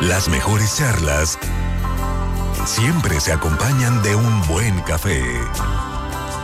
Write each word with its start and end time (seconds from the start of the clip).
Las 0.00 0.30
mejores 0.30 0.76
charlas 0.76 1.38
siempre 2.64 3.20
se 3.20 3.32
acompañan 3.32 4.02
de 4.02 4.16
un 4.16 4.46
buen 4.46 4.80
café. 4.80 5.22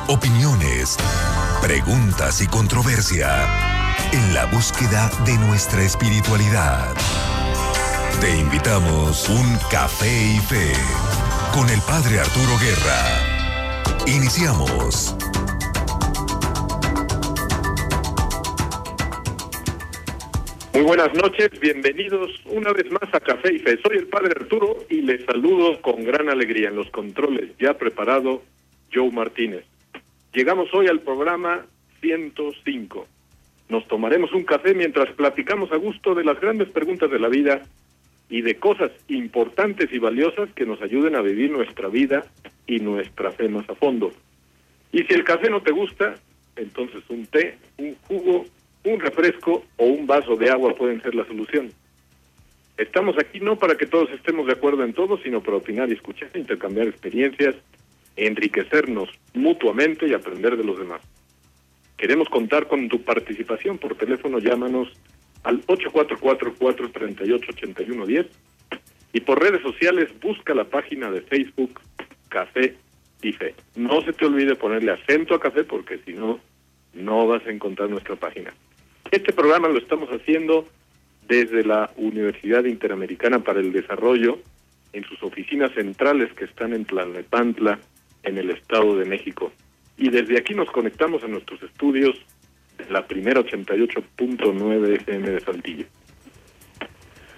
Opiniones, 0.08 0.98
preguntas 1.62 2.42
y 2.42 2.46
controversia 2.48 3.48
en 4.12 4.34
la 4.34 4.44
búsqueda 4.46 5.10
de 5.24 5.38
nuestra 5.38 5.82
espiritualidad. 5.82 6.86
Te 8.20 8.36
invitamos 8.38 9.26
un 9.30 9.58
café 9.70 10.34
y 10.34 10.38
fe 10.38 10.72
con 11.54 11.70
el 11.70 11.80
Padre 11.80 12.20
Arturo 12.20 12.58
Guerra. 12.58 14.04
Iniciamos. 14.06 15.16
Muy 20.76 20.84
buenas 20.84 21.14
noches, 21.14 21.48
bienvenidos 21.58 22.38
una 22.44 22.70
vez 22.70 22.92
más 22.92 23.08
a 23.14 23.18
Café 23.18 23.54
y 23.54 23.58
Fe. 23.60 23.78
Soy 23.82 23.96
el 23.96 24.08
Padre 24.08 24.34
Arturo 24.38 24.76
y 24.90 25.00
les 25.00 25.24
saludo 25.24 25.80
con 25.80 26.04
gran 26.04 26.28
alegría 26.28 26.68
en 26.68 26.76
los 26.76 26.90
controles 26.90 27.52
ya 27.58 27.78
preparado 27.78 28.42
Joe 28.92 29.10
Martínez. 29.10 29.64
Llegamos 30.34 30.68
hoy 30.74 30.88
al 30.88 31.00
programa 31.00 31.64
105. 32.02 33.06
Nos 33.70 33.88
tomaremos 33.88 34.34
un 34.34 34.44
café 34.44 34.74
mientras 34.74 35.10
platicamos 35.14 35.72
a 35.72 35.76
gusto 35.76 36.14
de 36.14 36.24
las 36.24 36.38
grandes 36.38 36.68
preguntas 36.68 37.10
de 37.10 37.20
la 37.20 37.28
vida 37.28 37.62
y 38.28 38.42
de 38.42 38.56
cosas 38.56 38.90
importantes 39.08 39.90
y 39.94 39.98
valiosas 39.98 40.50
que 40.52 40.66
nos 40.66 40.82
ayuden 40.82 41.16
a 41.16 41.22
vivir 41.22 41.50
nuestra 41.50 41.88
vida 41.88 42.26
y 42.66 42.80
nuestra 42.80 43.30
fe 43.30 43.48
más 43.48 43.66
a 43.70 43.74
fondo. 43.76 44.12
Y 44.92 45.04
si 45.04 45.14
el 45.14 45.24
café 45.24 45.48
no 45.48 45.62
te 45.62 45.72
gusta, 45.72 46.16
entonces 46.54 47.02
un 47.08 47.24
té, 47.24 47.56
un 47.78 47.96
jugo 48.06 48.44
un 48.86 49.00
refresco 49.00 49.64
o 49.76 49.84
un 49.84 50.06
vaso 50.06 50.36
de 50.36 50.50
agua 50.50 50.74
pueden 50.74 51.02
ser 51.02 51.14
la 51.14 51.26
solución. 51.26 51.70
Estamos 52.76 53.16
aquí 53.18 53.40
no 53.40 53.58
para 53.58 53.76
que 53.76 53.86
todos 53.86 54.10
estemos 54.10 54.46
de 54.46 54.52
acuerdo 54.52 54.84
en 54.84 54.92
todo, 54.92 55.18
sino 55.22 55.42
para 55.42 55.56
opinar 55.56 55.88
y 55.88 55.94
escuchar, 55.94 56.28
intercambiar 56.34 56.86
experiencias, 56.86 57.56
enriquecernos 58.16 59.08
mutuamente 59.34 60.06
y 60.06 60.14
aprender 60.14 60.56
de 60.56 60.64
los 60.64 60.78
demás. 60.78 61.00
Queremos 61.96 62.28
contar 62.28 62.68
con 62.68 62.88
tu 62.88 63.02
participación 63.02 63.78
por 63.78 63.96
teléfono, 63.96 64.38
llámanos 64.38 64.92
al 65.42 65.66
844-438-8110 65.66 68.26
y 69.14 69.20
por 69.20 69.42
redes 69.42 69.62
sociales 69.62 70.10
busca 70.20 70.54
la 70.54 70.64
página 70.64 71.10
de 71.10 71.22
Facebook 71.22 71.80
Café 72.28 72.76
y. 73.22 73.34
No 73.74 74.02
se 74.02 74.12
te 74.12 74.26
olvide 74.26 74.54
ponerle 74.54 74.92
acento 74.92 75.34
a 75.34 75.40
café 75.40 75.64
porque 75.64 75.98
si 76.04 76.12
no, 76.12 76.38
no 76.94 77.26
vas 77.26 77.44
a 77.46 77.50
encontrar 77.50 77.90
nuestra 77.90 78.14
página. 78.16 78.52
Este 79.12 79.32
programa 79.32 79.68
lo 79.68 79.78
estamos 79.78 80.08
haciendo 80.10 80.66
desde 81.28 81.64
la 81.64 81.90
Universidad 81.96 82.64
Interamericana 82.64 83.38
para 83.38 83.60
el 83.60 83.72
Desarrollo, 83.72 84.38
en 84.92 85.04
sus 85.04 85.22
oficinas 85.22 85.72
centrales 85.74 86.32
que 86.32 86.44
están 86.44 86.72
en 86.72 86.84
Tlalnepantla, 86.84 87.78
en 88.24 88.38
el 88.38 88.50
Estado 88.50 88.96
de 88.98 89.04
México. 89.04 89.52
Y 89.96 90.10
desde 90.10 90.38
aquí 90.38 90.54
nos 90.54 90.70
conectamos 90.70 91.22
a 91.22 91.28
nuestros 91.28 91.62
estudios 91.62 92.16
de 92.78 92.90
la 92.90 93.06
primera 93.06 93.40
88.9 93.40 94.96
FM 95.00 95.30
de 95.30 95.40
Saltillo. 95.40 95.86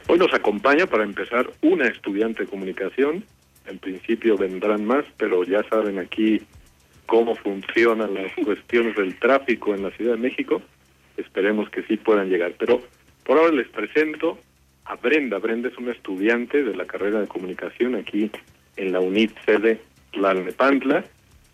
Hoy 0.06 0.18
nos 0.18 0.32
acompaña 0.32 0.86
para 0.86 1.04
empezar 1.04 1.50
una 1.60 1.86
estudiante 1.86 2.44
de 2.44 2.48
comunicación. 2.48 3.24
En 3.66 3.78
principio 3.78 4.38
vendrán 4.38 4.86
más, 4.86 5.04
pero 5.18 5.44
ya 5.44 5.62
saben 5.68 5.98
aquí 5.98 6.40
cómo 7.04 7.34
funcionan 7.34 8.14
las 8.14 8.32
cuestiones 8.42 8.96
del 8.96 9.18
tráfico 9.18 9.74
en 9.74 9.82
la 9.82 9.90
Ciudad 9.90 10.12
de 10.14 10.20
México 10.20 10.62
esperemos 11.18 11.68
que 11.70 11.82
sí 11.82 11.96
puedan 11.96 12.28
llegar. 12.28 12.54
Pero 12.58 12.82
por 13.24 13.38
ahora 13.38 13.54
les 13.54 13.68
presento 13.68 14.38
a 14.84 14.96
Brenda. 14.96 15.38
Brenda 15.38 15.68
es 15.68 15.76
una 15.76 15.92
estudiante 15.92 16.64
de 16.64 16.74
la 16.74 16.86
carrera 16.86 17.20
de 17.20 17.26
comunicación 17.26 17.94
aquí 17.94 18.30
en 18.76 18.92
la 18.92 19.00
UNIT 19.00 19.32
sede 19.44 19.80
Tlalnepantla 20.12 21.04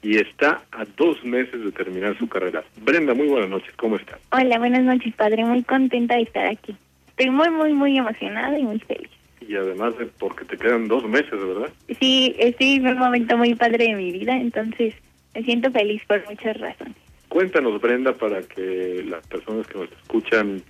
y 0.03 0.19
está 0.19 0.63
a 0.71 0.85
dos 0.97 1.25
meses 1.25 1.65
de 1.65 1.73
terminar 1.73 2.17
su 2.19 2.29
carrera. 2.29 2.63
Brenda, 2.83 3.15
muy 3.15 3.27
buenas 3.27 3.49
noches, 3.49 3.75
¿cómo 3.77 3.97
estás? 3.97 4.21
Hola, 4.33 4.59
buenas 4.59 4.83
noches, 4.83 5.15
padre. 5.15 5.45
Muy 5.45 5.63
contenta 5.63 6.15
de 6.17 6.23
estar 6.23 6.47
aquí. 6.47 6.77
Estoy 7.09 7.31
muy, 7.31 7.51
muy, 7.51 7.73
muy 7.73 7.97
emocionada 7.97 8.59
y 8.59 8.65
muy 8.65 8.79
feliz. 8.81 9.11
Y 9.41 9.57
además 9.57 9.97
de 9.99 10.07
porque 10.07 10.45
te 10.45 10.57
quedan 10.57 10.89
dos 10.89 11.09
meses, 11.09 11.33
¿verdad? 11.33 11.71
Sí, 12.01 12.35
estoy 12.39 12.75
en 12.77 12.87
un 12.89 12.99
momento 12.99 13.37
muy 13.37 13.55
padre 13.55 13.89
de 13.89 13.95
mi 13.95 14.13
vida, 14.13 14.37
entonces 14.37 14.95
me 15.35 15.43
siento 15.43 15.71
feliz 15.71 16.03
por 16.07 16.25
muchas 16.29 16.59
razones. 16.59 16.97
Cuéntanos, 17.35 17.81
Brenda, 17.81 18.13
para 18.13 18.43
que 18.43 19.05
las 19.09 19.27
personas 19.27 19.67
que 19.67 19.77
nos 19.77 19.91
escuchan 19.91 20.63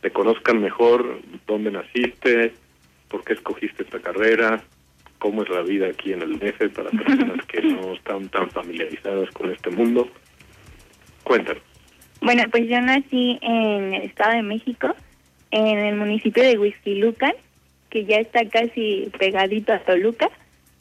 te 0.00 0.10
conozcan 0.10 0.62
mejor, 0.62 1.20
dónde 1.46 1.70
naciste, 1.70 2.54
por 3.08 3.22
qué 3.22 3.34
escogiste 3.34 3.82
esta 3.82 4.00
carrera, 4.00 4.64
cómo 5.18 5.42
es 5.42 5.50
la 5.50 5.60
vida 5.60 5.88
aquí 5.88 6.14
en 6.14 6.22
el 6.22 6.38
DF 6.38 6.74
para 6.74 6.88
personas 6.88 7.44
que 7.44 7.60
no 7.60 7.92
están 7.96 8.30
tan 8.30 8.48
familiarizadas 8.48 9.30
con 9.32 9.52
este 9.52 9.68
mundo. 9.68 10.08
Cuéntanos. 11.22 11.62
Bueno, 12.22 12.44
pues 12.50 12.66
yo 12.66 12.80
nací 12.80 13.38
en 13.42 13.92
el 13.92 14.02
Estado 14.04 14.36
de 14.36 14.42
México, 14.42 14.96
en 15.50 15.76
el 15.76 15.96
municipio 15.96 16.42
de 16.42 16.56
Huizquilucan, 16.56 17.34
que 17.90 18.06
ya 18.06 18.16
está 18.16 18.48
casi 18.48 19.12
pegadito 19.18 19.74
a 19.74 19.80
Toluca. 19.80 20.30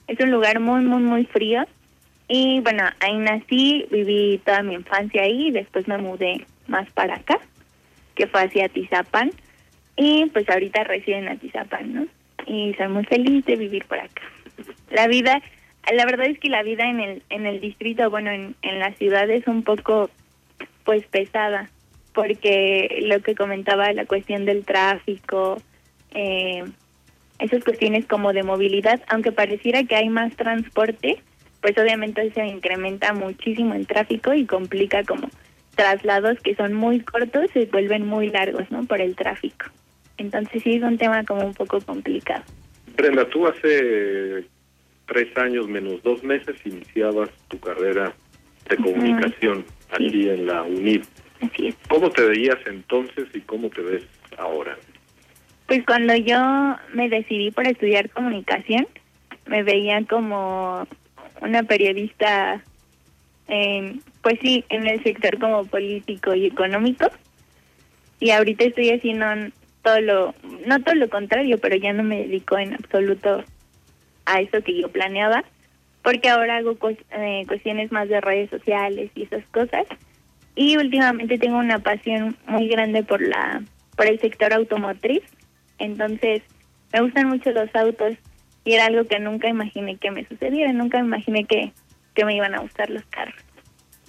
Es 0.07 0.17
un 0.22 0.31
lugar 0.31 0.62
muy, 0.62 0.79
muy, 0.79 1.03
muy 1.03 1.25
frío 1.25 1.66
y 2.28 2.59
bueno, 2.62 2.84
ahí 3.00 3.18
nací, 3.18 3.86
viví 3.91 4.41
toda 4.44 4.63
mi 4.63 4.74
infancia 4.74 5.24
ahí, 5.24 5.52
después 5.52 5.88
me 5.88 5.97
mudé 5.97 6.46
más 6.68 6.90
para 6.91 7.16
acá, 7.16 7.40
que 8.16 8.28
fue 8.28 8.44
hacia 8.44 8.69
Tizapán. 8.69 9.31
Y 9.97 10.25
pues 10.28 10.50
ahorita 10.50 10.84
resido 10.84 11.18
en 11.18 11.30
Atizapán, 11.30 11.94
¿no? 11.94 12.08
Y 12.46 12.74
soy 12.74 12.90
muy 12.90 13.06
feliz 13.06 13.46
de 13.46 13.56
vivir 13.56 13.85
por 13.85 14.00
acá. 14.00 14.24
La 14.91 15.08
vida, 15.08 15.41
la 15.94 16.06
verdad 16.06 16.28
es 16.28 16.38
que 16.40 16.50
la 16.50 16.64
vida 16.64 16.90
en 16.90 17.00
el, 17.00 17.24
en 17.30 17.46
el 17.46 17.62
distrito, 17.62 18.09
bueno, 18.09 18.31
en, 18.31 18.56
en 18.62 18.80
la 18.80 18.91
ciudad 18.94 19.30
es 19.30 19.47
un 19.47 19.64
poco, 19.64 20.09
pues, 20.84 21.06
pesada, 21.08 21.69
porque 22.14 23.03
lo 23.03 23.22
que 23.22 23.35
comentaba, 23.35 23.94
la 23.94 24.06
cuestión 24.06 24.46
del 24.46 24.66
tráfico, 24.66 25.62
eh, 26.14 26.64
esas 27.40 27.64
cuestiones 27.64 28.06
como 28.06 28.34
de 28.34 28.44
movilidad, 28.44 29.02
aunque 29.08 29.31
pareciera 29.31 29.84
que 29.84 29.96
hay 29.96 30.09
más 30.09 30.35
transporte, 30.35 31.22
pues 31.66 31.76
obviamente 31.80 32.30
se 32.30 32.46
incrementa 32.46 33.12
muchísimo 33.12 33.74
el 33.74 33.88
tráfico 33.88 34.36
y 34.36 34.46
complica 34.46 35.03
como 35.03 35.31
traslados 35.74 36.40
que 36.42 36.53
son 36.53 36.76
muy 36.76 37.00
cortos 37.00 37.50
se 37.53 37.66
vuelven 37.66 38.06
muy 38.06 38.30
largos, 38.30 38.70
¿no? 38.70 38.84
Por 38.84 39.02
el 39.02 39.16
tráfico. 39.16 39.66
Entonces 40.20 40.62
sí 40.62 40.76
es 40.76 40.84
un 40.84 41.00
tema 41.00 41.24
como 41.24 41.44
un 41.44 41.56
poco 41.56 41.81
complicado. 41.81 42.44
Brenda, 42.96 43.28
tú 43.30 43.48
hace 43.48 44.46
tres 45.08 45.36
años 45.38 45.68
menos 45.68 46.03
dos 46.03 46.24
meses 46.24 46.56
iniciabas 46.66 47.31
tu 47.48 47.59
carrera 47.59 48.14
de 48.70 48.76
comunicación 48.76 49.66
aquí 49.90 50.30
en 50.30 50.46
la 50.46 50.62
UNID. 50.62 51.02
Así 51.42 51.70
es. 51.70 51.76
¿Cómo 51.90 52.12
te 52.12 52.26
veías 52.26 52.59
entonces 52.68 53.26
y 53.34 53.42
cómo 53.42 53.72
te 53.72 53.82
ves 53.82 54.03
ahora? 54.38 54.78
Pues 55.66 55.84
cuando 55.84 56.16
yo 56.16 56.76
me 56.94 57.09
decidí 57.09 57.50
por 57.50 57.66
estudiar 57.66 58.12
comunicación, 58.12 58.88
me 59.47 59.64
veía 59.64 60.06
como 60.06 60.88
una 61.41 61.63
periodista, 61.63 62.63
en, 63.47 64.01
pues 64.22 64.40
sí, 64.41 64.66
en 64.69 64.88
el 64.88 65.03
sector 65.03 65.40
como 65.40 65.66
político 65.66 66.34
y 66.34 66.46
económico. 66.46 67.07
Y 68.19 68.31
ahorita 68.31 68.66
estoy 68.66 68.91
haciendo 68.91 69.25
todo 69.81 70.01
lo, 70.01 70.35
no 70.66 70.81
todo 70.81 70.96
lo 70.96 71.09
contrario, 71.09 71.57
pero 71.59 71.75
ya 71.75 71.94
no 71.94 72.03
me 72.03 72.23
dedico 72.23 72.57
en 72.57 72.73
absoluto 72.73 73.44
a 74.25 74.41
eso 74.41 74.62
que 74.63 74.81
yo 74.81 74.90
planeaba, 74.90 75.44
porque 76.03 76.29
ahora 76.29 76.57
hago 76.57 76.78
eh, 77.12 77.44
cuestiones 77.47 77.91
más 77.91 78.09
de 78.09 78.22
redes 78.22 78.50
sociales 78.50 79.12
y 79.16 79.23
esas 79.23 79.46
cosas. 79.47 79.85
Y 80.56 80.78
últimamente 80.78 81.38
tengo 81.38 81.57
una 81.57 81.79
pasión 81.79 82.38
muy 82.47 82.67
grande 82.67 83.03
por 83.03 83.22
la 83.22 83.62
por 83.96 84.07
el 84.07 84.19
sector 84.19 84.53
automotriz. 84.53 85.23
Entonces, 85.79 86.41
me 86.93 87.02
gustan 87.02 87.28
mucho 87.28 87.52
los 87.52 87.73
autos 87.76 88.16
y 88.66 88.73
era 88.73 88.88
algo 88.88 89.06
que 89.06 89.20
nunca 89.20 89.47
imaginé 89.47 89.96
que 89.97 90.12
me 90.12 90.28
sucediera, 90.28 90.73
nunca 90.73 91.00
imaginé 91.00 91.46
que, 91.46 91.72
que 92.14 92.26
me 92.26 92.35
iban 92.35 92.53
a 92.56 92.59
gustar 92.59 92.90
los 92.90 93.06
carros. 93.06 93.35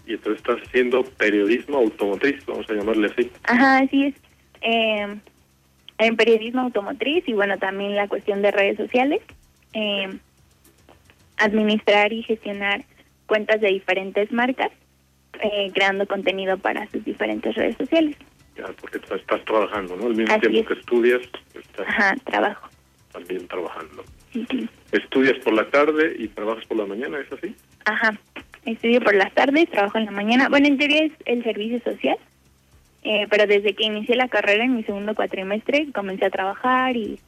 Y 0.06 0.14
entonces 0.14 0.43
estás 0.44 0.67
haciendo 0.67 1.05
periodismo 1.05 1.79
automotriz, 1.79 2.44
vamos 2.47 2.69
a 2.70 2.75
llamarle 2.75 3.08
así. 3.08 3.31
Ajá, 3.44 3.79
así 3.79 4.06
es. 4.06 4.14
Eh, 4.62 5.17
en 5.99 6.17
periodismo 6.17 6.62
automotriz 6.62 7.23
y 7.29 7.32
bueno, 7.32 7.58
también 7.58 7.94
la 7.94 8.08
cuestión 8.08 8.43
de 8.43 8.50
redes 8.50 8.76
sociales. 8.76 9.20
Eh, 9.73 10.19
administrar 11.38 12.12
y 12.12 12.23
gestionar 12.23 12.85
cuentas 13.26 13.61
de 13.61 13.69
diferentes 13.69 14.32
marcas, 14.32 14.70
eh, 15.43 15.70
creando 15.75 16.06
contenido 16.06 16.56
para 16.59 16.88
sus 16.91 17.05
diferentes 17.05 17.55
redes 17.55 17.76
sociales. 17.76 18.17
Ya, 18.56 18.64
porque 18.81 18.99
estás 18.99 19.44
trabajando, 19.44 19.97
¿no? 19.97 20.06
Al 20.06 20.14
mismo 20.14 20.38
tiempo 20.38 20.69
que 20.69 20.81
estudias, 20.81 21.20
estás 21.55 21.87
Ajá, 21.88 22.14
trabajo. 22.25 22.69
también 23.12 23.47
trabajando. 23.49 24.02
¿Estudias 24.93 25.38
por 25.44 25.55
la 25.55 25.69
tarde 25.71 26.17
y 26.19 26.29
trabajas 26.29 26.65
por 26.67 26.77
la 26.77 26.87
mañana, 26.87 27.19
es 27.19 27.33
así? 27.33 27.55
Ajá, 27.85 28.19
estudio 28.65 29.00
por 29.00 29.15
las 29.15 29.33
tardes, 29.33 29.71
trabajo 29.71 29.99
en 29.99 30.06
la 30.06 30.11
mañana. 30.11 30.49
Bueno, 30.49 30.67
en 30.67 30.79
teoría 30.79 31.05
es 31.05 31.12
el 31.25 31.43
servicio 31.43 31.81
social, 31.81 32.17
eh, 33.03 33.27
pero 33.31 33.47
desde 33.47 33.75
que 33.75 33.85
inicié 33.85 34.17
la 34.17 34.29
carrera 34.29 34.65
en 34.65 34.77
mi 34.77 34.83
segundo 34.83 35.15
cuatrimestre 35.15 35.88
comencé 35.93 36.27
a 36.27 36.31
trabajar 36.31 36.97
y 36.97 37.19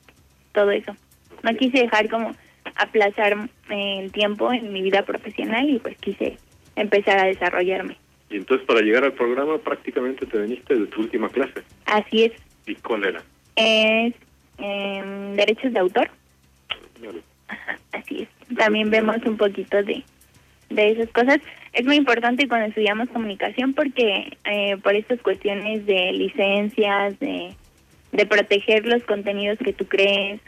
todo 0.53 0.71
eso. 0.71 0.97
No 1.43 1.55
quise 1.55 1.79
dejar 1.79 2.09
como 2.09 2.35
aplazar 2.75 3.49
eh, 3.71 4.01
el 4.01 4.13
tiempo 4.13 4.53
en 4.53 4.73
mi 4.73 4.83
vida 4.83 5.03
profesional 5.03 5.69
y 5.69 5.79
pues 5.79 5.97
quise 5.99 6.37
empezar 6.77 7.19
a 7.19 7.27
desarrollarme. 7.27 7.97
Y 8.31 8.37
entonces 8.37 8.67
para 8.67 8.81
llegar 8.81 9.05
al 9.05 9.13
programa 9.13 9.59
prácticamente 9.59 10.27
te 10.27 10.39
veniste 10.39 10.75
de 10.75 10.87
tu 10.87 11.01
última 11.01 11.29
clase. 11.29 11.63
Así 11.87 12.25
es. 12.25 12.33
¿Y 12.67 12.75
cuál 12.77 13.05
era? 13.05 13.23
Es 13.57 14.15
eh, 14.59 15.33
derechos 15.37 15.73
de 15.73 15.79
autor. 15.79 16.11
Así 17.93 18.23
es. 18.23 18.57
También 18.57 18.91
vemos 18.91 19.17
un 19.25 19.37
poquito 19.37 19.83
de, 19.83 20.05
de 20.71 20.91
esas 20.91 21.09
cosas. 21.11 21.39
Es 21.73 21.85
muy 21.85 21.97
importante 21.97 22.49
cuando 22.49 22.69
estudiamos 22.69 23.09
comunicación 23.11 23.75
porque 23.75 24.37
eh, 24.45 24.77
por 24.83 24.95
estas 24.95 25.21
cuestiones 25.21 25.87
de 25.87 26.13
licencias, 26.13 27.19
de, 27.21 27.55
de 28.13 28.27
proteger 28.27 28.87
los 28.87 29.03
contenidos 29.05 29.59
que 29.59 29.73
tú 29.73 29.87
crees, 29.87 30.41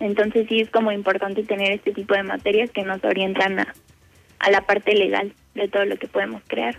entonces 0.00 0.46
sí 0.48 0.60
es 0.60 0.70
como 0.70 0.92
importante 0.92 1.42
tener 1.42 1.72
este 1.72 1.92
tipo 1.92 2.14
de 2.14 2.22
materias 2.22 2.70
que 2.70 2.82
nos 2.82 3.02
orientan 3.04 3.58
a, 3.60 3.74
a 4.38 4.50
la 4.50 4.62
parte 4.62 4.94
legal 4.94 5.32
de 5.54 5.68
todo 5.68 5.84
lo 5.84 5.96
que 5.96 6.06
podemos 6.06 6.42
crear. 6.46 6.78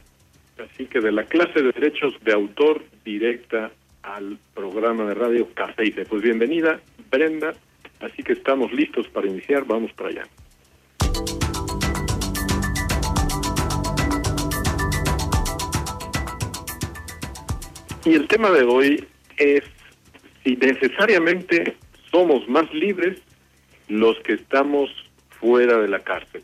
Así 0.57 0.85
que 0.85 0.99
de 0.99 1.11
la 1.11 1.23
clase 1.23 1.61
de 1.61 1.71
derechos 1.71 2.13
de 2.23 2.33
autor 2.33 2.83
directa 3.03 3.71
al 4.03 4.37
programa 4.53 5.05
de 5.05 5.13
radio 5.13 5.47
Café. 5.53 5.91
Pues 6.09 6.21
bienvenida, 6.21 6.79
Brenda. 7.09 7.53
Así 7.99 8.23
que 8.23 8.33
estamos 8.33 8.71
listos 8.71 9.07
para 9.09 9.27
iniciar. 9.27 9.65
Vamos 9.65 9.91
para 9.93 10.09
allá. 10.09 10.23
Y 18.05 18.13
el 18.13 18.27
tema 18.27 18.49
de 18.51 18.63
hoy 18.63 19.07
es 19.37 19.63
si 20.43 20.55
necesariamente 20.55 21.75
somos 22.11 22.47
más 22.47 22.73
libres 22.73 23.19
los 23.87 24.17
que 24.21 24.33
estamos 24.33 24.89
fuera 25.29 25.77
de 25.77 25.87
la 25.87 25.99
cárcel. 25.99 26.43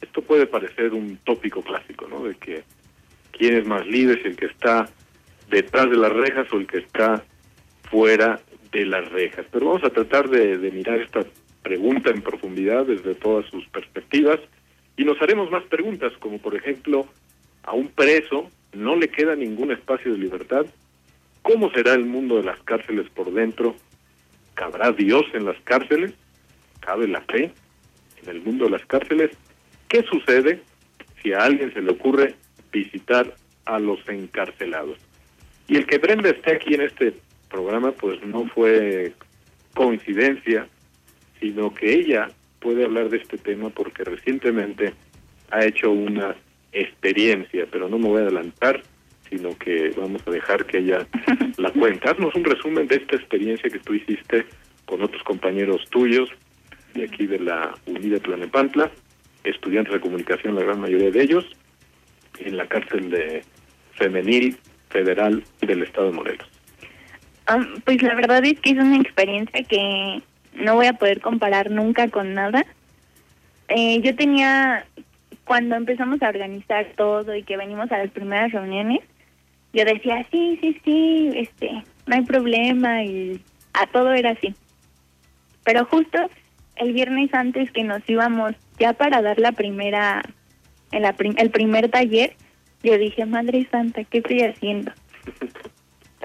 Esto 0.00 0.22
puede 0.22 0.46
parecer 0.46 0.92
un 0.92 1.18
tópico 1.18 1.62
clásico, 1.62 2.08
¿no? 2.08 2.24
De 2.24 2.34
que 2.34 2.64
quién 3.32 3.56
es 3.56 3.66
más 3.66 3.86
libre, 3.86 4.20
si 4.22 4.28
el 4.28 4.36
que 4.36 4.46
está 4.46 4.88
detrás 5.50 5.90
de 5.90 5.96
las 5.96 6.12
rejas 6.12 6.46
o 6.52 6.56
el 6.56 6.66
que 6.66 6.78
está 6.78 7.24
fuera 7.90 8.40
de 8.74 8.86
las 8.86 9.08
rejas. 9.10 9.46
Pero 9.50 9.66
vamos 9.66 9.84
a 9.84 9.90
tratar 9.90 10.28
de, 10.28 10.58
mirar 10.70 11.00
esta 11.00 11.24
pregunta 11.62 12.10
en 12.10 12.22
profundidad 12.22 12.84
desde 12.84 13.14
todas 13.14 13.46
sus 13.46 13.66
perspectivas 13.68 14.40
y 14.96 15.04
nos 15.04 15.20
haremos 15.22 15.50
más 15.50 15.64
preguntas, 15.64 16.12
como 16.18 16.38
por 16.38 16.54
ejemplo, 16.54 17.06
a 17.62 17.72
un 17.72 17.88
preso 17.88 18.50
no 18.72 18.96
le 18.96 19.08
queda 19.08 19.36
ningún 19.36 19.72
espacio 19.72 20.12
de 20.12 20.18
libertad. 20.18 20.66
¿Cómo 21.42 21.70
será 21.70 21.94
el 21.94 22.04
mundo 22.04 22.36
de 22.36 22.42
las 22.42 22.60
cárceles 22.62 23.08
por 23.10 23.32
dentro? 23.32 23.76
¿Cabrá 24.54 24.92
Dios 24.92 25.24
en 25.32 25.44
las 25.44 25.60
cárceles? 25.62 26.12
¿Cabe 26.80 27.08
la 27.08 27.20
fe 27.22 27.52
en 28.22 28.28
el 28.28 28.42
mundo 28.42 28.64
de 28.64 28.72
las 28.72 28.84
cárceles? 28.86 29.30
¿Qué 29.88 30.02
sucede 30.02 30.60
si 31.22 31.32
a 31.32 31.38
alguien 31.38 31.72
se 31.72 31.80
le 31.80 31.92
ocurre 31.92 32.34
visitar 32.72 33.34
a 33.64 33.78
los 33.78 34.00
encarcelados? 34.08 34.98
Y 35.68 35.76
el 35.76 35.86
que 35.86 35.98
Brenda 35.98 36.30
esté 36.30 36.56
aquí 36.56 36.74
en 36.74 36.82
este 36.82 37.14
programa, 37.54 37.92
pues 37.92 38.20
no 38.26 38.46
fue 38.48 39.12
coincidencia, 39.74 40.66
sino 41.40 41.72
que 41.72 41.94
ella 41.94 42.28
puede 42.58 42.84
hablar 42.84 43.10
de 43.10 43.18
este 43.18 43.38
tema 43.38 43.70
porque 43.70 44.02
recientemente 44.02 44.92
ha 45.52 45.64
hecho 45.64 45.92
una 45.92 46.34
experiencia, 46.72 47.66
pero 47.70 47.88
no 47.88 47.98
me 47.98 48.08
voy 48.08 48.18
a 48.18 48.22
adelantar, 48.22 48.82
sino 49.30 49.56
que 49.56 49.90
vamos 49.96 50.20
a 50.26 50.32
dejar 50.32 50.66
que 50.66 50.78
ella 50.78 51.06
la 51.56 51.70
cuente. 51.70 52.08
Haznos 52.08 52.34
un 52.34 52.44
resumen 52.44 52.88
de 52.88 52.96
esta 52.96 53.14
experiencia 53.14 53.70
que 53.70 53.78
tú 53.78 53.94
hiciste 53.94 54.46
con 54.84 55.02
otros 55.02 55.22
compañeros 55.22 55.84
tuyos 55.90 56.28
de 56.94 57.04
aquí 57.04 57.26
de 57.28 57.38
la 57.38 57.72
Unidad 57.86 58.20
Tlanepantla, 58.20 58.90
estudiantes 59.44 59.94
de 59.94 60.00
comunicación, 60.00 60.56
la 60.56 60.62
gran 60.62 60.80
mayoría 60.80 61.12
de 61.12 61.22
ellos, 61.22 61.44
en 62.40 62.56
la 62.56 62.66
cárcel 62.66 63.10
de 63.10 63.42
femenil 63.92 64.56
federal 64.90 65.44
del 65.60 65.84
estado 65.84 66.08
de 66.10 66.16
Morelos. 66.16 66.53
Um, 67.52 67.80
pues 67.84 68.02
la 68.02 68.14
verdad 68.14 68.44
es 68.44 68.58
que 68.60 68.70
es 68.70 68.78
una 68.78 68.96
experiencia 68.96 69.62
que 69.64 70.22
no 70.54 70.76
voy 70.76 70.86
a 70.86 70.94
poder 70.94 71.20
comparar 71.20 71.70
nunca 71.70 72.08
con 72.08 72.34
nada. 72.34 72.64
Eh, 73.68 74.00
yo 74.00 74.14
tenía, 74.16 74.86
cuando 75.44 75.74
empezamos 75.74 76.22
a 76.22 76.28
organizar 76.28 76.86
todo 76.96 77.34
y 77.34 77.42
que 77.42 77.56
venimos 77.56 77.90
a 77.92 77.98
las 77.98 78.10
primeras 78.10 78.52
reuniones, 78.52 79.00
yo 79.72 79.84
decía, 79.84 80.26
sí, 80.30 80.58
sí, 80.60 80.80
sí, 80.84 81.30
este, 81.34 81.70
no 82.06 82.14
hay 82.14 82.22
problema 82.22 83.02
y 83.02 83.40
a 83.74 83.86
todo 83.88 84.12
era 84.12 84.30
así. 84.30 84.54
Pero 85.64 85.84
justo 85.86 86.30
el 86.76 86.92
viernes 86.92 87.32
antes 87.34 87.70
que 87.72 87.84
nos 87.84 88.08
íbamos 88.08 88.54
ya 88.78 88.92
para 88.92 89.20
dar 89.22 89.38
la 89.38 89.52
primera, 89.52 90.22
en 90.92 91.02
la 91.02 91.14
el 91.18 91.50
primer 91.50 91.90
taller, 91.90 92.34
yo 92.82 92.96
dije, 92.98 93.26
Madre 93.26 93.66
Santa, 93.70 94.04
¿qué 94.04 94.18
estoy 94.18 94.42
haciendo? 94.42 94.92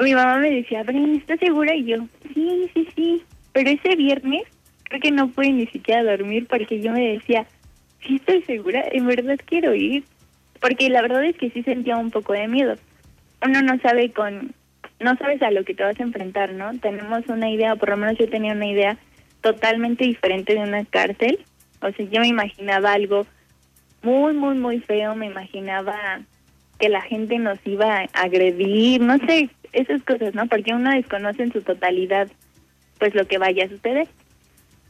Mi 0.01 0.13
mamá 0.13 0.37
me 0.37 0.51
decía, 0.51 0.81
¿estás 0.81 1.39
segura? 1.39 1.75
Y 1.75 1.85
yo, 1.85 1.97
sí, 2.33 2.69
sí, 2.73 2.87
sí. 2.95 3.23
Pero 3.51 3.69
ese 3.69 3.95
viernes 3.95 4.43
creo 4.83 5.01
que 5.01 5.11
no 5.11 5.27
pude 5.29 5.51
ni 5.51 5.67
siquiera 5.67 6.03
dormir 6.03 6.47
porque 6.47 6.81
yo 6.81 6.91
me 6.91 7.13
decía, 7.13 7.45
sí 8.05 8.15
estoy 8.15 8.41
segura, 8.43 8.83
en 8.91 9.07
verdad 9.07 9.37
quiero 9.45 9.75
ir. 9.75 10.03
Porque 10.61 10.89
la 10.89 11.01
verdad 11.01 11.23
es 11.23 11.37
que 11.37 11.49
sí 11.51 11.63
sentía 11.63 11.97
un 11.97 12.11
poco 12.11 12.33
de 12.33 12.47
miedo. 12.47 12.75
Uno 13.45 13.61
no 13.61 13.79
sabe 13.79 14.11
con, 14.11 14.53
no 14.99 15.15
sabes 15.17 15.41
a 15.41 15.51
lo 15.51 15.63
que 15.63 15.73
te 15.73 15.83
vas 15.83 15.99
a 15.99 16.03
enfrentar, 16.03 16.53
¿no? 16.53 16.77
Tenemos 16.79 17.25
una 17.27 17.49
idea, 17.49 17.75
por 17.75 17.89
lo 17.89 17.97
menos 17.97 18.17
yo 18.17 18.29
tenía 18.29 18.53
una 18.53 18.67
idea 18.67 18.97
totalmente 19.41 20.03
diferente 20.03 20.53
de 20.53 20.59
una 20.59 20.83
cárcel. 20.85 21.39
O 21.81 21.91
sea, 21.91 22.05
yo 22.05 22.19
me 22.19 22.27
imaginaba 22.27 22.93
algo 22.93 23.25
muy, 24.01 24.33
muy, 24.33 24.55
muy 24.55 24.79
feo, 24.79 25.15
me 25.15 25.27
imaginaba 25.27 26.21
que 26.77 26.89
la 26.89 27.01
gente 27.01 27.37
nos 27.39 27.59
iba 27.65 28.01
a 28.01 28.21
agredir, 28.21 29.01
no 29.01 29.17
sé, 29.19 29.49
esas 29.73 30.03
cosas, 30.03 30.33
¿no? 30.33 30.47
Porque 30.47 30.73
uno 30.73 30.91
desconoce 30.91 31.43
en 31.43 31.53
su 31.53 31.61
totalidad 31.61 32.29
pues 32.97 33.15
lo 33.15 33.25
que 33.27 33.37
vaya 33.37 33.65
a 33.65 33.69
suceder. 33.69 34.07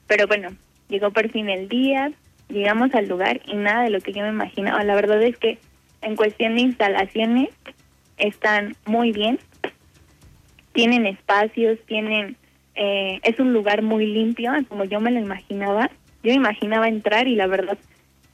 Pero 0.07 0.27
bueno, 0.27 0.49
llegó 0.89 1.11
por 1.11 1.29
fin 1.29 1.49
el 1.49 1.69
día, 1.69 2.11
llegamos 2.49 2.93
al 2.95 3.07
lugar 3.07 3.41
y 3.45 3.55
nada 3.55 3.83
de 3.83 3.91
lo 3.91 4.01
que 4.01 4.13
yo 4.13 4.23
me 4.23 4.29
imaginaba. 4.29 4.83
La 4.83 4.95
verdad 4.95 5.21
es 5.21 5.37
que 5.37 5.59
en 6.01 6.15
cuestión 6.15 6.55
de 6.55 6.61
instalaciones 6.61 7.49
están 8.17 8.75
muy 8.85 9.11
bien, 9.11 9.39
tienen 10.73 11.05
espacios, 11.05 11.79
tienen, 11.85 12.35
eh, 12.75 13.19
es 13.23 13.39
un 13.39 13.53
lugar 13.53 13.81
muy 13.81 14.05
limpio, 14.05 14.51
como 14.67 14.85
yo 14.85 14.99
me 14.99 15.11
lo 15.11 15.19
imaginaba. 15.19 15.89
Yo 16.23 16.33
imaginaba 16.33 16.87
entrar 16.87 17.27
y 17.27 17.35
la 17.35 17.47
verdad 17.47 17.77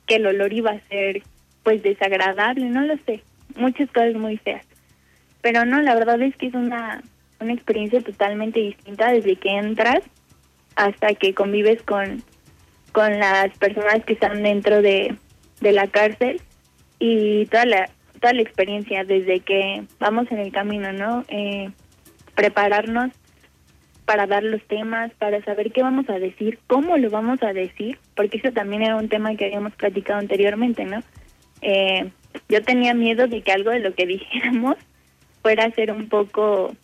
que 0.07 0.15
el 0.15 0.25
olor 0.25 0.53
iba 0.53 0.71
a 0.71 0.87
ser 0.87 1.23
pues 1.63 1.81
desagradable, 1.81 2.65
no 2.67 2.81
lo 2.81 2.95
sé, 3.05 3.23
muchas 3.55 3.89
cosas 3.89 4.13
muy 4.13 4.37
feas. 4.37 4.65
Pero 5.45 5.63
no, 5.63 5.79
la 5.83 5.93
verdad 5.93 6.19
es 6.23 6.35
que 6.37 6.47
es 6.47 6.55
una, 6.55 7.03
una 7.39 7.53
experiencia 7.53 8.01
totalmente 8.01 8.59
distinta 8.59 9.11
desde 9.11 9.35
que 9.35 9.49
entras 9.49 9.99
hasta 10.75 11.13
que 11.13 11.35
convives 11.35 11.83
con, 11.83 12.23
con 12.93 13.19
las 13.19 13.55
personas 13.59 14.03
que 14.05 14.13
están 14.13 14.41
dentro 14.41 14.81
de, 14.81 15.15
de 15.61 15.71
la 15.71 15.85
cárcel 15.85 16.41
y 16.97 17.45
toda 17.45 17.65
la, 17.65 17.89
toda 18.19 18.33
la 18.33 18.41
experiencia 18.41 19.03
desde 19.03 19.41
que 19.41 19.83
vamos 19.99 20.31
en 20.31 20.39
el 20.39 20.51
camino, 20.51 20.91
¿no? 20.93 21.23
Eh, 21.27 21.69
prepararnos 22.33 23.11
para 24.05 24.25
dar 24.25 24.41
los 24.41 24.63
temas, 24.63 25.11
para 25.19 25.43
saber 25.43 25.71
qué 25.71 25.83
vamos 25.83 26.09
a 26.09 26.17
decir, 26.17 26.57
cómo 26.65 26.97
lo 26.97 27.11
vamos 27.11 27.43
a 27.43 27.53
decir, 27.53 27.99
porque 28.15 28.37
eso 28.37 28.51
también 28.51 28.81
era 28.81 28.95
un 28.95 29.09
tema 29.09 29.35
que 29.35 29.45
habíamos 29.45 29.75
platicado 29.75 30.17
anteriormente, 30.17 30.85
¿no? 30.85 31.03
Eh, 31.61 32.09
yo 32.49 32.63
tenía 32.63 32.95
miedo 32.95 33.27
de 33.27 33.43
que 33.43 33.51
algo 33.51 33.69
de 33.69 33.81
lo 33.81 33.93
que 33.93 34.07
dijéramos 34.07 34.77
fuera 35.45 35.65
a 35.65 35.71
ser 35.73 35.91
un 35.91 36.09
poco, 36.09 36.75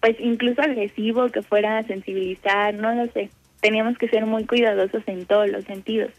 pues 0.00 0.14
incluso 0.20 0.60
agresivo, 0.60 1.30
que 1.30 1.40
fuera 1.40 1.78
a 1.78 1.84
sensibilizar, 1.84 2.74
no 2.74 2.94
lo 2.94 3.10
sé. 3.12 3.30
Teníamos 3.62 3.96
que 3.96 4.10
ser 4.10 4.26
muy 4.26 4.44
cuidadosos 4.44 5.02
en 5.06 5.24
todos 5.24 5.48
los 5.48 5.64
sentidos. 5.64 6.10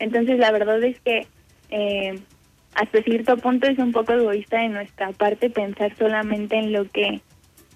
Entonces 0.00 0.40
la 0.40 0.50
verdad 0.50 0.82
es 0.82 0.98
que 1.02 1.28
eh, 1.70 2.18
hasta 2.74 3.02
cierto 3.04 3.36
punto 3.36 3.68
es 3.68 3.78
un 3.78 3.92
poco 3.92 4.14
egoísta 4.14 4.58
de 4.58 4.68
nuestra 4.68 5.12
parte 5.12 5.48
pensar 5.48 5.96
solamente 5.96 6.58
en 6.58 6.72
lo 6.72 6.86
que 6.86 7.20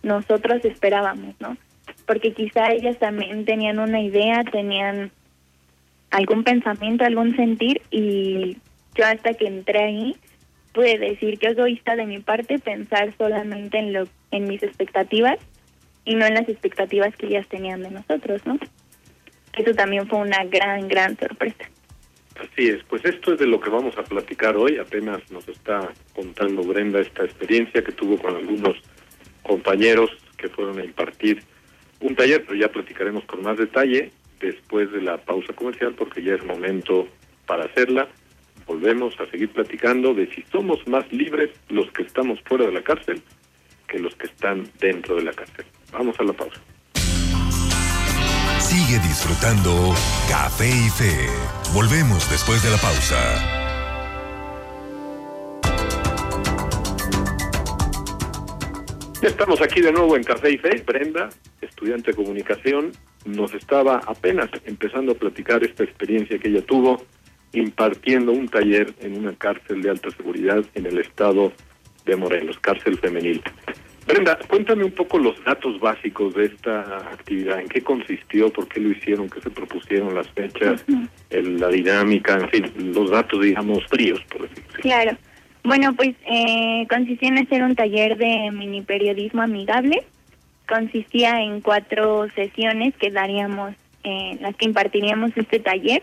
nosotros 0.02 0.64
esperábamos, 0.64 1.36
¿no? 1.38 1.56
Porque 2.06 2.32
quizá 2.32 2.72
ellas 2.72 2.98
también 2.98 3.44
tenían 3.44 3.78
una 3.78 4.00
idea, 4.00 4.42
tenían 4.42 5.12
algún 6.10 6.42
pensamiento, 6.42 7.04
algún 7.04 7.36
sentir 7.36 7.80
y 7.92 8.56
yo 8.96 9.06
hasta 9.06 9.34
que 9.34 9.46
entré 9.46 9.84
ahí 9.84 10.16
pude 10.72 10.98
decir 10.98 11.38
que 11.38 11.48
egoísta 11.48 11.96
de 11.96 12.06
mi 12.06 12.20
parte 12.20 12.58
pensar 12.58 13.14
solamente 13.18 13.78
en 13.78 13.92
lo 13.92 14.08
en 14.30 14.44
mis 14.44 14.62
expectativas 14.62 15.38
y 16.04 16.14
no 16.14 16.26
en 16.26 16.34
las 16.34 16.48
expectativas 16.48 17.14
que 17.16 17.26
ellas 17.26 17.46
tenían 17.48 17.82
de 17.82 17.90
nosotros, 17.90 18.44
¿no? 18.46 18.58
Eso 19.56 19.74
también 19.74 20.06
fue 20.08 20.20
una 20.20 20.44
gran, 20.44 20.88
gran 20.88 21.16
sorpresa. 21.18 21.68
Así 22.36 22.68
es, 22.68 22.82
pues 22.84 23.04
esto 23.04 23.34
es 23.34 23.38
de 23.38 23.46
lo 23.46 23.60
que 23.60 23.68
vamos 23.68 23.96
a 23.98 24.04
platicar 24.04 24.56
hoy. 24.56 24.78
Apenas 24.78 25.20
nos 25.30 25.46
está 25.48 25.92
contando 26.14 26.62
Brenda 26.62 27.00
esta 27.00 27.24
experiencia 27.24 27.82
que 27.84 27.92
tuvo 27.92 28.16
con 28.16 28.34
algunos 28.34 28.76
compañeros 29.42 30.10
que 30.38 30.48
fueron 30.48 30.78
a 30.78 30.84
impartir 30.84 31.42
un 32.00 32.16
taller, 32.16 32.44
pero 32.46 32.58
ya 32.58 32.68
platicaremos 32.68 33.24
con 33.24 33.42
más 33.42 33.58
detalle. 33.58 34.10
después 34.40 34.90
de 34.90 35.02
la 35.02 35.18
pausa 35.18 35.52
comercial 35.52 35.94
porque 35.94 36.22
ya 36.22 36.34
es 36.34 36.42
momento 36.42 37.06
para 37.44 37.64
hacerla. 37.64 38.08
Volvemos 38.70 39.18
a 39.18 39.28
seguir 39.28 39.48
platicando 39.48 40.14
de 40.14 40.32
si 40.32 40.44
somos 40.52 40.86
más 40.86 41.04
libres 41.12 41.50
los 41.70 41.90
que 41.90 42.04
estamos 42.04 42.38
fuera 42.44 42.66
de 42.66 42.70
la 42.70 42.82
cárcel 42.82 43.20
que 43.88 43.98
los 43.98 44.14
que 44.14 44.28
están 44.28 44.62
dentro 44.78 45.16
de 45.16 45.22
la 45.22 45.32
cárcel. 45.32 45.64
Vamos 45.90 46.14
a 46.20 46.22
la 46.22 46.32
pausa. 46.32 46.60
Sigue 48.60 49.00
disfrutando 49.00 49.92
Café 50.28 50.68
y 50.68 50.88
Fe. 50.88 51.26
Volvemos 51.74 52.30
después 52.30 52.62
de 52.62 52.70
la 52.70 52.76
pausa. 52.76 53.18
Ya 59.20 59.28
estamos 59.28 59.60
aquí 59.62 59.80
de 59.80 59.90
nuevo 59.90 60.16
en 60.16 60.22
Café 60.22 60.52
y 60.52 60.58
Fe. 60.58 60.80
Brenda, 60.86 61.28
estudiante 61.60 62.12
de 62.12 62.16
comunicación, 62.16 62.92
nos 63.24 63.52
estaba 63.52 64.00
apenas 64.06 64.48
empezando 64.64 65.10
a 65.10 65.14
platicar 65.16 65.64
esta 65.64 65.82
experiencia 65.82 66.38
que 66.38 66.46
ella 66.46 66.64
tuvo 66.64 67.02
impartiendo 67.52 68.32
un 68.32 68.48
taller 68.48 68.94
en 69.00 69.18
una 69.18 69.32
cárcel 69.34 69.82
de 69.82 69.90
alta 69.90 70.10
seguridad 70.10 70.64
en 70.74 70.86
el 70.86 70.98
estado 70.98 71.52
de 72.04 72.16
Morelos, 72.16 72.58
cárcel 72.60 72.98
femenil. 72.98 73.42
Brenda, 74.06 74.38
cuéntame 74.48 74.84
un 74.84 74.92
poco 74.92 75.18
los 75.18 75.42
datos 75.44 75.78
básicos 75.78 76.34
de 76.34 76.46
esta 76.46 76.80
actividad, 77.12 77.60
en 77.60 77.68
qué 77.68 77.80
consistió, 77.82 78.50
por 78.50 78.66
qué 78.68 78.80
lo 78.80 78.90
hicieron, 78.90 79.28
qué 79.28 79.40
se 79.40 79.50
propusieron 79.50 80.14
las 80.14 80.28
fechas, 80.30 80.84
el, 81.28 81.60
la 81.60 81.68
dinámica, 81.68 82.34
en 82.34 82.48
fin, 82.48 82.92
los 82.94 83.10
datos, 83.10 83.40
digamos, 83.40 83.84
fríos, 83.86 84.20
por 84.30 84.42
decirlo 84.42 84.70
así. 84.72 84.82
Claro. 84.82 85.16
Bueno, 85.62 85.94
pues 85.94 86.14
eh, 86.26 86.86
consistía 86.88 87.28
en 87.28 87.38
hacer 87.38 87.62
un 87.62 87.76
taller 87.76 88.16
de 88.16 88.50
mini 88.50 88.82
periodismo 88.82 89.42
amigable. 89.42 90.02
Consistía 90.66 91.42
en 91.42 91.60
cuatro 91.60 92.26
sesiones 92.34 92.94
que 92.96 93.10
daríamos, 93.10 93.74
eh, 94.04 94.38
las 94.40 94.56
que 94.56 94.64
impartiríamos 94.64 95.36
este 95.36 95.60
taller. 95.60 96.02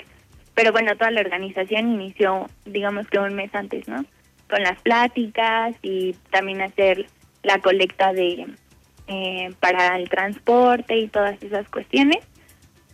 Pero 0.58 0.72
bueno, 0.72 0.98
toda 0.98 1.12
la 1.12 1.22
organización 1.22 1.94
inició, 1.94 2.50
digamos 2.66 3.08
que 3.10 3.20
un 3.20 3.36
mes 3.36 3.54
antes, 3.54 3.88
¿no? 3.88 4.04
Con 4.50 4.64
las 4.64 4.82
pláticas 4.82 5.76
y 5.84 6.16
también 6.32 6.62
hacer 6.62 7.06
la 7.44 7.60
colecta 7.60 8.12
de 8.12 8.48
eh, 9.08 9.54
para 9.60 9.96
el 9.98 10.10
transporte 10.10 10.98
y 10.98 11.10
todas 11.10 11.42
esas 11.44 11.70
cuestiones. 11.70 12.28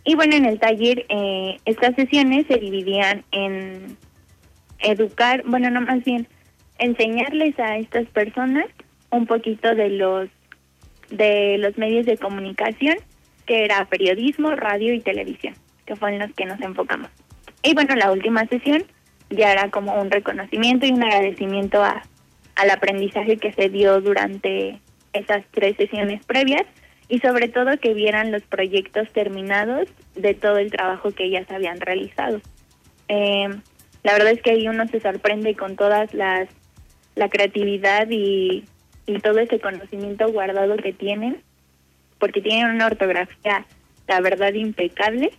Y 0.04 0.14
bueno, 0.14 0.36
en 0.36 0.44
el 0.44 0.58
taller 0.58 1.06
eh, 1.08 1.56
estas 1.64 1.94
sesiones 1.94 2.46
se 2.48 2.58
dividían 2.58 3.24
en 3.32 3.96
educar, 4.80 5.42
bueno, 5.46 5.70
no 5.70 5.80
más 5.80 6.04
bien 6.04 6.28
enseñarles 6.76 7.58
a 7.58 7.78
estas 7.78 8.06
personas 8.08 8.66
un 9.08 9.24
poquito 9.24 9.74
de 9.74 9.88
los 9.88 10.28
de 11.08 11.56
los 11.56 11.78
medios 11.78 12.04
de 12.04 12.18
comunicación, 12.18 12.98
que 13.46 13.64
era 13.64 13.86
periodismo, 13.86 14.50
radio 14.50 14.92
y 14.92 15.00
televisión, 15.00 15.54
que 15.86 15.96
fueron 15.96 16.18
los 16.18 16.34
que 16.34 16.44
nos 16.44 16.60
enfocamos. 16.60 17.08
Y 17.64 17.74
bueno, 17.74 17.96
la 17.96 18.12
última 18.12 18.46
sesión 18.46 18.84
ya 19.30 19.52
era 19.52 19.70
como 19.70 19.98
un 20.00 20.10
reconocimiento 20.10 20.86
y 20.86 20.92
un 20.92 21.02
agradecimiento 21.02 21.82
a, 21.82 22.02
al 22.56 22.70
aprendizaje 22.70 23.38
que 23.38 23.52
se 23.52 23.70
dio 23.70 24.00
durante 24.00 24.80
esas 25.14 25.44
tres 25.50 25.76
sesiones 25.76 26.24
previas 26.26 26.64
y 27.08 27.20
sobre 27.20 27.48
todo 27.48 27.78
que 27.78 27.94
vieran 27.94 28.32
los 28.32 28.42
proyectos 28.42 29.10
terminados 29.12 29.88
de 30.14 30.34
todo 30.34 30.58
el 30.58 30.70
trabajo 30.70 31.10
que 31.10 31.24
ellas 31.24 31.50
habían 31.50 31.80
realizado. 31.80 32.40
Eh, 33.08 33.48
la 34.02 34.12
verdad 34.12 34.32
es 34.32 34.42
que 34.42 34.50
ahí 34.50 34.68
uno 34.68 34.86
se 34.88 35.00
sorprende 35.00 35.56
con 35.56 35.76
todas 35.76 36.12
las 36.12 36.48
la 37.14 37.28
creatividad 37.28 38.08
y, 38.10 38.64
y 39.06 39.18
todo 39.20 39.38
ese 39.38 39.60
conocimiento 39.60 40.30
guardado 40.32 40.76
que 40.76 40.92
tienen, 40.92 41.40
porque 42.18 42.40
tienen 42.40 42.74
una 42.74 42.86
ortografía, 42.86 43.64
la 44.08 44.20
verdad, 44.20 44.52
impecable, 44.52 45.30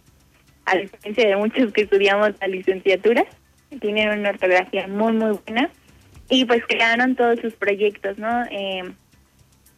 a 0.66 0.78
diferencia 0.78 1.28
de 1.28 1.36
muchos 1.36 1.72
que 1.74 1.82
estudiamos 1.82 2.32
la 2.42 2.48
licenciatura, 2.48 3.26
tienen 3.80 4.20
una 4.20 4.30
ortografía 4.30 4.88
muy, 4.88 5.14
muy 5.14 5.38
buena, 5.46 5.70
y 6.30 6.46
pues 6.46 6.64
crearon 6.68 7.16
todos 7.16 7.40
sus 7.40 7.54
proyectos, 7.54 8.18
¿no? 8.18 8.44
Eh, 8.50 8.84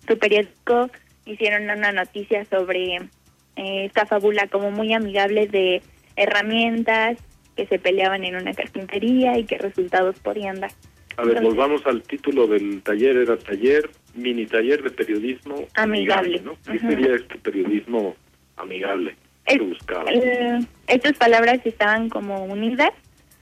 su 0.08 0.18
periódico 0.18 0.90
hicieron 1.26 1.64
una 1.64 1.92
noticia 1.92 2.46
sobre 2.46 2.96
eh, 2.96 3.86
esta 3.86 4.06
fábula 4.06 4.48
como 4.48 4.72
muy 4.72 4.94
amigable 4.94 5.48
de 5.48 5.82
herramientas 6.16 7.18
que 7.56 7.66
se 7.66 7.80
peleaban 7.80 8.24
en 8.24 8.36
una 8.36 8.54
carpintería 8.54 9.38
y 9.38 9.46
qué 9.46 9.58
resultados 9.58 10.18
podían 10.20 10.62
dar. 10.62 10.72
A 11.18 11.24
ver, 11.24 11.42
volvamos 11.42 11.86
al 11.86 12.04
título 12.04 12.48
del 12.48 12.82
taller, 12.84 13.18
era 13.18 13.38
taller, 13.38 13.90
mini 14.14 14.46
taller 14.46 14.84
de 14.84 14.92
periodismo 14.92 15.66
Amigable. 15.74 16.40
¿no? 16.42 16.56
¿Qué 16.72 16.78
sería 16.78 17.16
este 17.16 17.40
periodismo 17.40 18.16
amigable 18.56 19.16
Eh, 19.48 20.60
estas 20.88 21.14
palabras 21.18 21.60
estaban 21.64 22.10
como 22.10 22.44
unidas 22.44 22.92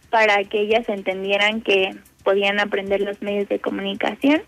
para 0.09 0.43
que 0.43 0.61
ellas 0.61 0.87
entendieran 0.87 1.61
que 1.61 1.95
podían 2.23 2.59
aprender 2.59 3.01
los 3.01 3.21
medios 3.21 3.49
de 3.49 3.59
comunicación. 3.59 4.43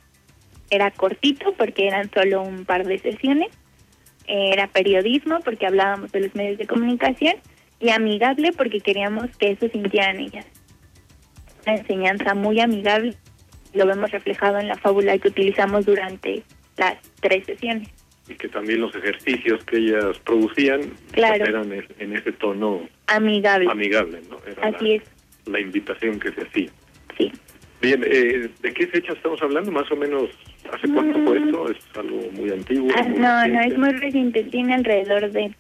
Era 0.70 0.92
cortito 0.92 1.54
porque 1.58 1.88
eran 1.88 2.12
solo 2.12 2.44
un 2.44 2.66
par 2.66 2.86
de 2.86 3.00
sesiones. 3.00 3.50
Era 4.28 4.68
periodismo 4.68 5.40
porque 5.40 5.66
hablábamos 5.66 6.12
de 6.12 6.22
los 6.22 6.36
medios 6.36 6.58
de 6.58 6.68
comunicación. 6.68 7.36
Y 7.80 7.90
amigable 7.90 8.52
porque 8.54 8.80
queríamos 8.80 9.36
que 9.38 9.52
eso 9.52 9.68
sintieran 9.70 10.20
ellas. 10.20 10.46
Una 11.66 11.78
enseñanza 11.78 12.34
muy 12.34 12.60
amigable. 12.60 13.16
Lo 13.74 13.86
vemos 13.86 14.12
reflejado 14.12 14.60
en 14.60 14.68
la 14.68 14.76
fábula 14.76 15.18
que 15.18 15.28
utilizamos 15.28 15.86
durante 15.86 16.44
las 16.78 16.98
tres 17.20 17.46
sesiones. 17.46 17.90
Y 18.30 18.36
que 18.36 18.50
también 18.50 18.82
los 18.82 18.94
ejercicios 18.96 19.64
que 19.66 19.78
ellas 19.78 20.20
producían 20.26 20.82
Claro. 21.12 21.46
eran 21.46 21.72
en 22.00 22.14
ese 22.16 22.32
tono 22.34 22.82
Amigable. 23.08 23.70
amigable, 23.72 24.20
¿no? 24.30 24.38
Era 24.46 24.68
Así 24.76 24.90
la, 24.90 24.96
es, 24.96 25.04
la 25.46 25.60
invitación 25.60 26.20
que 26.20 26.32
se 26.32 26.42
hacía. 26.42 26.70
sí. 27.18 27.32
Bien, 27.80 28.04
eh, 28.08 28.50
¿de 28.64 28.74
qué 28.74 28.88
fecha 28.88 29.14
estamos 29.14 29.40
hablando? 29.40 29.72
Más 29.72 29.90
o 29.92 29.96
menos, 29.96 30.32
¿hace 30.74 30.92
cuánto 30.92 31.20
fue 31.24 31.38
esto? 31.38 31.70
¿Es 31.70 31.78
algo 31.96 32.20
muy 32.32 32.50
antiguo? 32.50 32.90
Ah, 32.98 33.04
muy 33.04 33.20
no, 33.20 33.48
no, 33.50 33.62
es 33.62 33.78
muy 33.78 33.92
reciente. 33.92 34.44
Tiene 34.46 34.74
alrededor 34.74 35.30
de 35.32 35.54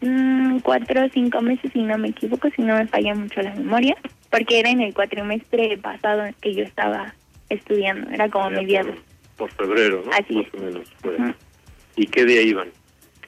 mm, 0.00 0.60
cuatro 0.60 1.04
o 1.04 1.08
cinco 1.10 1.42
meses, 1.42 1.70
si 1.74 1.82
no 1.82 1.98
me 1.98 2.08
equivoco, 2.08 2.48
si 2.56 2.62
no 2.62 2.74
me 2.74 2.86
falla 2.86 3.14
mucho 3.14 3.42
la 3.42 3.54
memoria, 3.54 3.94
porque 4.30 4.60
era 4.60 4.70
en 4.70 4.80
el 4.80 4.94
cuatrimestre 4.94 5.76
pasado 5.76 6.24
que 6.40 6.54
yo 6.54 6.64
estaba 6.64 7.12
estudiando, 7.50 8.08
era 8.12 8.30
como 8.30 8.48
mediados, 8.48 8.96
Por, 9.36 9.50
por 9.50 9.66
febrero, 9.66 10.02
¿no? 10.06 10.12
Así 10.12 10.36
Más 10.36 10.46
o 10.54 10.58
menos. 10.64 10.88
fue. 11.02 11.16
¿Y 11.98 12.06
qué 12.06 12.24
día 12.24 12.40
iban? 12.42 12.70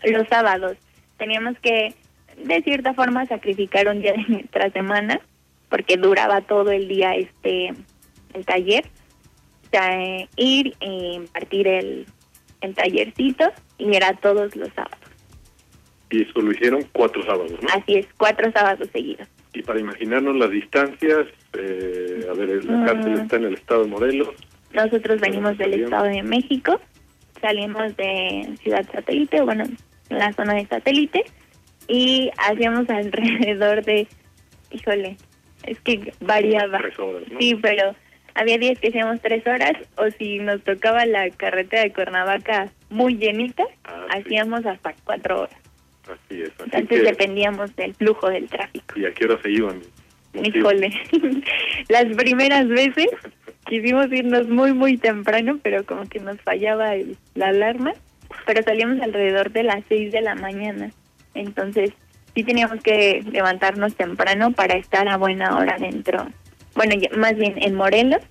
los 0.04 0.26
sábados. 0.28 0.76
Teníamos 1.18 1.58
que, 1.60 1.92
de 2.42 2.62
cierta 2.62 2.94
forma, 2.94 3.26
sacrificar 3.26 3.86
un 3.88 4.00
día 4.00 4.12
de 4.16 4.24
nuestra 4.28 4.70
semana, 4.70 5.20
porque 5.68 5.96
duraba 5.98 6.40
todo 6.40 6.70
el 6.70 6.88
día 6.88 7.14
este 7.16 7.74
el 8.32 8.46
taller. 8.46 8.84
O 9.66 9.70
sea, 9.70 10.00
eh, 10.02 10.28
ir 10.36 10.72
y 10.80 11.14
impartir 11.16 11.68
el, 11.68 12.06
el 12.60 12.74
tallercito, 12.74 13.52
y 13.78 13.94
era 13.94 14.14
todos 14.14 14.56
los 14.56 14.68
sábados. 14.70 14.98
Y 16.10 16.22
eso 16.22 16.40
lo 16.40 16.50
hicieron 16.52 16.84
cuatro 16.92 17.22
sábados, 17.24 17.52
¿no? 17.52 17.68
Así 17.72 17.96
es, 17.96 18.06
cuatro 18.16 18.50
sábados 18.52 18.88
seguidos. 18.92 19.28
Y 19.52 19.62
para 19.62 19.80
imaginarnos 19.80 20.36
las 20.36 20.50
distancias, 20.50 21.26
eh, 21.58 22.26
a 22.28 22.32
ver, 22.34 22.64
la 22.64 22.76
Mm. 22.78 22.86
cárcel 22.86 23.12
está 23.14 23.36
en 23.36 23.44
el 23.44 23.54
estado 23.54 23.82
de 23.84 23.90
Morelos. 23.90 24.28
Nosotros 24.72 25.20
venimos 25.20 25.58
del. 25.58 25.74
Estado 25.74 26.04
de 26.04 26.22
México, 26.22 26.80
salimos 27.40 27.96
de 27.96 28.54
Ciudad 28.62 28.86
Satélite, 28.92 29.40
o 29.40 29.44
bueno, 29.46 29.64
la 30.08 30.32
zona 30.32 30.54
de 30.54 30.66
Satélite, 30.66 31.24
y 31.88 32.30
hacíamos 32.38 32.88
alrededor 32.90 33.84
de, 33.84 34.06
híjole, 34.70 35.16
es 35.64 35.80
que 35.80 36.12
variaba. 36.20 36.78
Tres 36.78 36.98
horas, 36.98 37.22
¿no? 37.30 37.38
Sí, 37.38 37.54
pero 37.60 37.94
había 38.34 38.58
días 38.58 38.78
que 38.78 38.88
hacíamos 38.88 39.20
tres 39.20 39.46
horas, 39.46 39.72
o 39.96 40.10
si 40.18 40.38
nos 40.38 40.62
tocaba 40.62 41.04
la 41.06 41.28
carretera 41.30 41.82
de 41.82 41.92
Cuernavaca 41.92 42.70
muy 42.90 43.16
llenita, 43.16 43.64
Ah, 43.84 44.06
sí. 44.12 44.18
hacíamos 44.20 44.64
hasta 44.66 44.94
cuatro 45.04 45.42
horas. 45.42 45.56
Así 46.04 46.42
es. 46.42 46.50
Así 46.50 46.62
Entonces 46.64 46.88
que, 46.88 47.02
dependíamos 47.02 47.74
del 47.76 47.94
flujo 47.94 48.28
del 48.30 48.48
tráfico. 48.48 48.98
¿Y 48.98 49.04
a 49.04 49.12
qué 49.12 49.24
hora 49.26 49.40
se 49.42 49.50
iban? 49.50 49.80
Híjole, 50.32 50.90
las 51.88 52.04
primeras 52.16 52.68
veces 52.68 53.08
quisimos 53.66 54.10
irnos 54.12 54.48
muy, 54.48 54.72
muy 54.72 54.96
temprano, 54.96 55.58
pero 55.62 55.84
como 55.84 56.08
que 56.08 56.18
nos 56.20 56.40
fallaba 56.40 56.94
el- 56.94 57.16
la 57.34 57.48
alarma, 57.48 57.92
pero 58.46 58.62
salíamos 58.62 59.00
alrededor 59.00 59.50
de 59.52 59.62
las 59.64 59.82
6 59.88 60.12
de 60.12 60.20
la 60.22 60.34
mañana. 60.34 60.90
Entonces, 61.34 61.90
sí 62.34 62.42
teníamos 62.44 62.82
que 62.82 63.22
levantarnos 63.30 63.94
temprano 63.94 64.52
para 64.52 64.76
estar 64.76 65.08
a 65.08 65.16
buena 65.16 65.56
hora 65.56 65.76
dentro, 65.78 66.26
bueno, 66.74 66.94
ya- 66.96 67.16
más 67.16 67.36
bien 67.36 67.54
en 67.62 67.74
Morelos, 67.74 68.22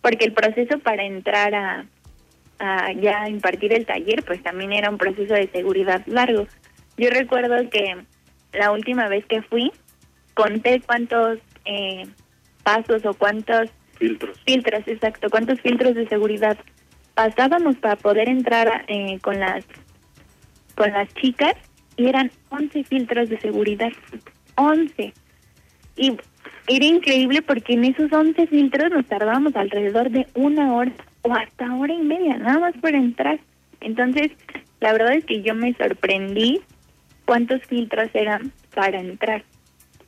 porque 0.00 0.24
el 0.24 0.32
proceso 0.32 0.78
para 0.80 1.04
entrar 1.04 1.54
a, 1.54 1.86
a 2.58 2.92
ya 2.92 3.28
impartir 3.28 3.72
el 3.72 3.86
taller, 3.86 4.22
pues 4.24 4.42
también 4.42 4.72
era 4.72 4.90
un 4.90 4.98
proceso 4.98 5.34
de 5.34 5.48
seguridad 5.48 6.02
largo. 6.06 6.46
Yo 6.96 7.10
recuerdo 7.10 7.68
que 7.70 7.96
la 8.52 8.70
última 8.72 9.08
vez 9.08 9.24
que 9.26 9.42
fui, 9.42 9.70
conté 10.34 10.80
cuántos 10.80 11.38
eh, 11.64 12.04
pasos 12.62 13.04
o 13.06 13.14
cuántos 13.14 13.70
Filtros. 14.02 14.40
filtros, 14.44 14.82
exacto, 14.86 15.30
cuántos 15.30 15.60
filtros 15.60 15.94
de 15.94 16.08
seguridad 16.08 16.58
pasábamos 17.14 17.76
para 17.76 17.94
poder 17.94 18.28
entrar 18.28 18.84
eh, 18.88 19.18
con 19.20 19.38
las 19.38 19.64
con 20.74 20.90
las 20.90 21.12
chicas 21.14 21.54
y 21.96 22.06
eran 22.06 22.30
11 22.48 22.82
filtros 22.84 23.28
de 23.28 23.38
seguridad. 23.38 23.92
11. 24.56 25.12
Y 25.96 26.16
era 26.66 26.84
increíble 26.84 27.42
porque 27.42 27.74
en 27.74 27.84
esos 27.84 28.12
11 28.12 28.46
filtros 28.48 28.90
nos 28.90 29.06
tardábamos 29.06 29.54
alrededor 29.54 30.10
de 30.10 30.26
una 30.34 30.74
hora 30.74 30.92
o 31.22 31.32
hasta 31.32 31.72
hora 31.74 31.92
y 31.92 32.02
media, 32.02 32.38
nada 32.38 32.58
más 32.58 32.74
por 32.80 32.94
entrar. 32.94 33.38
Entonces, 33.80 34.32
la 34.80 34.92
verdad 34.92 35.14
es 35.14 35.24
que 35.24 35.42
yo 35.42 35.54
me 35.54 35.74
sorprendí 35.74 36.60
cuántos 37.24 37.62
filtros 37.66 38.10
eran 38.14 38.50
para 38.74 38.98
entrar. 38.98 39.44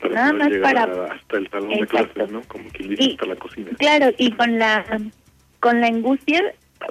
Para 0.08 0.14
Nada 0.14 0.32
más 0.34 0.49
para- 0.62 1.12
hasta 1.14 1.37
el 1.38 1.50
salón 1.50 1.70
de 1.70 1.87
clases, 1.87 2.30
¿no? 2.30 2.42
Como 2.42 2.64
dice, 2.78 3.02
Y- 3.02 3.11
hasta 3.12 3.26
la 3.26 3.37
cocina. 3.37 3.70
Claro, 3.78 4.11
y 4.18 4.30
con 4.32 4.58
la 4.58 4.84
con 5.61 5.80
la 5.80 5.87
angustia 5.87 6.42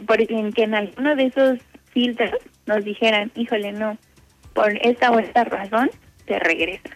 porque 0.08 0.28
en 0.30 0.52
que 0.52 0.64
en 0.64 0.74
alguno 0.74 1.16
de 1.16 1.26
esos 1.26 1.60
filtros 1.92 2.32
nos 2.66 2.84
dijeran, 2.84 3.32
híjole, 3.36 3.72
no, 3.72 3.98
por 4.54 4.72
esta 4.82 5.12
o 5.12 5.20
esta 5.20 5.44
razón, 5.44 5.92
se 6.28 6.40
regresa. 6.40 6.90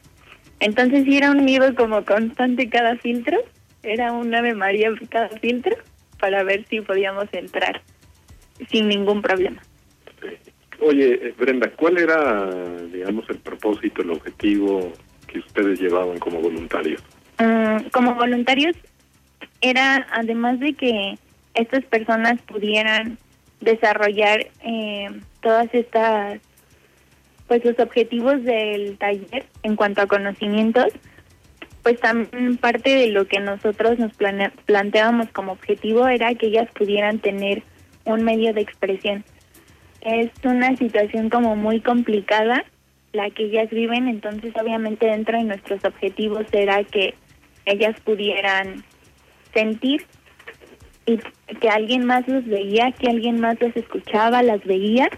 Entonces 0.59 1.03
sí 1.03 1.17
era 1.17 1.29
un 1.31 1.45
miedo 1.45 1.75
como 1.75 2.03
constante 2.03 2.67
cada 2.67 2.95
filtro, 2.97 3.37
era 3.83 4.11
un 4.11 4.33
Ave 4.33 4.55
María 4.55 4.89
cada 5.09 5.29
filtro 5.29 5.75
para 6.19 6.41
ver 6.43 6.65
si 6.67 6.81
podíamos 6.81 7.25
entrar 7.31 7.81
sin 8.69 8.87
ningún 8.87 9.21
problema. 9.21 9.61
Oye, 10.79 11.33
Brenda, 11.37 11.69
¿cuál 11.75 11.97
era, 11.97 12.49
digamos, 12.91 13.29
el 13.29 13.37
propósito, 13.39 14.01
el 14.01 14.11
objetivo 14.11 14.93
que 15.27 15.39
ustedes 15.39 15.79
llevaban 15.79 16.17
como 16.19 16.39
voluntarios? 16.39 17.03
Mm, 17.39 17.89
como 17.91 18.15
voluntarios 18.15 18.75
era 19.61 20.07
además 20.11 20.59
de 20.59 20.73
que 20.73 21.17
estas 21.53 21.83
personas 21.85 22.41
pudieran 22.41 23.17
desarrollar 23.61 24.47
eh, 24.63 25.09
todas 25.41 25.73
estas 25.73 26.39
pues 27.47 27.63
los 27.63 27.79
objetivos 27.79 28.43
del 28.43 28.97
taller 28.97 29.45
en 29.63 29.75
cuanto 29.75 30.01
a 30.01 30.07
conocimientos 30.07 30.87
pues 31.83 31.99
también 31.99 32.57
parte 32.57 32.89
de 32.89 33.07
lo 33.07 33.25
que 33.27 33.39
nosotros 33.39 33.97
nos 33.97 34.11
plane- 34.13 34.51
planteábamos 34.65 35.29
como 35.29 35.53
objetivo 35.53 36.07
era 36.07 36.35
que 36.35 36.47
ellas 36.47 36.69
pudieran 36.77 37.19
tener 37.19 37.63
un 38.05 38.23
medio 38.23 38.53
de 38.53 38.61
expresión 38.61 39.23
es 40.01 40.29
una 40.43 40.75
situación 40.75 41.29
como 41.29 41.55
muy 41.55 41.81
complicada 41.81 42.63
la 43.17 43.29
que 43.31 43.45
ellas 43.45 43.69
viven, 43.69 44.07
entonces 44.07 44.53
obviamente 44.61 45.07
dentro 45.07 45.37
de 45.37 45.43
nuestros 45.43 45.83
objetivos 45.83 46.45
era 46.51 46.83
que 46.83 47.15
ellas 47.65 47.99
pudieran 48.01 48.83
sentir 49.53 50.05
y 51.05 51.17
que 51.59 51.69
alguien 51.69 52.05
más 52.05 52.27
los 52.27 52.45
veía, 52.45 52.91
que 52.91 53.09
alguien 53.09 53.39
más 53.39 53.59
las 53.61 53.75
escuchaba, 53.75 54.43
las 54.43 54.63
veía 54.63 55.09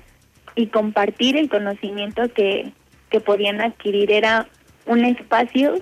y 0.55 0.67
compartir 0.67 1.37
el 1.37 1.49
conocimiento 1.49 2.23
que, 2.33 2.71
que 3.09 3.19
podían 3.19 3.61
adquirir. 3.61 4.11
Era 4.11 4.47
un 4.85 5.05
espacio 5.05 5.75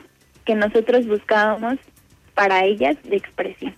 que 0.45 0.55
nosotros 0.55 1.05
buscábamos 1.07 1.77
para 2.33 2.65
ellas 2.65 2.97
de 3.03 3.17
expresión. 3.17 3.74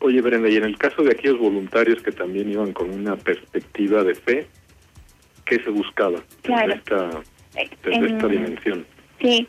Oye, 0.00 0.20
Brenda, 0.20 0.48
y 0.48 0.56
en 0.56 0.64
el 0.64 0.76
caso 0.76 1.02
de 1.02 1.12
aquellos 1.12 1.38
voluntarios 1.38 2.02
que 2.02 2.12
también 2.12 2.50
iban 2.50 2.72
con 2.72 2.90
una 2.90 3.16
perspectiva 3.16 4.02
de 4.04 4.14
fe, 4.14 4.46
¿qué 5.44 5.62
se 5.62 5.70
buscaba 5.70 6.22
Claro. 6.42 6.68
desde 6.68 6.78
esta, 6.78 7.22
desde 7.82 7.96
En- 7.96 8.04
esta 8.16 8.28
dimensión? 8.28 8.86
Sí, 9.20 9.48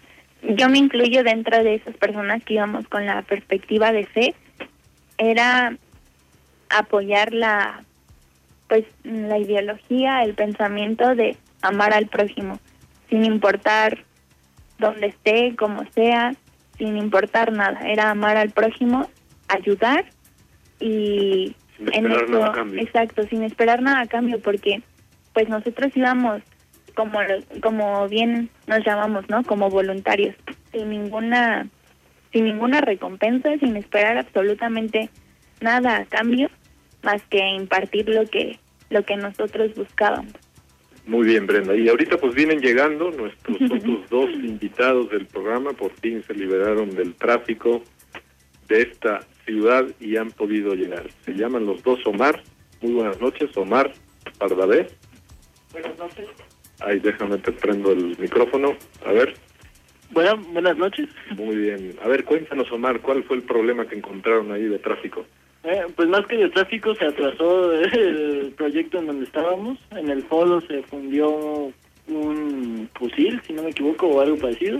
yo 0.56 0.70
me 0.70 0.78
incluyo 0.78 1.24
dentro 1.24 1.64
de 1.64 1.76
esas 1.76 1.96
personas 1.98 2.44
que 2.44 2.56
íbamos 2.56 2.88
con 2.88 3.06
la 3.06 3.22
perspectiva 3.24 3.92
de 3.92 4.06
fe. 4.06 4.36
Era 5.18 5.76
apoyar 6.70 7.34
la, 7.34 7.84
pues, 8.68 8.86
la 9.04 9.38
ideología, 9.40 10.24
el 10.24 10.34
pensamiento 10.36 11.16
de 11.16 11.36
amar 11.62 11.94
al 11.94 12.08
prójimo, 12.08 12.60
sin 13.10 13.26
importar 13.26 14.04
dónde 14.80 15.08
esté, 15.08 15.56
cómo 15.58 15.84
sea, 15.94 16.34
sin 16.78 16.98
importar 16.98 17.52
nada. 17.52 17.80
Era 17.90 18.12
amar 18.12 18.38
al 18.38 18.52
prójimo, 18.52 19.10
ayudar 19.48 20.06
y 20.80 21.56
Sin 21.78 21.94
en 21.94 22.06
esperar 22.12 22.30
nada 22.30 22.48
a 22.48 22.52
cambio. 22.54 22.82
exacto, 22.82 23.24
sin 23.24 23.44
esperar 23.44 23.82
nada 23.82 24.02
a 24.02 24.08
cambio, 24.08 24.40
porque 24.40 24.82
pues 25.34 25.50
nosotros 25.50 25.92
íbamos 25.96 26.42
como 26.98 27.20
como 27.62 28.10
bien 28.10 28.50
nos 28.66 28.84
llamamos, 28.84 29.30
¿no? 29.30 29.44
Como 29.44 29.70
voluntarios, 29.70 30.36
sin 30.72 30.90
ninguna 30.90 31.70
sin 32.34 32.46
ninguna 32.46 32.82
recompensa, 32.82 33.58
sin 33.60 33.78
esperar 33.78 34.18
absolutamente 34.18 35.10
nada 35.62 35.98
a 35.98 36.06
cambio, 36.06 36.50
más 37.04 37.22
que 37.30 37.40
impartir 37.40 38.10
lo 38.10 38.26
que 38.26 38.60
lo 38.90 39.04
que 39.04 39.16
nosotros 39.16 39.74
buscábamos. 39.76 40.34
Muy 41.06 41.26
bien, 41.28 41.46
Brenda. 41.46 41.74
Y 41.76 41.88
ahorita 41.88 42.18
pues 42.18 42.34
vienen 42.34 42.60
llegando 42.60 43.12
nuestros 43.12 43.58
otros 43.72 44.10
dos 44.10 44.30
invitados 44.32 45.10
del 45.12 45.28
programa, 45.28 45.72
por 45.74 45.92
fin 45.92 46.24
se 46.24 46.34
liberaron 46.34 46.90
del 46.96 47.14
tráfico 47.14 47.84
de 48.68 48.82
esta 48.82 49.22
ciudad 49.46 49.86
y 50.00 50.18
han 50.18 50.32
podido 50.32 50.74
llegar. 50.74 51.08
Se 51.24 51.34
llaman 51.34 51.66
los 51.66 51.82
dos 51.84 52.00
Omar. 52.08 52.42
Muy 52.82 52.94
buenas 52.94 53.22
noches, 53.22 53.56
Omar 53.56 53.94
Pardavé. 54.40 54.88
Buenas 55.72 55.98
noches. 55.98 56.28
Ay, 56.80 57.00
déjame 57.00 57.38
te 57.40 57.52
prendo 57.52 57.92
el 57.92 58.18
micrófono. 58.20 58.76
A 59.06 59.12
ver, 59.12 59.34
Bueno, 60.12 60.38
buenas 60.54 60.78
noches. 60.78 61.10
muy 61.36 61.56
bien. 61.56 61.96
A 62.04 62.08
ver, 62.08 62.24
cuéntanos, 62.24 62.72
Omar, 62.72 63.02
¿cuál 63.02 63.24
fue 63.24 63.38
el 63.38 63.44
problema 63.44 63.88
que 63.88 63.96
encontraron 63.96 64.52
ahí 64.52 64.64
de 64.64 64.80
tráfico? 64.80 65.26
Eh, 65.64 65.82
pues 65.96 66.08
más 66.08 66.26
que 66.28 66.38
de 66.38 66.50
tráfico 66.50 66.96
se 66.96 67.06
atrasó 67.06 67.74
el 67.82 68.54
proyecto 68.56 69.00
en 69.00 69.08
donde 69.08 69.26
estábamos. 69.26 69.78
En 69.92 70.10
el 70.10 70.24
polo 70.24 70.62
se 70.62 70.82
fundió 70.84 71.72
un 72.08 72.90
fusil, 72.96 73.42
si 73.46 73.54
no 73.54 73.64
me 73.64 73.72
equivoco, 73.72 74.08
o 74.08 74.22
algo 74.22 74.38
parecido. 74.38 74.80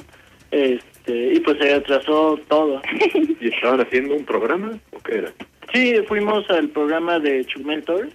Este, 0.52 1.34
y 1.34 1.40
pues 1.42 1.58
se 1.58 1.74
atrasó 1.74 2.40
todo. 2.48 2.82
¿Y 3.42 3.50
estaban 3.50 3.82
haciendo 3.82 4.16
un 4.16 4.24
programa 4.24 4.80
o 4.94 5.00
qué 5.00 5.16
era? 5.18 5.34
Sí, 5.74 5.96
fuimos 6.08 6.50
al 6.50 6.70
programa 6.70 7.20
de 7.20 7.44
Chumel 7.46 7.84
Torres, 7.84 8.14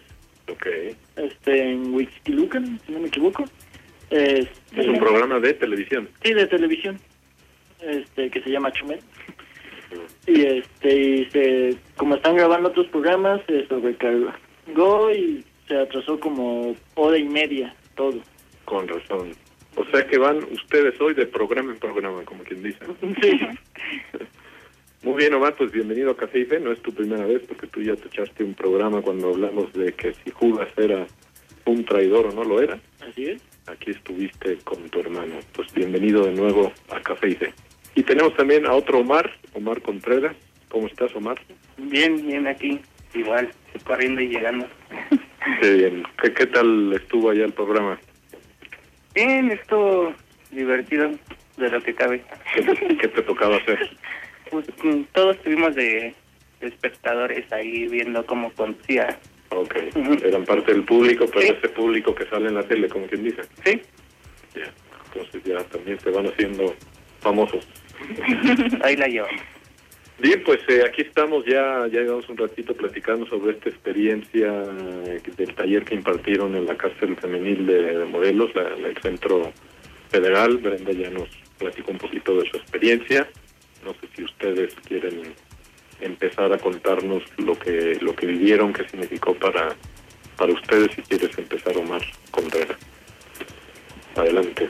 Ok. 0.50 0.66
este, 1.16 1.72
en 1.72 1.92
Huixquilucan, 1.94 2.80
si 2.86 2.92
no 2.92 3.00
me 3.00 3.08
equivoco. 3.08 3.44
Este, 4.12 4.80
Es 4.80 4.86
un 4.86 4.98
programa 4.98 5.40
de 5.40 5.54
televisión. 5.54 6.06
Sí, 6.22 6.34
de 6.34 6.46
televisión, 6.46 7.00
este, 7.80 8.28
que 8.30 8.42
se 8.42 8.50
llama 8.50 8.70
Chumel. 8.72 9.00
Y 10.26 10.42
este, 10.42 10.94
y 10.94 11.24
se, 11.30 11.76
como 11.96 12.16
están 12.16 12.36
grabando 12.36 12.68
otros 12.68 12.86
programas, 12.88 13.40
se 13.46 13.66
sobrecargó 13.68 15.10
y 15.10 15.44
se 15.66 15.76
atrasó 15.78 16.20
como 16.20 16.76
hora 16.94 17.16
y 17.16 17.24
media 17.24 17.74
todo. 17.94 18.20
Con 18.66 18.86
razón. 18.86 19.32
O 19.76 19.84
sea 19.86 20.06
que 20.06 20.18
van 20.18 20.44
ustedes 20.52 21.00
hoy 21.00 21.14
de 21.14 21.24
programa 21.26 21.72
en 21.72 21.78
programa, 21.78 22.22
como 22.24 22.44
quien 22.44 22.62
dice. 22.62 22.80
Sí, 23.22 23.40
Muy 25.02 25.14
bien, 25.14 25.34
Omar, 25.34 25.56
pues 25.56 25.72
bienvenido 25.72 26.10
a 26.10 26.16
Café 26.16 26.40
y 26.40 26.44
Fe. 26.44 26.60
No 26.60 26.70
es 26.70 26.80
tu 26.82 26.92
primera 26.92 27.24
vez 27.24 27.42
porque 27.48 27.66
tú 27.66 27.80
ya 27.80 27.96
te 27.96 28.08
echaste 28.08 28.44
un 28.44 28.54
programa 28.54 29.00
cuando 29.00 29.30
hablamos 29.30 29.72
de 29.72 29.92
que 29.94 30.12
si 30.12 30.30
Judas 30.30 30.68
era 30.76 31.06
un 31.64 31.84
traidor 31.84 32.26
o 32.26 32.32
no 32.32 32.44
lo 32.44 32.60
era. 32.60 32.78
así 33.00 33.24
es. 33.24 33.51
Aquí 33.66 33.92
estuviste 33.92 34.58
con 34.64 34.88
tu 34.90 35.00
hermano. 35.00 35.38
Pues 35.54 35.72
bienvenido 35.72 36.26
de 36.26 36.32
nuevo 36.32 36.72
a 36.90 37.00
Café 37.00 37.28
y 37.28 37.34
Fe. 37.36 37.54
Y 37.94 38.02
tenemos 38.02 38.34
también 38.34 38.66
a 38.66 38.72
otro 38.72 38.98
Omar, 38.98 39.30
Omar 39.54 39.80
Contreras. 39.82 40.34
¿Cómo 40.68 40.88
estás, 40.88 41.14
Omar? 41.14 41.40
Bien, 41.76 42.26
bien 42.26 42.46
aquí, 42.48 42.80
igual, 43.14 43.50
corriendo 43.84 44.20
y 44.20 44.28
llegando. 44.28 44.66
Qué 45.60 45.74
bien. 45.74 46.02
¿Qué, 46.20 46.32
qué 46.32 46.46
tal 46.46 46.92
estuvo 46.92 47.30
allá 47.30 47.44
el 47.44 47.52
programa? 47.52 48.00
Bien, 49.14 49.52
estuvo 49.52 50.12
divertido 50.50 51.10
de 51.56 51.68
lo 51.70 51.80
que 51.82 51.94
cabe. 51.94 52.24
¿Qué 52.54 52.62
te, 52.62 52.96
qué 52.96 53.08
te 53.08 53.22
tocaba 53.22 53.56
hacer? 53.56 53.96
Pues 54.50 54.66
mm, 54.82 55.02
todos 55.12 55.36
estuvimos 55.36 55.74
de, 55.76 56.14
de 56.60 56.66
espectadores 56.66 57.50
ahí 57.52 57.86
viendo 57.86 58.26
cómo 58.26 58.52
conducía. 58.52 59.18
Ok. 59.54 59.74
Eran 60.24 60.44
parte 60.44 60.72
del 60.72 60.84
público, 60.84 61.26
pero 61.26 61.40
Sí. 61.42 61.54
ese 61.58 61.68
público 61.68 62.14
que 62.14 62.26
sale 62.26 62.48
en 62.48 62.54
la 62.54 62.62
tele, 62.62 62.88
como 62.88 63.06
quien 63.06 63.24
dice. 63.24 63.42
Sí, 63.64 63.80
Ya. 64.54 64.72
Entonces 65.14 65.42
ya 65.44 65.62
también 65.64 65.98
se 66.00 66.10
van 66.10 66.26
haciendo 66.26 66.74
famosos. 67.20 67.66
ahí 68.82 68.96
la 68.96 69.06
llevamos. 69.08 69.40
Bien, 70.18 70.42
pues 70.44 70.60
eh, 70.68 70.82
aquí 70.86 71.02
estamos 71.02 71.44
ya, 71.44 71.86
ya 71.90 72.00
llevamos 72.00 72.28
un 72.28 72.36
ratito 72.36 72.74
platicando 72.74 73.26
sobre 73.26 73.52
esta 73.52 73.68
experiencia 73.70 74.64
eh, 75.06 75.20
del 75.36 75.54
taller 75.54 75.84
que 75.84 75.94
impartieron 75.96 76.54
en 76.54 76.64
la 76.66 76.76
cárcel 76.76 77.16
femenil 77.16 77.66
de, 77.66 77.98
de 77.98 78.04
Morelos, 78.04 78.54
la, 78.54 78.62
la- 78.76 78.88
el 78.88 78.96
centro 78.98 79.52
federal. 80.10 80.58
Brenda 80.58 80.92
ya 80.92 81.10
nos 81.10 81.28
platicó 81.58 81.90
un 81.90 81.98
poquito 81.98 82.38
de 82.40 82.48
su 82.50 82.56
experiencia. 82.56 83.28
No 83.84 83.92
sé 83.94 84.06
si 84.14 84.22
ustedes 84.24 84.74
quieren 84.86 85.34
empezar 86.02 86.52
a 86.52 86.58
contarnos 86.58 87.22
lo 87.38 87.58
que 87.58 87.98
lo 88.00 88.14
que 88.14 88.26
vivieron, 88.26 88.72
qué 88.72 88.88
significó 88.88 89.34
para 89.34 89.74
para 90.36 90.52
ustedes. 90.52 90.90
Si 90.94 91.02
quieres 91.02 91.36
empezar, 91.38 91.76
Omar 91.76 92.02
Contreras. 92.30 92.78
Adelante. 94.16 94.68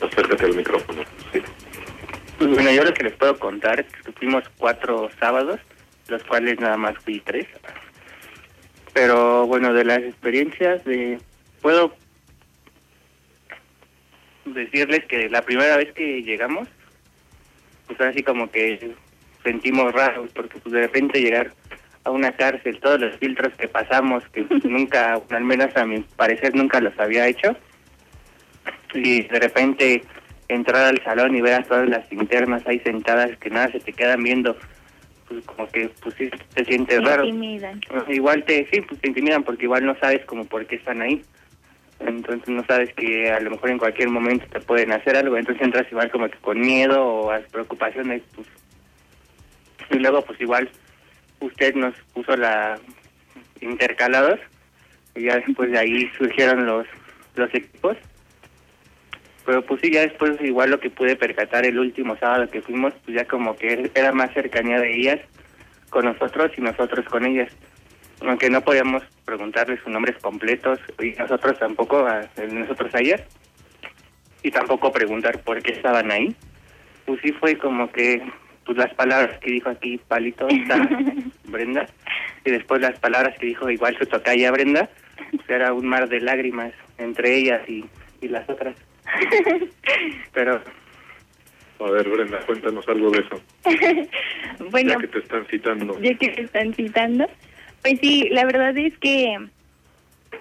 Acércate 0.00 0.44
al 0.44 0.54
micrófono. 0.54 1.02
Sí. 1.32 1.42
Pues 2.38 2.50
bueno, 2.50 2.70
yo 2.70 2.84
lo 2.84 2.94
que 2.94 3.04
les 3.04 3.14
puedo 3.14 3.38
contar 3.38 3.80
es 3.80 3.86
que 3.86 4.12
fuimos 4.12 4.44
cuatro 4.58 5.10
sábados, 5.18 5.60
los 6.08 6.22
cuales 6.24 6.60
nada 6.60 6.76
más 6.76 6.96
fui 6.98 7.20
tres. 7.20 7.46
Pero 8.92 9.46
bueno, 9.46 9.72
de 9.72 9.84
las 9.84 9.98
experiencias 9.98 10.84
de... 10.84 11.18
Puedo... 11.60 11.94
decirles 14.44 15.04
que 15.06 15.28
la 15.28 15.42
primera 15.42 15.76
vez 15.76 15.92
que 15.92 16.22
llegamos, 16.22 16.68
pues 17.86 18.00
así 18.00 18.22
como 18.22 18.50
que 18.50 18.94
sentimos 19.42 19.92
raro, 19.92 20.26
porque 20.34 20.58
pues 20.58 20.72
de 20.72 20.80
repente 20.82 21.20
llegar 21.20 21.52
a 22.04 22.10
una 22.10 22.32
cárcel, 22.32 22.80
todos 22.80 23.00
los 23.00 23.16
filtros 23.16 23.52
que 23.54 23.68
pasamos, 23.68 24.24
que 24.32 24.46
nunca, 24.64 25.20
al 25.30 25.44
menos 25.44 25.76
a 25.76 25.84
mi 25.84 26.00
parecer 26.16 26.54
nunca 26.54 26.80
los 26.80 26.98
había 26.98 27.26
hecho, 27.26 27.56
y 28.94 29.22
de 29.22 29.40
repente 29.40 30.02
entrar 30.48 30.86
al 30.86 31.02
salón 31.04 31.36
y 31.36 31.40
ver 31.40 31.54
a 31.54 31.62
todas 31.62 31.88
las 31.88 32.10
internas 32.10 32.62
ahí 32.66 32.80
sentadas 32.80 33.36
que 33.38 33.50
nada 33.50 33.70
se 33.70 33.80
te 33.80 33.92
quedan 33.92 34.22
viendo, 34.22 34.56
pues 35.28 35.44
como 35.44 35.68
que 35.68 35.90
pues 36.02 36.14
sí 36.16 36.30
te 36.54 36.64
sientes 36.64 37.02
raro. 37.04 37.24
Intimidan. 37.24 37.80
Igual 38.08 38.44
te, 38.44 38.66
sí, 38.72 38.80
pues 38.80 39.00
te 39.00 39.08
intimidan 39.08 39.42
porque 39.42 39.64
igual 39.64 39.84
no 39.84 39.94
sabes 39.98 40.24
como 40.24 40.46
por 40.46 40.66
qué 40.66 40.76
están 40.76 41.02
ahí. 41.02 41.22
Entonces 42.00 42.48
no 42.48 42.64
sabes 42.64 42.92
que 42.94 43.30
a 43.30 43.40
lo 43.40 43.50
mejor 43.50 43.70
en 43.70 43.78
cualquier 43.78 44.08
momento 44.08 44.46
te 44.50 44.60
pueden 44.60 44.92
hacer 44.92 45.16
algo, 45.16 45.36
entonces 45.36 45.62
entras 45.62 45.90
igual 45.90 46.10
como 46.10 46.28
que 46.28 46.38
con 46.38 46.60
miedo 46.60 47.04
o 47.04 47.32
preocupaciones, 47.50 48.22
pues. 48.34 48.46
Y 49.90 49.98
luego 49.98 50.22
pues 50.22 50.40
igual 50.40 50.68
usted 51.40 51.74
nos 51.74 51.94
puso 52.14 52.36
la 52.36 52.78
intercalados 53.60 54.38
y 55.14 55.24
ya 55.24 55.36
después 55.36 55.70
de 55.70 55.78
ahí 55.78 56.10
surgieron 56.16 56.66
los 56.66 56.86
los 57.38 57.54
equipos. 57.54 57.96
Pero 59.46 59.64
pues 59.64 59.80
sí, 59.80 59.90
ya 59.90 60.02
después 60.02 60.38
igual 60.42 60.70
lo 60.70 60.80
que 60.80 60.90
pude 60.90 61.16
percatar 61.16 61.64
el 61.64 61.78
último 61.78 62.16
sábado 62.18 62.50
que 62.50 62.60
fuimos, 62.60 62.92
pues 63.04 63.16
ya 63.16 63.24
como 63.24 63.56
que 63.56 63.90
era 63.94 64.12
más 64.12 64.32
cercanía 64.34 64.78
de 64.78 64.94
ellas 64.94 65.20
con 65.88 66.04
nosotros 66.04 66.52
y 66.56 66.60
nosotros 66.60 67.06
con 67.06 67.24
ellas. 67.24 67.50
Aunque 68.20 68.50
no 68.50 68.60
podíamos 68.60 69.02
preguntarles 69.24 69.80
sus 69.80 69.92
nombres 69.92 70.16
completos 70.18 70.78
y 71.00 71.12
nosotros 71.12 71.58
tampoco, 71.58 72.06
a, 72.06 72.28
nosotros 72.50 72.94
a 72.94 73.00
ellas. 73.00 73.22
Y 74.42 74.50
tampoco 74.50 74.92
preguntar 74.92 75.40
por 75.40 75.62
qué 75.62 75.72
estaban 75.72 76.10
ahí. 76.10 76.34
Pues 77.06 77.20
sí 77.22 77.32
fue 77.32 77.56
como 77.56 77.90
que 77.90 78.22
pues 78.68 78.76
las 78.76 78.92
palabras 78.92 79.38
que 79.38 79.50
dijo 79.50 79.70
aquí 79.70 79.98
Palito, 80.08 80.46
esta 80.50 80.86
Brenda, 81.44 81.86
y 82.44 82.50
después 82.50 82.82
las 82.82 82.98
palabras 83.00 83.34
que 83.38 83.46
dijo 83.46 83.70
igual 83.70 83.96
su 83.96 84.04
tocaya 84.04 84.50
Brenda, 84.50 84.90
pues 85.30 85.48
era 85.48 85.72
un 85.72 85.86
mar 85.86 86.06
de 86.06 86.20
lágrimas 86.20 86.74
entre 86.98 87.34
ellas 87.34 87.66
y, 87.66 87.86
y 88.20 88.28
las 88.28 88.46
otras. 88.46 88.76
Pero 90.34 90.60
A 91.80 91.90
ver, 91.90 92.10
Brenda, 92.10 92.40
cuéntanos 92.44 92.86
algo 92.88 93.10
de 93.10 93.20
eso, 93.20 93.40
bueno, 94.70 94.90
ya 94.90 94.98
que 94.98 95.08
te 95.08 95.18
están 95.20 95.46
citando. 95.46 95.98
ya 96.02 96.14
que 96.14 96.28
te 96.28 96.42
están 96.42 96.74
citando, 96.74 97.26
pues 97.80 97.98
sí, 98.00 98.28
la 98.30 98.44
verdad 98.44 98.76
es 98.76 98.98
que 98.98 99.48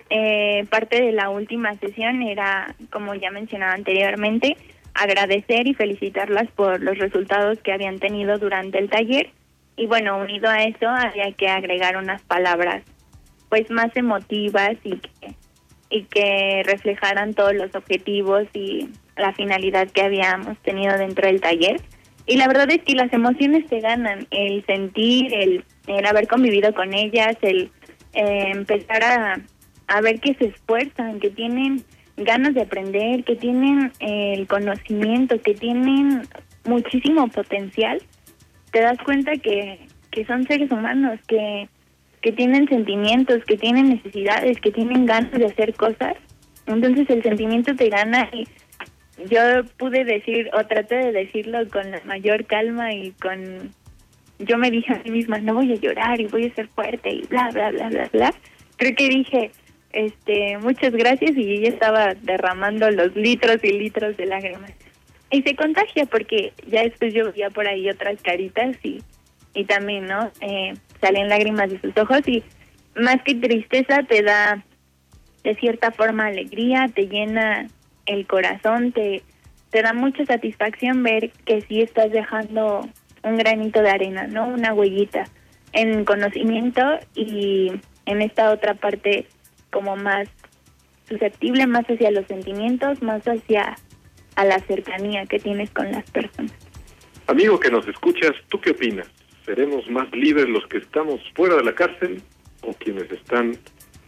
eh, 0.10 0.66
parte 0.70 1.02
de 1.02 1.13
la 1.13 1.30
última 1.30 1.76
sesión 1.76 2.24
era, 2.24 2.76
como 2.90 3.16
ya 3.16 3.32
mencionaba 3.32 3.72
anteriormente, 3.72 4.58
agradecer 4.98 5.68
y 5.68 5.74
felicitarlas 5.74 6.50
por 6.52 6.82
los 6.82 6.98
resultados 6.98 7.60
que 7.60 7.72
habían 7.72 8.00
tenido 8.00 8.38
durante 8.38 8.80
el 8.80 8.90
taller. 8.90 9.30
Y 9.76 9.86
bueno, 9.86 10.18
unido 10.18 10.50
a 10.50 10.64
eso, 10.64 10.88
había 10.88 11.32
que 11.34 11.48
agregar 11.48 11.98
unas 11.98 12.22
palabras 12.24 12.84
pues 13.50 13.70
más 13.70 13.96
emotivas 13.96 14.74
y 14.84 14.98
que, 14.98 15.36
y 15.90 16.04
que 16.04 16.64
reflejaran 16.66 17.34
todos 17.34 17.54
los 17.54 17.74
objetivos 17.76 18.48
y 18.54 18.90
la 19.16 19.34
finalidad 19.34 19.88
que 19.90 20.02
habíamos 20.02 20.58
tenido 20.60 20.98
dentro 20.98 21.28
del 21.28 21.42
taller. 21.42 21.82
Y 22.26 22.36
la 22.36 22.48
verdad 22.48 22.70
es 22.72 22.84
que 22.84 22.94
las 22.94 23.14
emociones 23.14 23.68
te 23.68 23.80
ganan, 23.80 24.28
el 24.32 24.66
sentir, 24.66 25.34
el, 25.34 25.64
el 25.88 26.06
haber 26.06 26.28
convivido 26.28 26.74
con 26.74 26.94
ellas, 26.94 27.38
el 27.42 27.72
eh, 28.14 28.52
empezar 28.54 29.04
a, 29.04 29.42
a 29.88 30.02
ver 30.02 30.20
que 30.20 30.34
se 30.34 30.48
esfuerzan, 30.48 31.20
que 31.20 31.30
tienen 31.30 31.86
ganas 32.18 32.54
de 32.54 32.62
aprender, 32.62 33.24
que 33.24 33.36
tienen 33.36 33.92
el 34.00 34.48
conocimiento, 34.48 35.40
que 35.42 35.54
tienen 35.54 36.24
muchísimo 36.66 37.28
potencial, 37.28 38.02
te 38.72 38.82
das 38.82 38.98
cuenta 39.00 39.38
que, 39.38 39.80
que 40.12 40.26
son 40.26 40.46
seres 40.46 40.72
humanos, 40.72 41.20
que, 41.28 41.70
que 42.22 42.32
tienen 42.32 42.68
sentimientos, 42.68 43.44
que 43.46 43.58
tienen 43.58 43.90
necesidades, 43.90 44.60
que 44.60 44.72
tienen 44.72 45.06
ganas 45.06 45.32
de 45.32 45.46
hacer 45.46 45.74
cosas. 45.76 46.16
Entonces 46.66 47.10
el 47.10 47.24
sentimiento 47.24 47.76
te 47.76 47.90
gana 47.90 48.30
y 48.34 48.46
yo 49.30 49.40
pude 49.78 50.04
decir 50.04 50.50
o 50.54 50.66
traté 50.66 50.96
de 50.98 51.12
decirlo 51.12 51.60
con 51.70 51.90
la 51.90 52.02
mayor 52.06 52.46
calma 52.46 52.94
y 52.94 53.12
con 53.12 53.72
yo 54.40 54.58
me 54.58 54.70
dije 54.70 54.94
a 54.94 55.02
mí 55.04 55.10
misma 55.10 55.40
no 55.40 55.56
voy 55.56 55.74
a 55.74 55.76
llorar 55.76 56.20
y 56.22 56.28
voy 56.28 56.46
a 56.46 56.54
ser 56.54 56.68
fuerte 56.68 57.10
y 57.10 57.22
bla 57.28 57.50
bla 57.52 57.72
bla 57.72 57.90
bla 57.90 58.10
bla 58.12 58.34
creo 58.76 58.96
que 58.96 59.10
dije 59.10 59.52
este 59.91 60.58
muchas 60.58 60.93
gracias 60.93 61.32
y 61.36 61.54
ella 61.54 61.69
estaba 61.69 62.13
derramando 62.13 62.89
los 62.91 63.15
litros 63.15 63.63
y 63.63 63.71
litros 63.71 64.17
de 64.17 64.26
lágrimas 64.26 64.71
y 65.32 65.41
se 65.41 65.56
contagia 65.56 66.06
porque 66.06 66.54
ya 66.67 66.84
después 66.84 67.13
yo 67.13 67.32
veía 67.32 67.50
por 67.50 67.67
ahí 67.67 67.89
otras 67.89 68.21
caritas 68.21 68.78
y 68.84 69.02
y 69.54 69.65
también 69.65 70.06
no 70.06 70.32
eh, 70.41 70.73
salen 71.02 71.30
lágrimas 71.30 71.71
de 71.71 71.82
sus 71.82 71.97
ojos 71.97 72.21
y 72.28 72.43
más 72.95 73.17
que 73.23 73.36
tristeza 73.36 74.04
te 74.04 74.21
da 74.21 74.63
de 75.43 75.56
cierta 75.56 75.91
forma 75.91 76.28
alegría 76.28 76.88
te 76.93 77.08
llena 77.08 77.67
el 78.06 78.28
corazón, 78.28 78.91
te, 78.91 79.23
te 79.69 79.82
da 79.82 79.93
mucha 79.93 80.26
satisfacción 80.26 81.04
ver 81.04 81.32
que 81.45 81.62
sí 81.62 81.82
estás 81.82 82.12
dejando 82.12 82.88
un 83.23 83.38
granito 83.38 83.82
de 83.82 83.89
arena, 83.89 84.28
¿no? 84.28 84.47
Una 84.47 84.73
huellita 84.73 85.26
en 85.73 86.06
conocimiento 86.06 86.82
y 87.15 87.71
en 88.06 88.21
esta 88.21 88.52
otra 88.52 88.76
parte 88.76 89.28
como 89.78 89.96
más 89.96 90.28
susceptible, 91.08 91.68
más 91.68 91.86
hacia 91.86 92.10
los 92.10 92.26
sentimientos, 92.26 93.04
más 93.04 93.22
hacia 93.28 93.76
a 94.36 94.44
la 94.44 94.58
cercanía 94.62 95.28
que 95.28 95.38
tienes 95.38 95.70
con 95.70 95.92
las 95.92 96.10
personas. 96.10 96.52
Amigo 97.28 97.60
que 97.60 97.70
nos 97.70 97.88
escuchas, 97.88 98.32
¿tú 98.50 98.60
qué 98.60 98.72
opinas? 98.72 99.08
¿Seremos 99.46 99.88
más 99.92 100.12
libres 100.13 100.50
los 100.50 100.66
que 100.66 100.80
estamos 100.80 101.22
fuera 101.36 101.58
de 101.58 101.63
la 101.63 101.76
cárcel 101.76 102.24
o 102.62 102.74
quienes 102.74 103.12
están 103.12 103.56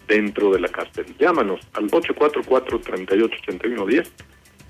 dentro 0.07 0.51
de 0.51 0.59
la 0.59 0.69
cárcel? 0.69 1.05
Llámanos 1.19 1.59
al 1.73 1.87
844-388110 1.91 4.09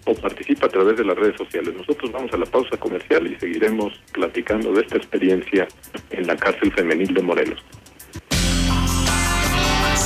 o 0.05 0.13
participa 0.15 0.65
a 0.65 0.69
través 0.69 0.97
de 0.97 1.05
las 1.05 1.17
redes 1.17 1.38
sociales. 1.38 1.73
Nosotros 1.75 2.12
vamos 2.12 2.33
a 2.33 2.38
la 2.38 2.45
pausa 2.45 2.75
comercial 2.75 3.25
y 3.25 3.39
seguiremos 3.39 3.93
platicando 4.12 4.73
de 4.73 4.81
esta 4.81 4.97
experiencia 4.97 5.65
en 6.09 6.27
la 6.27 6.35
cárcel 6.35 6.73
femenil 6.73 7.13
de 7.13 7.21
Morelos. 7.21 7.63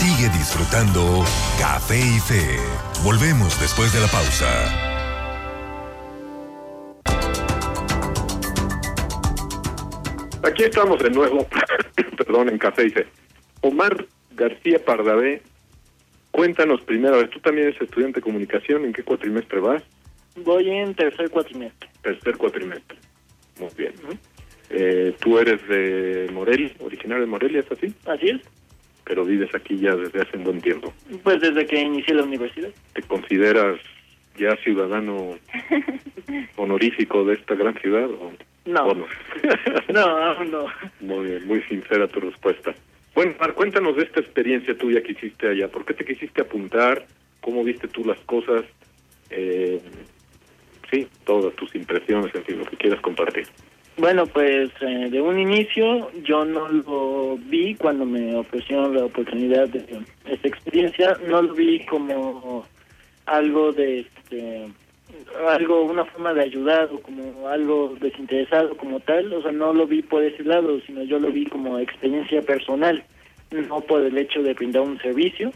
Sigue 0.03 0.27
disfrutando 0.37 1.23
Café 1.57 1.97
y 1.97 2.19
Fe. 2.19 2.59
Volvemos 3.05 3.57
después 3.61 3.93
de 3.93 4.01
la 4.01 4.07
pausa. 4.07 4.51
Aquí 10.43 10.63
estamos 10.63 11.01
de 11.01 11.09
nuevo, 11.09 11.47
perdón, 12.17 12.49
en 12.49 12.57
Café 12.57 12.87
y 12.87 12.89
Fe. 12.89 13.07
Omar 13.61 14.05
García 14.35 14.83
Pardavé, 14.83 15.41
cuéntanos 16.31 16.81
primero, 16.81 17.15
a 17.15 17.19
ver, 17.19 17.29
tú 17.29 17.39
también 17.39 17.69
eres 17.69 17.81
estudiante 17.81 18.19
de 18.19 18.23
comunicación, 18.23 18.83
¿en 18.83 18.91
qué 18.91 19.03
cuatrimestre 19.03 19.61
vas? 19.61 19.83
Voy 20.35 20.69
en 20.69 20.93
tercer 20.95 21.29
cuatrimestre. 21.29 21.89
Tercer 22.01 22.35
cuatrimestre. 22.35 22.97
Muy 23.57 23.69
bien. 23.77 23.93
Eh, 24.69 25.15
tú 25.21 25.39
eres 25.39 25.65
de 25.69 26.29
Morelia, 26.33 26.73
originario 26.81 27.23
de 27.23 27.29
Morelia, 27.29 27.61
¿es 27.61 27.71
así? 27.71 27.93
Así 28.05 28.31
es. 28.31 28.41
Pero 29.05 29.25
vives 29.25 29.53
aquí 29.53 29.77
ya 29.77 29.95
desde 29.95 30.21
hace 30.21 30.37
un 30.37 30.43
buen 30.45 30.61
tiempo. 30.61 30.93
Pues 31.23 31.41
desde 31.41 31.65
que 31.65 31.79
inicié 31.81 32.13
la 32.15 32.23
universidad. 32.23 32.69
¿Te 32.93 33.01
consideras 33.03 33.79
ya 34.37 34.55
ciudadano 34.57 35.37
honorífico 36.55 37.23
de 37.25 37.35
esta 37.35 37.55
gran 37.55 37.75
ciudad 37.79 38.09
o, 38.09 38.31
No. 38.65 38.81
o 38.85 38.95
no? 38.95 39.05
No, 39.93 40.01
aún 40.01 40.51
no. 40.51 40.65
Muy 41.01 41.25
bien, 41.27 41.47
muy 41.47 41.61
sincera 41.63 42.07
tu 42.07 42.19
respuesta. 42.21 42.73
Bueno, 43.13 43.33
Mar, 43.39 43.53
cuéntanos 43.53 43.95
de 43.95 44.03
esta 44.03 44.21
experiencia 44.21 44.75
tuya 44.77 45.03
que 45.03 45.11
hiciste 45.11 45.47
allá. 45.49 45.67
¿Por 45.67 45.85
qué 45.85 45.93
te 45.93 46.05
quisiste 46.05 46.41
apuntar? 46.41 47.05
¿Cómo 47.41 47.63
viste 47.63 47.87
tú 47.87 48.03
las 48.05 48.17
cosas? 48.21 48.63
Eh, 49.29 49.79
sí, 50.89 51.07
todas 51.25 51.53
tus 51.55 51.75
impresiones, 51.75 52.33
en 52.33 52.43
fin, 52.43 52.57
lo 52.59 52.65
que 52.65 52.77
quieras 52.77 53.01
compartir. 53.01 53.45
Bueno, 53.97 54.25
pues 54.25 54.71
eh, 54.81 55.09
de 55.11 55.21
un 55.21 55.37
inicio 55.39 56.11
yo 56.23 56.43
no 56.45 56.67
lo 56.67 57.37
vi 57.37 57.75
cuando 57.75 58.05
me 58.05 58.35
ofrecieron 58.35 58.95
la 58.95 59.05
oportunidad 59.05 59.69
de 59.69 60.03
esta 60.25 60.47
experiencia, 60.47 61.17
no 61.27 61.43
lo 61.43 61.53
vi 61.53 61.85
como 61.85 62.65
algo 63.25 63.71
de 63.71 63.99
este, 63.99 64.67
algo 65.47 65.83
una 65.83 66.05
forma 66.05 66.33
de 66.33 66.41
ayudar 66.41 66.89
o 66.91 66.99
como 67.01 67.47
algo 67.47 67.95
desinteresado 68.01 68.75
como 68.77 68.99
tal, 68.99 69.31
o 69.31 69.41
sea, 69.43 69.51
no 69.51 69.73
lo 69.73 69.85
vi 69.85 70.01
por 70.01 70.23
ese 70.23 70.43
lado, 70.43 70.79
sino 70.87 71.03
yo 71.03 71.19
lo 71.19 71.31
vi 71.31 71.45
como 71.45 71.77
experiencia 71.77 72.41
personal, 72.41 73.03
no 73.51 73.81
por 73.81 74.01
el 74.01 74.17
hecho 74.17 74.41
de 74.41 74.55
brindar 74.55 74.81
un 74.81 74.99
servicio, 74.99 75.51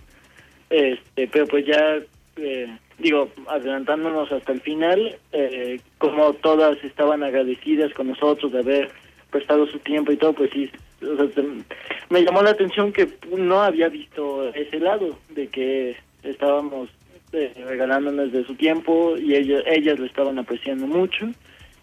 este, 0.70 1.28
pero 1.28 1.48
pues 1.48 1.66
ya 1.66 1.98
eh, 2.38 2.78
digo, 3.00 3.30
adelantándonos 3.48 4.32
hasta 4.32 4.52
el 4.54 4.62
final, 4.62 5.16
eh, 5.32 5.80
como 5.98 6.34
todas 6.34 6.84
estaban 6.84 7.24
agradecidas 7.24 7.94
con 7.94 8.08
nosotros 8.08 8.52
de 8.52 8.60
haber 8.60 8.92
prestado 9.32 9.68
su 9.68 9.80
tiempo 9.80 10.12
y 10.12 10.18
todo, 10.18 10.34
pues 10.34 10.50
sí, 10.52 10.70
o 11.04 11.16
sea, 11.16 11.28
se- 11.36 11.64
me 12.10 12.24
llamó 12.24 12.42
la 12.42 12.52
atención 12.52 12.92
que 12.94 13.08
no 13.38 13.62
había 13.62 13.90
visto 13.90 14.48
ese 14.54 14.80
lado, 14.80 15.18
de 15.30 15.48
que 15.48 15.96
estábamos 16.24 16.90
eh, 17.34 17.52
regalándonos 17.68 18.32
de 18.32 18.46
su 18.46 18.56
tiempo 18.56 19.18
y 19.18 19.36
ellas, 19.36 19.62
ellas 19.68 20.00
lo 20.00 20.06
estaban 20.06 20.40
apreciando 20.40 20.88
mucho. 20.88 21.28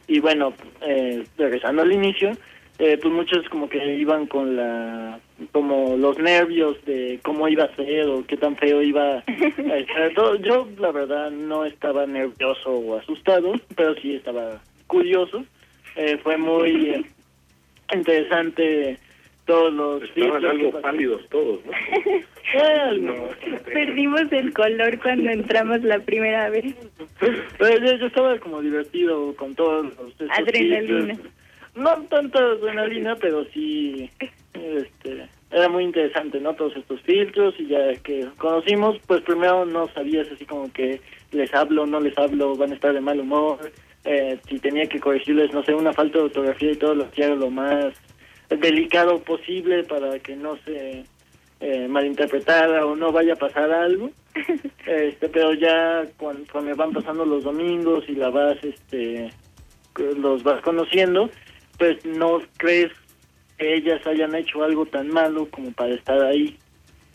Y 0.07 0.18
bueno, 0.20 0.55
eh, 0.83 1.22
regresando 1.38 1.83
al 1.83 1.92
inicio, 1.92 2.33
eh, 2.79 2.99
pues 3.01 3.15
muchos 3.15 3.49
como 3.51 3.69
que 3.69 3.97
iban 3.97 4.27
con 4.27 4.57
la 4.57 5.21
como 5.53 5.97
los 5.97 6.19
nervios 6.19 6.77
de 6.85 7.21
cómo 7.23 7.49
iba 7.49 7.65
a 7.65 7.77
ser 7.77 8.09
o 8.09 8.25
qué 8.27 8.37
tan 8.37 8.57
feo 8.57 8.83
iba 8.83 9.19
a 9.19 9.77
estar 9.77 10.13
todo. 10.15 10.37
Yo 10.37 10.69
la 10.79 10.91
verdad 10.91 11.31
no 11.31 11.65
estaba 11.65 12.07
nervioso 12.07 12.71
o 12.71 12.99
asustado, 12.99 13.53
pero 13.77 13.95
sí 13.97 14.15
estaba 14.15 14.61
curioso. 14.87 15.45
Eh, 15.97 16.19
fue 16.23 16.37
muy 16.37 16.91
eh, 16.91 17.05
interesante 17.95 18.99
todos 19.47 19.73
los 19.73 20.03
Estaban 20.03 20.45
algo 20.45 20.81
pálidos 20.81 21.23
todos, 21.29 21.61
¿no? 23.01 23.15
Perdimos 23.65 24.33
el 24.33 24.53
color 24.53 24.99
cuando 25.01 25.31
entramos 25.31 25.83
la 25.83 26.01
primera 26.01 26.49
vez. 26.49 26.75
Pero 27.59 27.79
yo, 27.85 27.97
yo 27.99 28.07
estaba 28.07 28.39
como 28.39 28.63
divertido 28.63 29.35
con 29.37 29.55
todos 29.55 29.93
los 29.97 30.31
Adrenalina. 30.31 31.19
No 31.75 32.03
tanta 32.09 32.39
adrenalina, 32.39 33.17
pero 33.17 33.45
sí 33.53 34.11
este 34.53 35.29
era 35.51 35.69
muy 35.69 35.85
interesante, 35.85 36.41
¿no? 36.41 36.55
Todos 36.55 36.77
estos 36.77 37.01
filtros 37.03 37.55
y 37.59 37.69
ya 37.69 37.95
que 38.03 38.27
conocimos, 38.39 38.99
pues 39.07 39.23
primero 39.23 39.65
no 39.65 39.89
sabías 39.89 40.27
así 40.33 40.45
como 40.45 40.73
que 40.73 41.01
les 41.31 41.53
hablo, 41.55 41.87
no 41.87 42.01
les 42.01 42.17
hablo, 42.19 42.57
van 42.57 42.73
a 42.73 42.75
estar 42.75 42.93
de 42.93 43.01
mal 43.01 43.21
humor. 43.21 43.59
Eh, 44.05 44.39
si 44.49 44.59
tenía 44.59 44.87
que 44.87 45.01
corregirles, 45.01 45.53
no 45.53 45.63
sé, 45.65 45.75
una 45.75 45.93
falta 45.93 46.19
de 46.19 46.25
ortografía 46.25 46.73
y 46.73 46.77
todo 46.77 46.95
lo 46.95 47.05
hacía 47.05 47.29
lo 47.29 47.51
más 47.51 47.95
delicado 48.49 49.21
posible 49.21 49.85
para 49.85 50.19
que 50.19 50.37
no 50.37 50.57
se 50.65 51.05
eh, 51.61 51.89
malinterpretara 51.89 52.85
o 52.85 52.95
no 52.97 53.13
vaya 53.13 53.35
a 53.35 53.37
pasar 53.37 53.71
algo. 53.73 54.11
Este, 54.87 55.31
pero 55.31 55.55
ya 55.55 56.05
cuando, 56.19 56.45
cuando 56.53 56.77
van 56.77 56.93
pasando 56.93 57.25
los 57.25 57.43
domingos 57.43 58.05
y 58.07 58.17
la 58.17 58.29
vas, 58.29 58.63
este, 58.63 59.31
los 60.19 60.43
vas 60.43 60.61
conociendo, 60.61 61.31
pues 61.79 62.05
no 62.05 62.41
crees 62.57 62.93
que 63.59 63.75
ellas 63.75 64.07
hayan 64.07 64.35
hecho 64.35 64.63
algo 64.63 64.87
tan 64.87 65.09
malo 65.09 65.49
como 65.51 65.73
para 65.73 65.95
estar 65.95 66.21
ahí, 66.25 66.57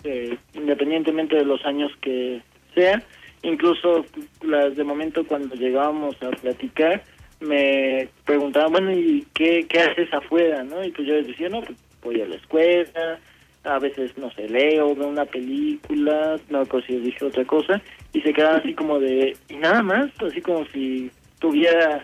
eh, 0.03 0.37
independientemente 0.53 1.35
de 1.35 1.45
los 1.45 1.63
años 1.65 1.91
que 2.01 2.41
sea. 2.73 3.03
Incluso 3.41 4.05
las 4.41 4.75
de 4.75 4.83
momento 4.83 5.25
cuando 5.25 5.55
llegábamos 5.55 6.15
a 6.21 6.29
platicar, 6.31 7.03
me 7.39 8.09
preguntaban, 8.25 8.71
bueno, 8.71 8.91
¿y 8.91 9.25
qué, 9.33 9.65
qué 9.69 9.79
haces 9.79 10.13
afuera? 10.13 10.63
¿no? 10.63 10.83
Y 10.83 10.91
pues 10.91 11.07
yo 11.07 11.15
les 11.15 11.27
decía, 11.27 11.49
no, 11.49 11.61
pues 11.61 11.77
voy 12.01 12.21
a 12.21 12.25
la 12.25 12.35
escuela, 12.35 13.19
a 13.63 13.79
veces, 13.79 14.17
no 14.17 14.31
sé, 14.31 14.47
leo, 14.47 14.95
veo 14.95 15.07
una 15.07 15.25
película, 15.25 16.39
no 16.49 16.63
recuerdo 16.63 16.87
si 16.87 16.97
dije 16.97 17.25
otra 17.25 17.45
cosa, 17.45 17.81
y 18.13 18.21
se 18.21 18.33
quedaban 18.33 18.61
así 18.61 18.73
como 18.73 18.99
de, 18.99 19.35
y 19.49 19.55
nada 19.55 19.83
más, 19.83 20.09
así 20.21 20.41
como 20.41 20.65
si 20.67 21.11
tuviera, 21.39 22.03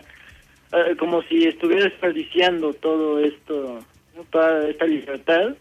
eh, 0.72 0.96
como 0.98 1.22
si 1.22 1.44
estuviera 1.44 1.84
desperdiciando 1.84 2.72
todo 2.74 3.20
esto, 3.20 3.80
¿no? 4.16 4.24
toda 4.24 4.68
esta 4.68 4.86
libertad, 4.86 5.54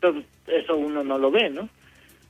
pero 0.00 0.14
pues, 0.14 0.26
eso 0.64 0.76
uno 0.76 1.02
no 1.02 1.18
lo 1.18 1.30
ve, 1.30 1.50
¿no? 1.50 1.68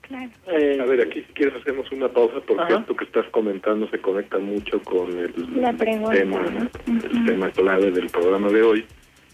Claro. 0.03 0.31
Eh, 0.49 0.79
A 0.81 0.85
ver, 0.85 1.01
aquí 1.03 1.21
si 1.23 1.33
quieres 1.33 1.55
hacemos 1.61 1.90
una 1.92 2.09
pausa 2.09 2.40
porque 2.47 2.62
Ajá. 2.64 2.81
esto 2.81 2.97
que 2.97 3.05
estás 3.05 3.27
comentando 3.31 3.88
se 3.88 3.99
conecta 4.01 4.38
mucho 4.38 4.83
con 4.83 5.16
el 5.18 5.33
La 5.61 5.73
pregunta, 5.73 6.11
tema, 6.12 6.40
¿no? 6.42 6.71
el 6.87 7.25
tema 7.25 7.51
clave 7.51 7.90
del 7.90 8.07
programa 8.09 8.49
de 8.51 8.62
hoy, 8.62 8.85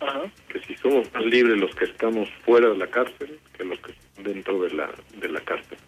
ajá. 0.00 0.22
que 0.48 0.60
si 0.60 0.74
somos 0.76 1.12
más 1.14 1.24
libres 1.24 1.58
los 1.58 1.74
que 1.74 1.86
estamos 1.86 2.28
fuera 2.44 2.68
de 2.68 2.76
la 2.76 2.86
cárcel 2.86 3.38
que 3.56 3.64
los 3.64 3.78
que 3.80 3.92
están 3.92 4.24
dentro 4.24 4.60
de 4.60 4.70
la, 4.74 4.90
de 5.18 5.28
la 5.28 5.40
cárcel. 5.40 5.78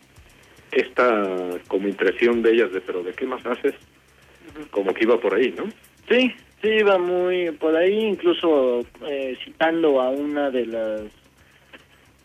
Esta 0.72 1.58
como 1.68 1.86
impresión 1.88 2.42
de 2.42 2.52
ellas 2.52 2.72
de, 2.72 2.80
pero 2.80 3.02
¿de 3.02 3.12
qué 3.12 3.26
más 3.26 3.44
haces? 3.44 3.74
Como 4.70 4.94
que 4.94 5.04
iba 5.04 5.20
por 5.20 5.34
ahí, 5.34 5.52
¿no? 5.56 5.64
Sí, 6.08 6.34
sí, 6.62 6.68
iba 6.68 6.98
muy 6.98 7.50
por 7.52 7.76
ahí, 7.76 7.98
incluso 8.06 8.84
eh, 9.06 9.36
citando 9.44 10.00
a 10.00 10.10
una 10.10 10.50
de 10.50 10.66
las 10.66 11.02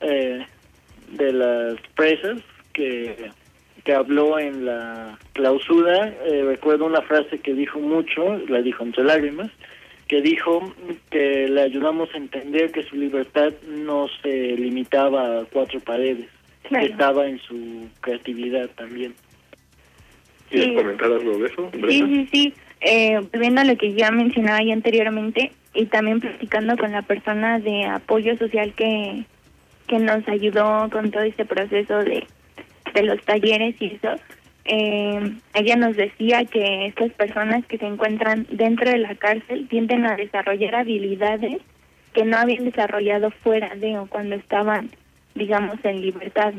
eh, 0.02 0.45
de 1.12 1.34
las 1.34 1.80
presas 1.95 2.39
que, 2.74 3.30
que 3.84 3.93
habló 3.93 4.38
en 4.39 4.65
la 4.65 5.17
clausura. 5.34 6.08
eh, 6.26 6.43
recuerdo 6.45 6.86
una 6.86 7.02
frase 7.02 7.39
que 7.39 7.54
dijo 7.54 7.80
mucho, 7.80 8.38
la 8.50 8.62
dijo 8.62 8.84
entre 8.84 9.04
lágrimas, 9.04 9.50
que 10.08 10.21
dijo 10.21 10.74
que 11.10 11.48
le 11.48 11.62
ayudamos 11.62 12.13
a 12.13 12.17
entender 12.17 12.71
que 12.71 12.84
su 12.84 12.95
libertad 12.95 13.54
no 13.67 14.08
se 14.21 14.30
limitaba 14.58 15.39
a 15.41 15.45
cuatro 15.45 15.80
paredes, 15.80 16.28
Claro. 16.67 16.86
que 16.86 16.91
estaba 16.91 17.28
en 17.28 17.39
su 17.39 17.88
creatividad 18.02 18.69
también. 18.76 19.13
¿Quieres 20.50 20.69
Sí. 20.69 20.76
comentar 20.76 21.12
algo 21.12 21.38
de 21.39 21.48
eso? 21.48 21.69
Sí, 21.74 21.82
sí, 21.89 22.28
sí. 22.32 22.54
Eh, 22.88 23.19
viendo 23.34 23.63
lo 23.63 23.76
que 23.78 23.93
ya 23.93 24.12
mencionaba 24.12 24.62
ya 24.62 24.74
anteriormente 24.74 25.52
y 25.74 25.88
también 25.88 26.19
platicando 26.19 26.78
con 26.78 26.91
la 26.91 27.02
persona 27.02 27.58
de 27.58 27.84
apoyo 27.86 28.38
social 28.38 28.76
que, 28.76 29.26
que 29.88 29.98
nos 29.98 30.28
ayudó 30.28 30.88
con 30.91 31.10
todo 31.10 31.24
este 31.24 31.45
proceso 31.45 32.04
de, 32.04 32.28
de 32.93 33.02
los 33.02 33.19
talleres 33.24 33.76
y 33.80 33.88
eso, 33.88 34.21
eh, 34.65 35.36
ella 35.56 35.76
nos 35.78 35.98
decía 35.98 36.45
que 36.45 36.86
estas 36.86 37.12
personas 37.13 37.65
que 37.65 37.80
se 37.80 37.88
encuentran 37.88 38.45
dentro 38.52 38.88
de 38.88 39.00
la 39.00 39.15
cárcel 39.15 39.67
tienden 39.67 40.06
a 40.06 40.15
desarrollar 40.15 40.76
habilidades 40.76 41.63
que 42.13 42.24
no 42.24 42.38
habían 42.38 42.65
desarrollado 42.65 43.32
fuera 43.32 43.74
de 43.76 43.98
o 43.98 44.06
cuando 44.06 44.36
estaban, 44.36 44.91
digamos, 45.34 45.84
en 45.84 46.02
libertad. 46.02 46.54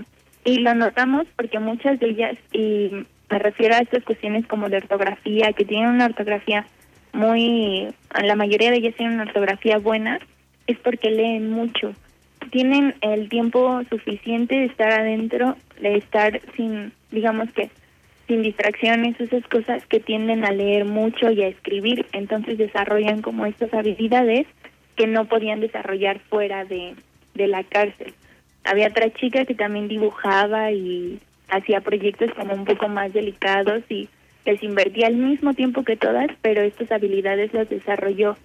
Y 0.44 0.58
lo 0.58 0.74
notamos 0.74 1.28
porque 1.36 1.60
muchas 1.60 2.00
de 2.00 2.08
ellas, 2.08 2.36
y 2.52 3.06
me 3.30 3.38
refiero 3.38 3.74
a 3.74 3.78
estas 3.78 4.04
cuestiones 4.04 4.46
como 4.46 4.68
de 4.68 4.78
ortografía, 4.78 5.52
que 5.52 5.64
tienen 5.64 5.90
una 5.90 6.06
ortografía 6.06 6.66
muy, 7.12 7.88
la 8.22 8.36
mayoría 8.36 8.70
de 8.70 8.78
ellas 8.78 8.94
tienen 8.94 9.14
una 9.14 9.24
ortografía 9.24 9.78
buena, 9.78 10.20
es 10.66 10.78
porque 10.78 11.10
leen 11.10 11.50
mucho. 11.50 11.92
Tienen 12.50 12.94
el 13.00 13.28
tiempo 13.28 13.82
suficiente 13.90 14.54
de 14.54 14.64
estar 14.66 14.92
adentro, 14.92 15.56
de 15.80 15.96
estar 15.96 16.40
sin, 16.56 16.92
digamos 17.10 17.50
que, 17.52 17.70
sin 18.28 18.42
distracciones, 18.42 19.20
esas 19.20 19.46
cosas 19.48 19.84
que 19.86 20.00
tienden 20.00 20.44
a 20.44 20.50
leer 20.50 20.84
mucho 20.84 21.30
y 21.30 21.42
a 21.42 21.48
escribir, 21.48 22.06
entonces 22.12 22.58
desarrollan 22.58 23.22
como 23.22 23.46
estas 23.46 23.72
habilidades 23.72 24.46
que 24.96 25.06
no 25.06 25.26
podían 25.26 25.60
desarrollar 25.60 26.20
fuera 26.28 26.64
de, 26.64 26.94
de 27.34 27.46
la 27.46 27.62
cárcel. 27.64 28.14
Había 28.64 28.88
otra 28.88 29.12
chica 29.12 29.44
que 29.44 29.54
también 29.54 29.88
dibujaba 29.88 30.72
y 30.72 31.20
hacía 31.48 31.80
proyectos 31.80 32.32
como 32.34 32.54
un 32.54 32.64
poco 32.64 32.88
más 32.88 33.12
delicados 33.12 33.82
y 33.88 34.08
les 34.44 34.62
invertía 34.62 35.08
al 35.08 35.16
mismo 35.16 35.54
tiempo 35.54 35.84
que 35.84 35.96
todas, 35.96 36.28
pero 36.42 36.62
estas 36.62 36.90
habilidades 36.92 37.52
las 37.52 37.68
desarrolló 37.68 38.36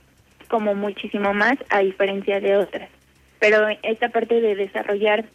como 0.47 0.75
muchísimo 0.75 1.33
más 1.33 1.57
a 1.69 1.79
diferencia 1.79 2.39
de 2.39 2.57
otras. 2.57 2.89
Pero 3.39 3.67
esta 3.83 4.09
parte 4.09 4.41
de 4.41 4.55
desarrollar 4.55 5.25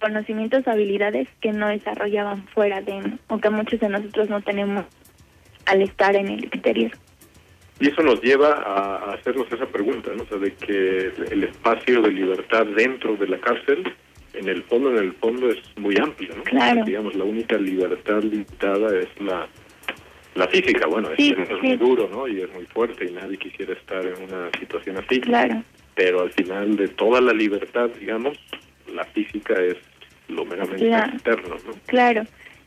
conocimientos 0.00 0.66
habilidades 0.66 1.28
que 1.40 1.52
no 1.52 1.68
desarrollaban 1.68 2.46
fuera 2.48 2.80
de, 2.80 3.18
o 3.28 3.38
que 3.38 3.50
muchos 3.50 3.80
de 3.80 3.88
nosotros 3.88 4.30
no 4.30 4.40
tenemos 4.40 4.84
al 5.66 5.82
estar 5.82 6.16
en 6.16 6.28
el 6.28 6.44
exterior. 6.44 6.92
Y 7.78 7.88
eso 7.88 8.02
nos 8.02 8.20
lleva 8.22 8.52
a 8.52 9.12
hacernos 9.14 9.50
esa 9.50 9.66
pregunta, 9.66 10.10
¿no? 10.14 10.22
O 10.22 10.26
sea, 10.26 10.38
de 10.38 10.54
que 10.54 11.12
el 11.30 11.44
espacio 11.44 12.02
de 12.02 12.10
libertad 12.10 12.66
dentro 12.66 13.16
de 13.16 13.26
la 13.26 13.38
cárcel, 13.38 13.94
en 14.34 14.48
el 14.48 14.62
fondo, 14.64 14.90
en 14.90 14.98
el 15.04 15.12
fondo 15.14 15.50
es 15.50 15.58
muy 15.76 15.96
amplio, 15.98 16.34
¿no? 16.36 16.42
Claro. 16.44 16.84
Digamos, 16.84 17.14
la 17.14 17.24
única 17.24 17.56
libertad 17.58 18.22
limitada 18.22 18.96
es 18.98 19.08
la 19.20 19.48
la 20.36 20.46
física, 20.46 20.86
bueno, 20.86 21.08
Sí, 21.16 21.34
es, 21.36 21.48
sí. 21.48 21.54
muy 21.60 21.76
duro, 21.76 22.08
¿no? 22.10 22.28
Y 22.28 22.40
es 22.40 22.52
muy 22.54 22.64
fuerte 22.66 23.04
y 23.04 23.10
nadie 23.12 23.36
quisiera 23.36 23.72
estar 23.72 24.06
en 24.06 24.14
una 24.22 24.48
situación 24.60 24.96
así. 24.98 25.20
Claro, 25.20 25.62
Pero 25.96 26.22
al 26.22 26.30
final 26.30 26.76
de 26.76 26.86
toda 26.88 27.20
la 27.20 27.32
libertad, 27.32 27.90
digamos, 27.98 28.38
la 28.94 29.04
física 29.06 29.54
es 29.54 29.76
lo 30.28 30.44
meramente 30.44 30.86
Claro. 30.86 31.12
externo, 31.14 31.56
¿no? 31.66 31.72
claro. 31.86 32.22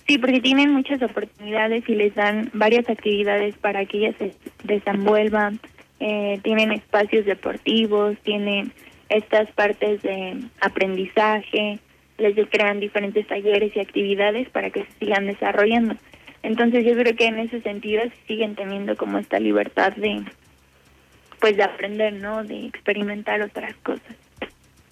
Sí, 0.06 0.18
porque 0.18 0.42
tienen 0.42 0.72
muchas 0.72 1.02
oportunidades 1.02 1.88
y 1.88 1.96
les 1.96 2.14
dan 2.14 2.50
varias 2.54 2.90
actividades 2.90 3.56
para 3.56 3.86
que 3.86 4.00
ellas 4.00 4.16
se 4.20 4.34
desenvuelvan. 4.66 5.60
Eh, 6.02 6.42
tienen 6.44 6.74
espacios 6.74 7.26
deportivos, 7.26 8.18
tienen 8.24 8.74
estas 9.14 9.52
partes 9.52 10.02
de 10.02 10.42
aprendizaje, 10.62 11.80
les 12.18 12.36
crean 12.50 12.80
diferentes 12.80 13.28
talleres 13.28 13.76
y 13.76 13.80
actividades 13.80 14.50
para 14.50 14.70
que 14.70 14.86
se 14.86 14.92
sigan 15.00 15.28
desarrollando. 15.28 15.96
Entonces 16.42 16.86
yo 16.86 16.94
creo 16.94 17.16
que 17.16 17.26
en 17.26 17.40
ese 17.40 17.62
sentido 17.62 18.04
siguen 18.28 18.56
teniendo 18.56 18.96
como 18.98 19.18
esta 19.18 19.40
libertad 19.40 19.94
de 19.94 20.24
pues 21.40 21.58
de 21.58 21.64
aprender, 21.64 22.14
¿no? 22.14 22.44
De 22.44 22.68
experimentar 22.68 23.42
otras 23.42 23.76
cosas. 23.84 24.16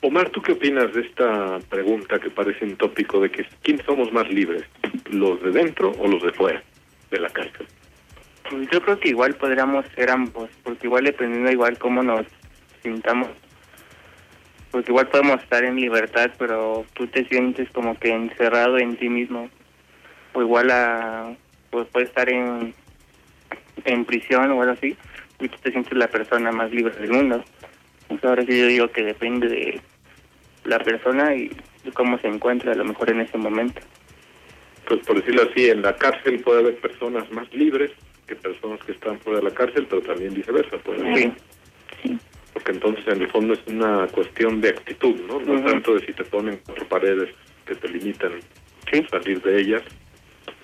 Omar, 0.01 0.29
¿tú 0.31 0.41
qué 0.41 0.53
opinas 0.53 0.93
de 0.93 1.01
esta 1.01 1.59
pregunta 1.69 2.19
que 2.19 2.29
parece 2.29 2.65
un 2.65 2.75
tópico 2.75 3.21
de 3.21 3.29
que 3.31 3.45
quién 3.61 3.81
somos 3.85 4.11
más 4.11 4.27
libres, 4.29 4.63
los 5.11 5.41
de 5.43 5.51
dentro 5.51 5.91
o 5.99 6.07
los 6.07 6.21
de 6.23 6.33
fuera 6.33 6.61
de 7.09 7.19
la 7.19 7.29
cárcel? 7.29 7.67
Pues 8.49 8.67
yo 8.69 8.81
creo 8.81 8.99
que 8.99 9.09
igual 9.09 9.35
podríamos 9.35 9.85
ser 9.95 10.09
ambos, 10.09 10.49
porque 10.63 10.87
igual 10.87 11.05
dependiendo 11.05 11.51
igual 11.51 11.77
cómo 11.77 12.03
nos 12.03 12.25
sintamos, 12.81 13.29
porque 14.71 14.91
igual 14.91 15.07
podemos 15.09 15.41
estar 15.43 15.63
en 15.63 15.75
libertad, 15.75 16.31
pero 16.37 16.85
tú 16.93 17.07
te 17.07 17.25
sientes 17.25 17.69
como 17.71 17.97
que 17.99 18.09
encerrado 18.09 18.77
en 18.77 18.95
ti 18.95 19.09
mismo, 19.09 19.49
o 20.33 20.41
igual 20.41 20.71
a 20.71 21.35
pues 21.69 21.87
puedes 21.87 22.09
estar 22.09 22.29
en, 22.29 22.73
en 23.85 24.05
prisión 24.05 24.51
o 24.51 24.61
algo 24.61 24.73
así 24.73 24.97
y 25.39 25.49
tú 25.49 25.57
te 25.61 25.71
sientes 25.71 25.93
la 25.93 26.07
persona 26.07 26.51
más 26.51 26.71
libre 26.71 26.95
del 26.95 27.11
mundo. 27.11 27.43
Pues 28.07 28.23
ahora 28.23 28.43
sí 28.45 28.57
yo 28.57 28.67
digo 28.67 28.87
que 28.89 29.03
depende 29.03 29.47
de 29.47 29.81
la 30.65 30.79
persona 30.79 31.33
y 31.33 31.49
de 31.83 31.91
cómo 31.93 32.17
se 32.19 32.27
encuentra 32.27 32.73
a 32.73 32.75
lo 32.75 32.85
mejor 32.85 33.09
en 33.09 33.21
ese 33.21 33.37
momento. 33.37 33.81
Pues 34.87 35.05
por 35.05 35.15
decirlo 35.17 35.43
así, 35.49 35.69
en 35.69 35.81
la 35.81 35.95
cárcel 35.95 36.41
puede 36.41 36.59
haber 36.59 36.77
personas 36.77 37.29
más 37.31 37.51
libres 37.53 37.91
que 38.27 38.35
personas 38.35 38.79
que 38.83 38.91
están 38.91 39.19
fuera 39.19 39.39
de 39.39 39.45
la 39.45 39.53
cárcel, 39.53 39.87
pero 39.89 40.01
también 40.01 40.33
viceversa. 40.33 40.77
Puede 40.77 41.01
haber. 41.01 41.17
Sí. 41.17 41.33
Porque 42.61 42.73
entonces 42.73 43.07
en 43.07 43.21
el 43.23 43.27
fondo 43.29 43.53
es 43.53 43.59
una 43.65 44.05
cuestión 44.07 44.61
de 44.61 44.69
actitud, 44.69 45.15
¿no? 45.27 45.39
Tanto 45.39 45.95
de 45.95 46.05
si 46.05 46.13
te 46.13 46.23
ponen 46.23 46.59
cuatro 46.63 46.87
paredes 46.87 47.29
que 47.65 47.73
te 47.73 47.89
limitan 47.89 48.33
Sí. 48.91 49.03
salir 49.09 49.41
de 49.41 49.61
ellas, 49.61 49.81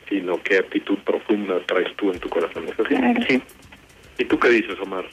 sino 0.07 0.41
qué 0.43 0.57
actitud 0.57 0.97
profunda 0.99 1.59
traes 1.65 1.95
tú 1.95 2.11
en 2.11 2.19
tu 2.19 2.29
corazón. 2.29 2.65
¿Es 2.67 2.79
así? 2.79 2.95
Claro. 2.95 3.19
Sí. 3.27 3.41
¿Y 4.19 4.25
tú 4.25 4.37
qué 4.37 4.49
dices, 4.49 4.77
Omar 4.79 5.05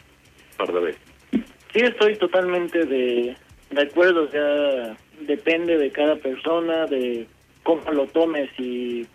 Pardavé? 0.58 0.94
Sí, 1.30 1.80
estoy 1.80 2.16
totalmente 2.16 2.84
de, 2.84 3.34
de 3.70 3.82
acuerdo, 3.82 4.24
o 4.24 4.28
sea, 4.28 4.94
depende 5.22 5.78
de 5.78 5.90
cada 5.90 6.16
persona, 6.16 6.84
de 6.86 7.26
cómo 7.62 7.82
lo 7.92 8.06
tomes, 8.08 8.50
si 8.58 9.06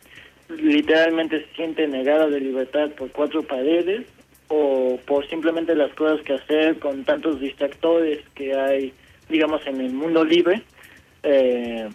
literalmente 0.49 1.45
se 1.45 1.55
siente 1.55 1.87
negada 1.87 2.27
de 2.27 2.39
libertad 2.39 2.89
por 2.97 3.11
cuatro 3.11 3.43
paredes 3.43 4.07
o 4.49 4.99
por 5.05 5.27
simplemente 5.29 5.75
las 5.75 5.93
cosas 5.93 6.21
que 6.25 6.33
hacer 6.33 6.79
con 6.79 7.05
tantos 7.05 7.39
distractores 7.39 8.19
que 8.35 8.53
hay, 8.53 8.93
digamos, 9.29 9.65
en 9.65 9.79
el 9.79 9.93
mundo 9.93 10.25
libre, 10.25 10.63
eh, 11.23 11.87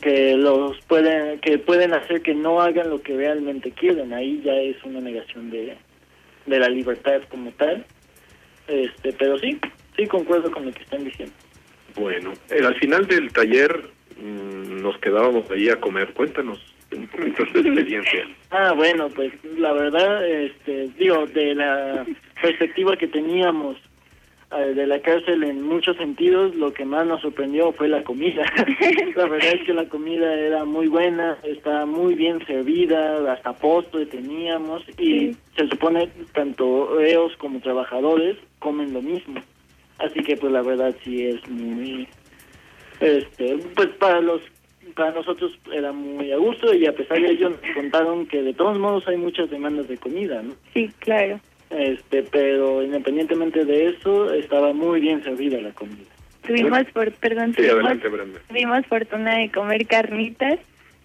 que 0.00 0.34
los 0.34 0.80
pueden 0.86 1.38
que 1.40 1.58
pueden 1.58 1.92
hacer 1.94 2.22
que 2.22 2.34
no 2.34 2.60
hagan 2.60 2.90
lo 2.90 3.02
que 3.02 3.16
realmente 3.16 3.70
quieren. 3.70 4.12
Ahí 4.12 4.40
ya 4.42 4.54
es 4.54 4.82
una 4.82 5.00
negación 5.00 5.50
de, 5.50 5.76
de 6.46 6.58
la 6.58 6.68
libertad 6.68 7.22
como 7.28 7.52
tal. 7.52 7.84
Este, 8.66 9.12
pero 9.12 9.38
sí, 9.38 9.58
sí 9.96 10.06
concuerdo 10.06 10.50
con 10.50 10.66
lo 10.66 10.72
que 10.72 10.82
están 10.82 11.04
diciendo. 11.04 11.34
Bueno, 11.94 12.32
eh, 12.50 12.64
al 12.64 12.74
final 12.76 13.06
del 13.06 13.32
taller 13.32 13.90
mm, 14.20 14.82
nos 14.82 14.98
quedábamos 14.98 15.50
ahí 15.50 15.68
a 15.68 15.80
comer. 15.80 16.12
Cuéntanos 16.14 16.75
un 16.96 17.06
poquito 17.08 17.44
de 17.44 17.60
experiencia. 17.60 18.26
Ah, 18.50 18.72
bueno, 18.74 19.08
pues 19.14 19.32
la 19.58 19.72
verdad, 19.72 20.26
este, 20.28 20.88
digo, 20.98 21.26
de 21.26 21.54
la 21.54 22.04
perspectiva 22.40 22.96
que 22.96 23.06
teníamos 23.08 23.76
eh, 24.56 24.74
de 24.74 24.86
la 24.86 25.00
cárcel 25.00 25.42
en 25.42 25.62
muchos 25.62 25.96
sentidos, 25.96 26.54
lo 26.54 26.72
que 26.72 26.84
más 26.84 27.04
nos 27.06 27.20
sorprendió 27.20 27.72
fue 27.72 27.88
la 27.88 28.04
comida. 28.04 28.44
la 29.16 29.26
verdad 29.26 29.54
es 29.54 29.62
que 29.66 29.74
la 29.74 29.88
comida 29.88 30.32
era 30.34 30.64
muy 30.64 30.86
buena, 30.86 31.36
estaba 31.42 31.84
muy 31.84 32.14
bien 32.14 32.44
servida, 32.46 33.32
hasta 33.32 33.52
postre 33.54 34.06
teníamos 34.06 34.82
y 34.98 35.32
Sí. 35.32 35.36
se 35.56 35.66
supone 35.68 36.08
tanto 36.32 36.96
reos 36.96 37.36
como 37.38 37.58
trabajadores 37.60 38.36
comen 38.60 38.92
lo 38.92 39.02
mismo. 39.02 39.40
Así 39.98 40.20
que 40.20 40.36
pues 40.36 40.52
la 40.52 40.62
verdad 40.62 40.94
sí 41.02 41.26
es 41.26 41.48
muy 41.48 42.06
este 43.00 43.58
pues 43.74 43.88
para 43.98 44.20
los 44.20 44.40
para 44.96 45.12
nosotros 45.12 45.52
era 45.72 45.92
muy 45.92 46.32
a 46.32 46.38
gusto 46.38 46.74
y 46.74 46.86
a 46.86 46.92
pesar 46.92 47.20
de 47.20 47.30
ello 47.30 47.50
nos 47.50 47.74
contaron 47.74 48.26
que 48.26 48.42
de 48.42 48.54
todos 48.54 48.78
modos 48.78 49.06
hay 49.06 49.18
muchas 49.18 49.50
demandas 49.50 49.86
de 49.88 49.98
comida, 49.98 50.42
¿no? 50.42 50.54
Sí, 50.72 50.90
claro. 50.98 51.38
Este, 51.70 52.22
pero 52.22 52.82
independientemente 52.82 53.64
de 53.64 53.88
eso 53.88 54.32
estaba 54.32 54.72
muy 54.72 55.00
bien 55.00 55.22
servida 55.22 55.60
la 55.60 55.72
comida. 55.72 56.08
Tuvimos, 56.46 56.84
por, 56.92 57.12
perdón, 57.12 57.50
Sí, 57.50 57.56
tuvimos, 57.56 57.76
adelante, 57.76 58.08
Brenda. 58.08 58.40
tuvimos 58.48 58.86
fortuna 58.86 59.38
de 59.38 59.50
comer 59.50 59.86
carnitas 59.86 60.58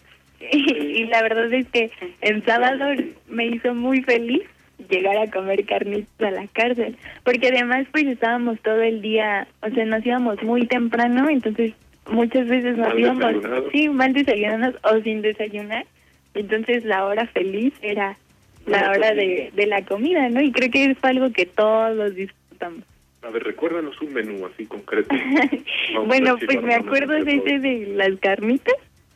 y, 0.51 0.71
y 0.73 1.05
la 1.07 1.21
verdad 1.21 1.51
es 1.53 1.67
que 1.69 1.91
el 2.21 2.43
sábado 2.45 2.85
me 3.27 3.47
hizo 3.47 3.73
muy 3.73 4.01
feliz 4.03 4.43
llegar 4.89 5.17
a 5.17 5.29
comer 5.29 5.65
carnitas 5.65 6.27
a 6.27 6.31
la 6.31 6.47
cárcel, 6.47 6.95
porque 7.23 7.47
además 7.47 7.87
pues 7.91 8.05
estábamos 8.05 8.59
todo 8.61 8.81
el 8.81 9.01
día, 9.01 9.47
o 9.61 9.69
sea, 9.69 9.85
nos 9.85 10.05
íbamos 10.05 10.41
muy 10.43 10.65
temprano, 10.65 11.29
entonces 11.29 11.73
muchas 12.09 12.47
veces 12.47 12.77
nos 12.77 12.97
íbamos, 12.97 13.35
sí, 13.71 13.89
mal 13.89 14.13
desayunados 14.13 14.75
o 14.83 15.01
sin 15.01 15.21
desayunar, 15.21 15.85
entonces 16.33 16.85
la 16.85 17.05
hora 17.05 17.27
feliz 17.27 17.73
era 17.81 18.17
la 18.65 18.91
hora 18.91 19.13
de, 19.13 19.51
de 19.53 19.65
la 19.65 19.83
comida, 19.83 20.29
¿no? 20.29 20.41
Y 20.41 20.51
creo 20.51 20.69
que 20.69 20.85
es 20.85 20.97
algo 21.03 21.31
que 21.31 21.45
todos 21.45 22.15
disfrutamos. 22.15 22.83
A 23.23 23.29
ver, 23.29 23.43
recuérdanos 23.43 23.99
un 24.01 24.13
menú 24.13 24.45
así 24.45 24.65
concreto. 24.65 25.15
Bueno, 26.07 26.37
pues 26.37 26.61
me 26.61 26.73
acuerdo 26.73 27.13
de 27.23 27.35
ese 27.35 27.59
de 27.59 27.93
las 27.95 28.17
carnitas, 28.19 28.73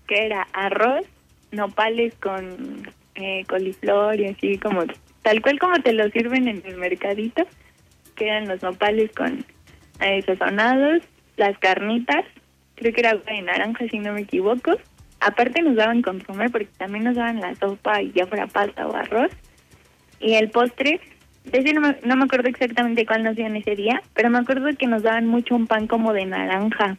que 0.07 0.25
era 0.25 0.47
arroz, 0.53 1.05
nopales 1.51 2.13
con 2.15 2.83
eh, 3.15 3.45
coliflor 3.47 4.19
y 4.19 4.25
así 4.25 4.57
como 4.57 4.83
tal 5.23 5.41
cual 5.41 5.57
como 5.57 5.79
te 5.81 5.93
lo 5.93 6.09
sirven 6.09 6.47
en 6.47 6.61
el 6.65 6.77
mercadito, 6.77 7.47
que 8.15 8.25
eran 8.27 8.47
los 8.47 8.61
nopales 8.61 9.11
con 9.13 9.45
eh, 10.01 10.21
sazonados, 10.23 11.01
las 11.37 11.57
carnitas, 11.57 12.25
creo 12.75 12.93
que 12.93 13.01
era 13.01 13.11
agua 13.11 13.23
de 13.27 13.41
naranja 13.41 13.87
si 13.89 13.99
no 13.99 14.13
me 14.13 14.21
equivoco. 14.21 14.77
Aparte 15.19 15.61
nos 15.61 15.75
daban 15.75 16.01
consomé 16.01 16.49
porque 16.49 16.69
también 16.77 17.05
nos 17.05 17.15
daban 17.15 17.39
la 17.39 17.55
sopa 17.55 18.01
y 18.01 18.11
ya 18.11 18.27
fuera 18.27 18.47
pasta 18.47 18.87
o 18.87 18.95
arroz. 18.95 19.31
Y 20.19 20.33
el 20.33 20.49
postre, 20.49 20.99
de 21.45 21.59
ese 21.59 21.73
no 21.73 21.81
me, 21.81 21.97
no 22.03 22.15
me 22.15 22.25
acuerdo 22.25 22.49
exactamente 22.49 23.05
cuál 23.05 23.23
nos 23.23 23.35
dieron 23.35 23.55
ese 23.55 23.75
día, 23.75 24.01
pero 24.13 24.29
me 24.29 24.39
acuerdo 24.39 24.69
que 24.77 24.87
nos 24.87 25.03
daban 25.03 25.27
mucho 25.27 25.55
un 25.55 25.67
pan 25.67 25.87
como 25.87 26.13
de 26.13 26.25
naranja. 26.25 26.97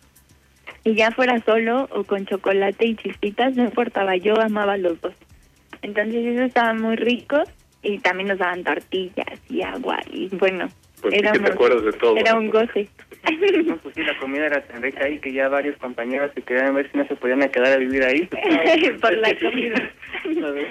Y 0.85 0.95
ya 0.95 1.11
fuera 1.11 1.41
solo 1.41 1.89
o 1.91 2.05
con 2.05 2.27
chocolate 2.27 2.87
y 2.87 2.97
chispitas, 2.97 3.57
no 3.57 3.65
importaba, 3.65 4.17
yo 4.17 4.41
amaba 4.41 4.77
los 4.77 5.01
dos. 5.01 5.15
Entonces 5.83 6.25
eso 6.25 6.45
estaba 6.45 6.75
muy 6.75 6.97
rico 6.97 7.43
y 7.83 7.99
también 7.99 8.29
nos 8.29 8.39
daban 8.39 8.65
tortillas 8.65 9.41
y 9.49 9.63
agua 9.63 10.01
y 10.11 10.29
bueno, 10.37 10.69
Pues 11.03 11.15
sí 11.15 11.21
que 11.21 11.39
te 11.39 11.53
acuerdas 11.53 11.85
de 11.85 11.93
todo. 11.93 12.17
era 12.17 12.35
un 12.35 12.51
goce. 12.51 12.89
No, 13.65 13.77
pues 13.79 13.95
sí, 13.95 14.03
la 14.03 14.17
comida 14.19 14.47
era 14.47 14.61
tan 14.67 14.83
rica 14.83 15.05
ahí 15.05 15.19
que 15.19 15.33
ya 15.33 15.49
varios 15.49 15.77
compañeros 15.79 16.31
se 16.35 16.43
querían 16.43 16.75
ver 16.75 16.91
si 16.91 16.97
no 16.99 17.07
se 17.07 17.17
podían 17.17 17.41
quedar 17.51 17.73
a 17.73 17.77
vivir 17.77 18.03
ahí. 18.05 18.27
Por 19.01 19.17
la 19.19 19.39
comida. 19.39 19.91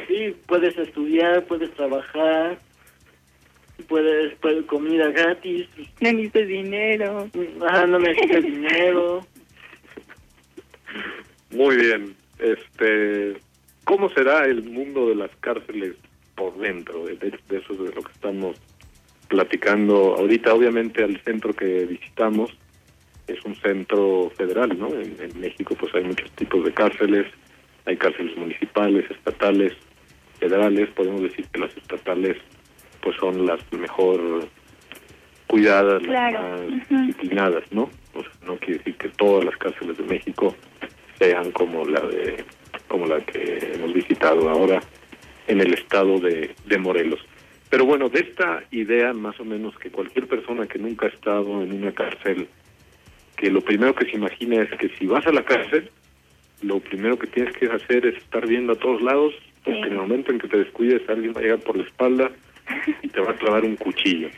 Sí, 0.07 0.35
puedes 0.47 0.77
estudiar, 0.77 1.43
puedes 1.45 1.71
trabajar, 1.75 2.57
puedes, 3.88 4.33
puedes 4.39 4.65
comida 4.65 5.09
gratis, 5.09 5.67
No 5.99 6.11
necesito 6.11 6.39
dinero. 6.39 7.29
ajá, 7.67 7.85
no 7.85 7.99
necesitas 7.99 8.43
dinero. 8.43 9.25
Muy 11.51 11.75
bien. 11.77 12.15
Este, 12.39 13.38
¿Cómo 13.85 14.09
será 14.09 14.45
el 14.45 14.63
mundo 14.63 15.09
de 15.09 15.15
las 15.15 15.31
cárceles 15.41 15.95
por 16.35 16.57
dentro? 16.57 17.05
De, 17.05 17.15
de 17.15 17.57
eso 17.57 17.73
es 17.73 17.79
de 17.79 17.93
lo 17.93 18.01
que 18.01 18.11
estamos 18.11 18.57
platicando 19.27 20.15
ahorita. 20.17 20.53
Obviamente 20.53 21.03
al 21.03 21.19
centro 21.23 21.53
que 21.53 21.85
visitamos 21.85 22.51
es 23.27 23.43
un 23.45 23.55
centro 23.55 24.31
federal, 24.38 24.77
¿no? 24.77 24.88
En, 24.89 25.15
en 25.19 25.39
México 25.39 25.75
pues 25.79 25.93
hay 25.95 26.03
muchos 26.03 26.29
tipos 26.31 26.63
de 26.63 26.73
cárceles. 26.73 27.27
Hay 27.85 27.97
cárceles 27.97 28.35
municipales, 28.38 29.09
estatales, 29.11 29.73
federales. 30.39 30.89
Podemos 30.91 31.21
decir 31.21 31.45
que 31.51 31.59
las 31.59 31.75
estatales 31.77 32.38
pues 33.01 33.15
son 33.17 33.45
las 33.45 33.59
mejor 33.71 34.47
cuidadas, 35.47 36.01
Claro. 36.03 36.39
las 36.41 36.91
más 36.91 37.07
disciplinadas, 37.07 37.63
¿no? 37.71 37.89
O 38.13 38.21
sea, 38.21 38.31
no 38.45 38.57
quiere 38.57 38.79
decir 38.79 38.95
que 38.97 39.09
todas 39.09 39.45
las 39.45 39.55
cárceles 39.57 39.97
de 39.97 40.03
México 40.03 40.55
sean 41.19 41.51
como 41.51 41.85
la 41.85 42.01
de 42.01 42.43
como 42.88 43.05
la 43.05 43.19
que 43.21 43.71
hemos 43.75 43.93
visitado 43.93 44.49
ahora 44.49 44.81
en 45.47 45.61
el 45.61 45.73
estado 45.73 46.19
de, 46.19 46.55
de 46.65 46.77
Morelos. 46.77 47.19
Pero 47.75 47.88
bueno, 47.88 48.07
de 48.07 48.21
esta 48.21 48.63
idea 48.71 49.11
más 49.11 49.38
o 49.38 49.43
menos 49.43 49.77
que 49.77 49.91
cualquier 49.91 50.27
persona 50.27 50.65
que 50.65 50.79
nunca 50.79 51.07
ha 51.07 51.09
estado 51.09 51.61
en 51.61 51.73
una 51.73 51.91
cárcel, 51.91 52.47
que 53.35 53.51
lo 53.51 53.59
primero 53.59 53.93
que 53.93 54.05
se 54.05 54.15
imagina 54.15 54.63
es 54.63 54.69
que 54.79 54.88
si 54.97 55.05
vas 55.07 55.27
a 55.27 55.33
la 55.33 55.43
cárcel, 55.43 55.91
lo 56.61 56.80
primero 56.80 57.19
que 57.19 57.28
tienes 57.28 57.53
que 57.57 57.65
hacer 57.65 58.05
es 58.05 58.15
estar 58.15 58.47
viendo 58.47 58.71
a 58.71 58.76
todos 58.78 59.01
lados, 59.01 59.34
porque 59.65 59.82
Sí. 59.82 59.88
en 59.88 59.91
el 59.91 59.97
momento 59.97 60.32
en 60.32 60.39
que 60.39 60.47
te 60.47 60.59
descuides 60.59 61.01
alguien 61.09 61.34
va 61.36 61.41
a 61.41 61.43
llegar 61.43 61.59
por 61.59 61.76
la 61.76 61.84
espalda 61.84 62.32
y 63.03 63.09
te 63.09 63.19
va 63.19 63.32
a 63.32 63.36
clavar 63.36 63.65
un 63.65 63.76
cuchillo. 63.76 64.30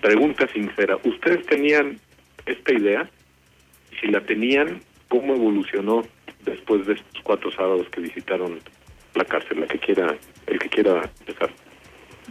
Pregunta 0.00 0.46
sincera, 0.52 1.00
¿ustedes 1.02 1.44
tenían 1.46 1.98
esta 2.46 2.72
idea? 2.72 3.10
Si 4.00 4.06
la 4.06 4.20
tenían, 4.20 4.78
¿cómo 5.08 5.34
evolucionó 5.34 6.02
después 6.44 6.86
de 6.86 6.92
estos 6.92 7.22
cuatro 7.24 7.50
sábados 7.50 7.88
que 7.88 8.02
visitaron 8.02 8.60
la 9.16 9.24
cárcel? 9.24 9.58
La 9.62 9.66
que 9.66 9.80
quiera, 9.80 10.14
el 10.46 10.58
que 10.60 10.68
quiera 10.68 11.10
empezar. 11.18 11.50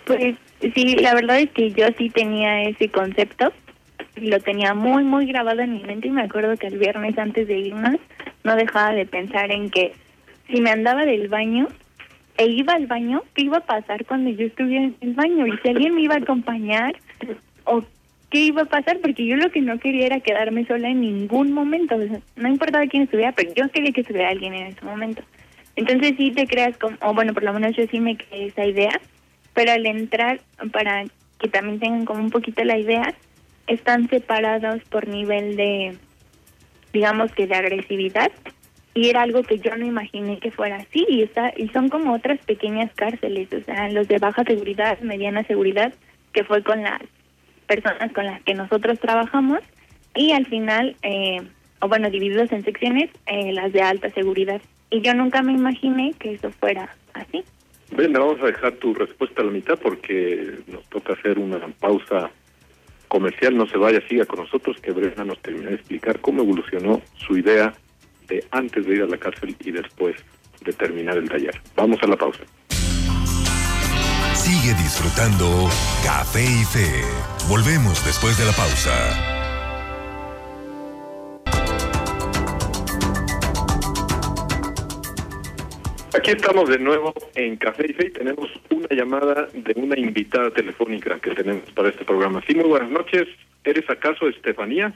Pues 0.06 0.36
sí, 0.62 0.96
la 0.96 1.14
verdad 1.14 1.40
es 1.40 1.50
que 1.52 1.72
yo 1.72 1.88
sí 1.98 2.10
tenía 2.10 2.64
ese 2.64 2.90
concepto, 2.90 3.52
lo 4.16 4.40
tenía 4.40 4.74
muy, 4.74 5.04
muy 5.04 5.26
grabado 5.26 5.62
en 5.62 5.74
mi 5.74 5.84
mente 5.84 6.08
y 6.08 6.12
me 6.12 6.24
acuerdo 6.24 6.58
que 6.58 6.68
el 6.68 6.78
viernes 6.78 7.18
antes 7.18 7.48
de 7.48 7.58
irnos 7.58 7.98
no 8.44 8.56
dejaba 8.56 8.94
de 8.94 9.06
pensar 9.06 9.52
en 9.52 9.70
que 9.70 9.94
si 10.48 10.62
me 10.62 10.72
andaba 10.72 11.06
del 11.06 11.28
baño 11.28 11.68
e 12.38 12.48
iba 12.48 12.74
al 12.74 12.88
baño, 12.88 13.24
¿qué 13.34 13.44
iba 13.44 13.58
a 13.58 13.66
pasar 13.66 14.06
cuando 14.06 14.30
yo 14.30 14.46
estuviera 14.48 14.86
en 14.86 14.96
el 15.02 15.14
baño? 15.14 15.46
Y 15.46 15.58
si 15.58 15.70
alguien 15.70 15.94
me 15.96 16.02
iba 16.02 16.16
a 16.16 16.20
acompañar, 16.20 16.96
o 17.66 17.84
qué 18.30 18.40
iba 18.40 18.62
a 18.62 18.66
pasar, 18.66 19.00
porque 19.00 19.26
yo 19.26 19.36
lo 19.36 19.52
que 19.52 19.62
no 19.62 19.78
quería 19.80 20.06
era 20.06 20.20
quedarme 20.22 20.66
sola 20.66 20.90
en 20.90 21.02
ningún 21.02 21.52
momento, 21.52 21.98
no 22.36 22.48
importaba 22.48 22.88
quién 22.88 23.04
estuviera, 23.04 23.34
pero 23.34 23.54
yo 23.54 23.70
quería 23.70 23.92
que 23.92 24.02
estuviera 24.02 24.30
alguien 24.30 24.54
en 24.54 24.68
ese 24.68 24.86
momento. 24.86 25.22
Entonces 25.76 26.14
sí 26.18 26.32
te 26.32 26.48
creas 26.48 26.78
como, 26.78 26.98
o 27.02 27.14
bueno, 27.14 27.34
por 27.34 27.44
lo 27.44 27.54
menos 27.54 27.76
yo 27.76 27.86
sí 27.88 28.00
me 28.00 28.18
creé 28.18 28.48
esa 28.48 28.66
idea, 28.66 29.02
pero 29.54 29.72
al 29.72 29.86
entrar, 29.86 30.42
para 30.72 31.06
que 31.40 31.48
también 31.48 31.80
tengan 31.80 32.06
como 32.06 32.22
un 32.22 32.32
poquito 32.32 32.64
la 32.64 32.78
idea, 32.78 33.14
están 33.68 34.10
separados 34.10 34.82
por 34.90 35.08
nivel 35.08 35.56
de, 35.56 35.98
digamos 36.94 37.32
que 37.34 37.48
de 37.48 37.56
agresividad, 37.56 38.32
y 38.94 39.10
era 39.10 39.22
algo 39.22 39.44
que 39.44 39.60
yo 39.60 39.76
no 39.78 39.86
imaginé 39.86 40.40
que 40.40 40.52
fuera 40.52 40.78
así, 40.78 41.06
y, 41.08 41.24
está, 41.24 41.54
y 41.56 41.70
son 41.70 41.90
como 41.90 42.14
otras 42.14 42.40
pequeñas 42.46 42.92
cárceles, 42.96 43.48
o 43.54 43.64
sea, 43.64 43.90
los 43.90 44.08
de 44.08 44.18
baja 44.18 44.44
seguridad, 44.44 45.00
mediana 45.00 45.44
seguridad, 45.44 45.94
que 46.34 46.44
fue 46.44 46.64
con 46.64 46.82
las 46.84 47.02
personas 47.68 48.12
con 48.12 48.26
las 48.26 48.42
que 48.42 48.56
nosotros 48.56 49.00
trabajamos, 49.00 49.60
y 50.16 50.32
al 50.32 50.46
final, 50.48 50.96
eh, 51.04 51.42
o 51.82 51.88
bueno, 51.88 52.10
divididos 52.10 52.52
en 52.52 52.64
secciones, 52.64 53.10
eh, 53.28 53.54
las 53.54 53.72
de 53.72 53.82
alta 53.82 54.10
seguridad. 54.10 54.62
Y 54.90 55.02
yo 55.02 55.14
nunca 55.14 55.42
me 55.44 55.54
imaginé 55.54 56.14
que 56.20 56.34
eso 56.34 56.52
fuera 56.52 56.96
así. 57.14 57.44
Brenda, 57.92 58.20
vamos 58.20 58.42
a 58.42 58.46
dejar 58.46 58.74
tu 58.74 58.94
respuesta 58.94 59.42
a 59.42 59.46
la 59.46 59.52
mitad 59.52 59.78
porque 59.78 60.60
nos 60.68 60.84
toca 60.90 61.14
hacer 61.14 61.40
una 61.40 61.60
pausa 61.80 62.32
comercial. 63.08 63.58
No 63.58 63.68
se 63.68 63.78
vaya, 63.78 64.02
siga 64.08 64.26
con 64.26 64.40
nosotros, 64.40 64.78
que 64.82 64.92
Brenda 64.92 65.24
nos 65.24 65.40
termine 65.42 65.70
de 65.70 65.76
explicar 65.76 66.20
cómo 66.20 66.44
evolucionó 66.44 67.02
su 67.16 67.38
idea 67.38 67.74
de 68.28 68.46
antes 68.52 68.86
de 68.86 68.96
ir 68.96 69.02
a 69.02 69.08
la 69.08 69.18
cárcel 69.18 69.56
y 69.60 69.72
después 69.72 70.16
de 70.62 70.74
terminar 70.74 71.18
el 71.18 71.28
taller. 71.28 71.60
Vamos 71.76 72.00
a 72.04 72.08
la 72.08 72.16
pausa. 72.16 72.44
Sigue 74.34 74.74
disfrutando 74.76 75.68
Café 76.04 76.44
y 76.44 76.64
Fe. 76.66 77.04
Volvemos 77.50 78.06
después 78.06 78.38
de 78.38 78.46
la 78.46 78.52
pausa. 78.54 79.39
Aquí 86.20 86.32
estamos 86.32 86.68
de 86.70 86.80
nuevo 86.80 87.14
en 87.36 87.56
Café 87.56 87.86
y 87.90 87.94
Fe 87.94 88.08
y 88.08 88.12
tenemos 88.12 88.50
una 88.72 88.88
llamada 88.92 89.48
de 89.54 89.74
una 89.78 89.98
invitada 89.98 90.52
telefónica 90.52 91.18
que 91.22 91.32
tenemos 91.32 91.64
para 91.72 91.90
este 91.90 92.04
programa. 92.04 92.44
Sí, 92.46 92.54
muy 92.56 92.66
buenas 92.68 92.90
noches. 92.92 93.26
¿Eres 93.64 93.90
acaso 93.90 94.28
Estefanía? 94.28 94.94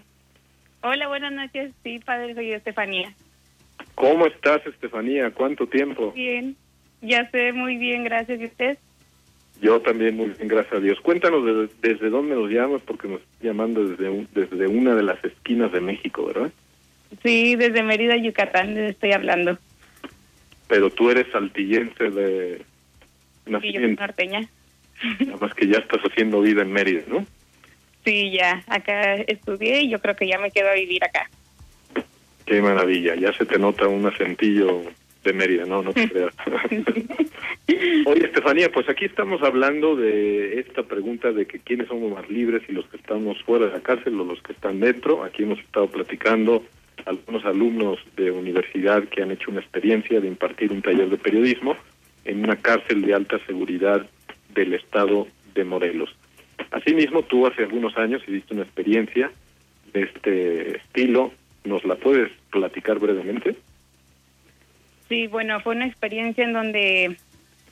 Hola, 0.82 1.08
buenas 1.08 1.32
noches. 1.32 1.72
Sí, 1.82 2.00
padre, 2.00 2.34
soy 2.36 2.52
Estefanía. 2.52 3.14
¿Cómo 3.96 4.26
estás, 4.26 4.66
Estefanía? 4.68 5.32
¿Cuánto 5.32 5.66
tiempo? 5.66 6.12
Bien, 6.12 6.58
ya 7.02 7.30
sé, 7.32 7.54
muy 7.54 7.78
bien, 7.78 8.04
gracias. 8.04 8.42
¿Y 8.42 8.46
usted? 8.46 8.78
Yo 9.62 9.80
también 9.82 10.18
muy 10.18 10.28
bien, 10.32 10.50
gracias 10.50 10.74
a 10.74 10.80
Dios. 10.82 11.00
Cuéntanos 11.00 11.46
de- 11.46 11.70
desde 11.90 12.10
dónde 12.10 12.36
nos 12.36 12.50
llamas, 12.50 12.82
porque 12.86 13.08
nos 13.08 13.22
estás 13.22 13.42
llamando 13.44 13.88
desde, 13.88 14.10
un- 14.10 14.28
desde 14.34 14.68
una 14.68 14.94
de 14.94 15.04
las 15.04 15.24
esquinas 15.24 15.72
de 15.72 15.80
México, 15.80 16.26
¿verdad? 16.26 16.52
Sí, 17.24 17.56
desde 17.56 17.82
Mérida, 17.82 18.18
Yucatán, 18.18 18.74
les 18.76 18.92
estoy 18.92 19.14
hablando. 19.14 19.58
Pero 20.74 20.90
tú 20.90 21.12
eres 21.12 21.28
saltillense 21.32 22.10
de 22.10 22.60
nacimiento, 23.46 24.02
norteña. 24.02 24.42
nada 25.20 25.38
más 25.40 25.54
que 25.54 25.68
ya 25.68 25.78
estás 25.78 26.02
haciendo 26.02 26.42
vida 26.42 26.64
en 26.64 26.74
Mérida, 26.74 27.04
¿no? 27.08 27.28
Sí, 28.04 28.32
ya, 28.32 28.64
acá 28.66 29.14
estudié 29.18 29.84
y 29.84 29.92
yo 29.92 30.00
creo 30.00 30.16
que 30.16 30.26
ya 30.26 30.40
me 30.40 30.50
quedo 30.50 30.70
a 30.70 30.74
vivir 30.74 31.04
acá. 31.04 31.30
Qué 32.48 32.60
maravilla, 32.60 33.14
ya 33.14 33.32
se 33.34 33.46
te 33.46 33.60
nota 33.60 33.88
un 33.88 34.04
acentillo 34.08 34.82
de 35.24 35.34
Mérida, 35.34 35.66
no, 35.68 35.84
no 35.84 35.94
te 35.94 36.10
creas. 36.10 36.34
Oye, 38.08 38.26
Estefanía, 38.26 38.72
pues 38.72 38.90
aquí 38.90 39.06
estamos 39.06 39.44
hablando 39.44 39.96
de 39.96 40.60
esta 40.60 40.82
pregunta 40.82 41.32
de 41.32 41.46
que 41.46 41.60
quiénes 41.60 41.88
somos 41.88 42.12
más 42.12 42.28
libres, 42.32 42.64
y 42.68 42.72
los 42.72 42.88
que 42.88 42.98
estamos 42.98 43.40
fuera 43.44 43.68
de 43.68 43.74
la 43.74 43.82
cárcel 43.82 44.20
o 44.20 44.26
los 44.26 44.42
que 44.42 44.54
están 44.54 44.80
dentro. 44.80 45.24
Aquí 45.24 45.44
hemos 45.44 45.60
estado 45.60 45.86
platicando 45.86 46.64
algunos 47.06 47.46
alumnos 47.46 48.00
de 48.16 48.32
universidad 48.32 49.04
que 49.10 49.22
han 49.22 49.32
hecho 49.32 49.52
una 49.52 49.62
experiencia 49.62 50.20
de 50.20 50.28
impartir 50.28 50.72
un 50.72 50.82
taller 50.82 51.10
de 51.10 51.18
periodismo 51.18 51.76
en 52.26 52.44
una 52.44 52.56
cárcel 52.56 53.02
de 53.02 53.14
alta 53.14 53.38
seguridad 53.46 54.08
del 54.54 54.74
estado 54.74 55.28
de 55.54 55.64
Morelos. 55.64 56.10
Asimismo, 56.72 57.24
tú 57.24 57.46
hace 57.46 57.64
algunos 57.64 57.98
años 57.98 58.22
hiciste 58.28 58.54
una 58.54 58.64
experiencia 58.64 59.32
de 59.94 60.04
este 60.04 60.78
estilo. 60.78 61.32
¿Nos 61.64 61.84
la 61.86 61.96
puedes 61.96 62.32
platicar 62.50 63.00
brevemente? 63.00 63.56
Sí, 65.10 65.28
bueno, 65.28 65.60
fue 65.62 65.76
una 65.76 65.86
experiencia 65.86 66.44
en 66.44 66.54
donde 66.54 67.18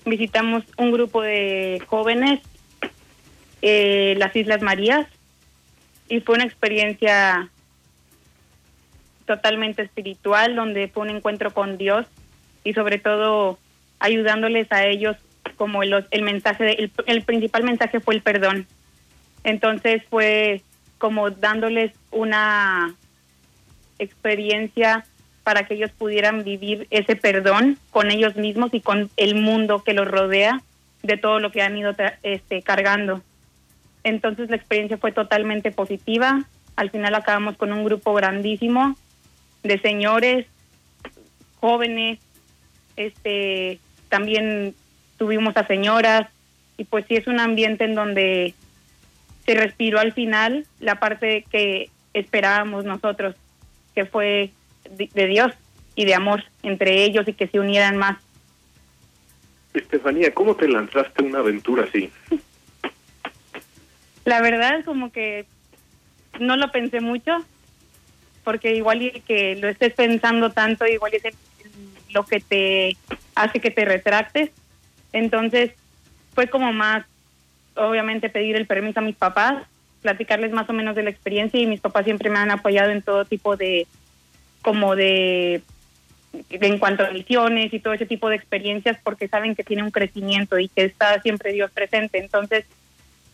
visitamos 0.05 0.63
un 0.77 0.91
grupo 0.91 1.21
de 1.21 1.81
jóvenes, 1.87 2.41
eh, 3.61 4.15
las 4.17 4.35
Islas 4.35 4.61
Marías, 4.61 5.07
y 6.09 6.19
fue 6.21 6.35
una 6.35 6.45
experiencia 6.45 7.49
totalmente 9.25 9.81
espiritual, 9.81 10.55
donde 10.55 10.87
fue 10.87 11.03
un 11.03 11.09
encuentro 11.09 11.51
con 11.53 11.77
Dios 11.77 12.05
y 12.63 12.73
sobre 12.73 12.99
todo 12.99 13.57
ayudándoles 13.99 14.71
a 14.71 14.85
ellos 14.85 15.15
como 15.57 15.83
el, 15.83 16.21
mensaje, 16.21 16.63
de- 16.63 16.91
el, 17.05 17.21
principal 17.23 17.63
mensaje 17.63 17.99
fue 17.99 18.15
el 18.15 18.21
perdón. 18.21 18.67
Entonces 19.43 20.03
fue 20.09 20.61
como 20.97 21.29
dándoles 21.31 21.91
una 22.11 22.93
experiencia 23.99 25.05
para 25.43 25.65
que 25.65 25.75
ellos 25.75 25.91
pudieran 25.91 26.43
vivir 26.43 26.87
ese 26.91 27.15
perdón 27.15 27.77
con 27.89 28.11
ellos 28.11 28.35
mismos 28.35 28.73
y 28.73 28.81
con 28.81 29.09
el 29.17 29.35
mundo 29.35 29.83
que 29.83 29.93
los 29.93 30.07
rodea 30.07 30.61
de 31.01 31.17
todo 31.17 31.39
lo 31.39 31.51
que 31.51 31.61
han 31.61 31.77
ido 31.77 31.95
este, 32.23 32.61
cargando. 32.61 33.21
Entonces 34.03 34.49
la 34.49 34.55
experiencia 34.55 34.97
fue 34.97 35.11
totalmente 35.11 35.71
positiva. 35.71 36.43
Al 36.75 36.89
final 36.89 37.15
acabamos 37.15 37.57
con 37.57 37.71
un 37.71 37.83
grupo 37.83 38.13
grandísimo 38.13 38.95
de 39.63 39.79
señores, 39.79 40.45
jóvenes, 41.59 42.19
este, 42.95 43.79
también 44.09 44.75
tuvimos 45.17 45.55
a 45.57 45.67
señoras 45.67 46.27
y 46.77 46.83
pues 46.85 47.05
sí 47.07 47.15
es 47.15 47.27
un 47.27 47.39
ambiente 47.39 47.85
en 47.85 47.95
donde 47.95 48.53
se 49.45 49.53
respiró 49.55 49.99
al 49.99 50.13
final 50.13 50.65
la 50.79 50.99
parte 50.99 51.45
que 51.51 51.89
esperábamos 52.13 52.85
nosotros, 52.85 53.35
que 53.95 54.05
fue 54.05 54.51
de, 54.89 55.09
de 55.13 55.27
Dios 55.27 55.53
y 55.95 56.05
de 56.05 56.15
amor 56.15 56.43
entre 56.63 57.03
ellos 57.03 57.27
y 57.27 57.33
que 57.33 57.47
se 57.47 57.59
unieran 57.59 57.97
más. 57.97 58.17
Estefanía, 59.73 60.33
¿cómo 60.33 60.55
te 60.55 60.67
lanzaste 60.67 61.23
a 61.23 61.25
una 61.25 61.39
aventura 61.39 61.85
así? 61.85 62.11
La 64.25 64.41
verdad 64.41 64.83
como 64.85 65.11
que 65.11 65.45
no 66.39 66.57
lo 66.57 66.71
pensé 66.71 67.01
mucho, 67.01 67.45
porque 68.43 68.75
igual 68.75 69.01
y 69.01 69.11
que 69.21 69.55
lo 69.55 69.67
estés 69.67 69.93
pensando 69.93 70.51
tanto, 70.51 70.85
igual 70.85 71.13
es 71.13 71.23
lo 72.11 72.25
que 72.25 72.39
te 72.39 72.97
hace 73.35 73.59
que 73.59 73.71
te 73.71 73.85
retractes. 73.85 74.51
Entonces 75.13 75.71
fue 76.33 76.47
como 76.47 76.73
más, 76.73 77.05
obviamente, 77.75 78.29
pedir 78.29 78.55
el 78.55 78.67
permiso 78.67 78.99
a 78.99 79.03
mis 79.03 79.15
papás, 79.15 79.63
platicarles 80.01 80.51
más 80.51 80.69
o 80.69 80.73
menos 80.73 80.95
de 80.95 81.03
la 81.03 81.09
experiencia 81.09 81.59
y 81.59 81.67
mis 81.67 81.81
papás 81.81 82.05
siempre 82.05 82.29
me 82.29 82.39
han 82.39 82.51
apoyado 82.51 82.91
en 82.91 83.01
todo 83.01 83.25
tipo 83.25 83.55
de, 83.55 83.87
como 84.61 84.95
de, 84.95 85.61
en 86.49 86.79
cuanto 86.79 87.05
a 87.05 87.11
misiones 87.11 87.73
y 87.73 87.79
todo 87.79 87.93
ese 87.93 88.05
tipo 88.05 88.29
de 88.29 88.37
experiencias 88.37 88.97
porque 89.03 89.27
saben 89.27 89.55
que 89.55 89.63
tiene 89.63 89.83
un 89.83 89.91
crecimiento 89.91 90.57
y 90.57 90.69
que 90.69 90.85
está 90.85 91.21
siempre 91.21 91.53
Dios 91.53 91.71
presente. 91.71 92.17
Entonces, 92.17 92.65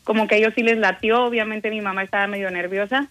como 0.04 0.28
que 0.28 0.36
a 0.36 0.38
ellos 0.40 0.54
sí 0.56 0.64
les 0.64 0.78
latió, 0.78 1.24
obviamente 1.24 1.70
mi 1.70 1.82
mamá 1.82 2.04
estaba 2.04 2.28
medio 2.28 2.50
nerviosa 2.52 3.10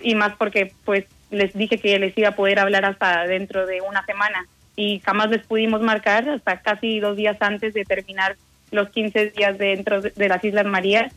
y 0.00 0.14
más 0.14 0.36
porque 0.36 0.72
pues 0.84 1.04
les 1.30 1.52
dije 1.54 1.78
que 1.78 1.98
les 1.98 2.16
iba 2.16 2.28
a 2.28 2.36
poder 2.36 2.58
hablar 2.58 2.84
hasta 2.84 3.26
dentro 3.26 3.66
de 3.66 3.80
una 3.80 4.04
semana. 4.04 4.46
Y 4.76 5.00
jamás 5.00 5.30
les 5.30 5.44
pudimos 5.44 5.82
marcar 5.82 6.28
hasta 6.28 6.60
casi 6.60 7.00
dos 7.00 7.16
días 7.16 7.36
antes 7.40 7.74
de 7.74 7.84
terminar 7.84 8.36
los 8.70 8.88
15 8.90 9.30
días 9.30 9.58
dentro 9.58 10.00
de, 10.00 10.28
las 10.28 10.42
Islas 10.44 10.66
Marías 10.66 11.12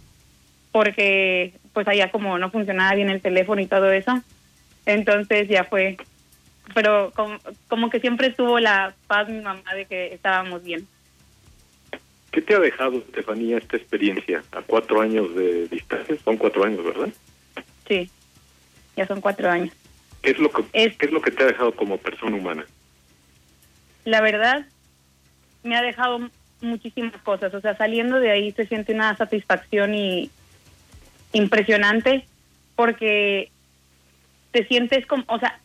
porque 0.72 1.54
pues 1.72 1.88
allá 1.88 2.12
como 2.12 2.38
no 2.38 2.52
funcionaba 2.52 2.96
bien 2.96 3.10
el 3.10 3.22
teléfono 3.22 3.62
y 3.62 3.68
todo 3.68 3.92
eso. 3.92 4.22
Entonces 4.86 5.48
ya 5.48 5.64
fue. 5.64 5.98
Pero 6.74 7.12
como, 7.16 7.38
como 7.70 7.90
que 7.90 8.00
siempre 8.00 8.32
tuvo 8.32 8.60
la 8.60 8.94
paz 9.08 9.30
mi 9.30 9.40
mamá 9.40 9.74
de 9.74 9.86
que 9.86 10.14
estábamos 10.14 10.64
bien. 10.64 10.86
¿Qué 12.32 12.42
te 12.42 12.56
ha 12.56 12.60
dejado, 12.60 12.98
Estefanía, 12.98 13.58
esta 13.58 13.78
experiencia 13.78 14.44
a 14.52 14.62
cuatro 14.62 15.00
años 15.00 15.34
de 15.36 15.68
distancia? 15.70 16.18
Son 16.26 16.36
cuatro 16.36 16.66
años, 16.66 16.84
¿verdad? 16.84 17.10
sí 17.88 18.10
ya 18.96 19.06
son 19.08 19.22
cuatro 19.22 19.50
años 19.50 19.74
¿Qué 20.22 20.32
es 20.32 20.40
lo 20.40 20.50
que, 20.52 20.64
Es- 20.74 20.98
¿qué 20.98 21.06
es 21.06 21.12
lo 21.12 21.22
que 21.22 21.32
te 21.32 21.44
ha 21.44 21.48
dejado 21.48 21.76
como 21.76 21.98
persona 21.98 22.36
humana? 22.36 22.66
la 24.06 24.22
verdad 24.22 24.66
me 25.64 25.76
ha 25.76 25.82
dejado 25.82 26.30
muchísimas 26.62 27.16
cosas. 27.24 27.54
O 27.56 27.62
sea, 27.62 27.76
saliendo 27.76 28.20
de 28.20 28.30
ahí 28.32 28.52
se 28.52 28.66
siente 28.68 28.94
una 28.94 29.16
satisfacción 29.18 29.94
y 29.96 30.30
impresionante 31.34 32.26
porque 32.76 33.52
te 34.52 34.66
sientes 34.68 35.06
como, 35.06 35.24
o 35.28 35.40
sea, 35.40 35.60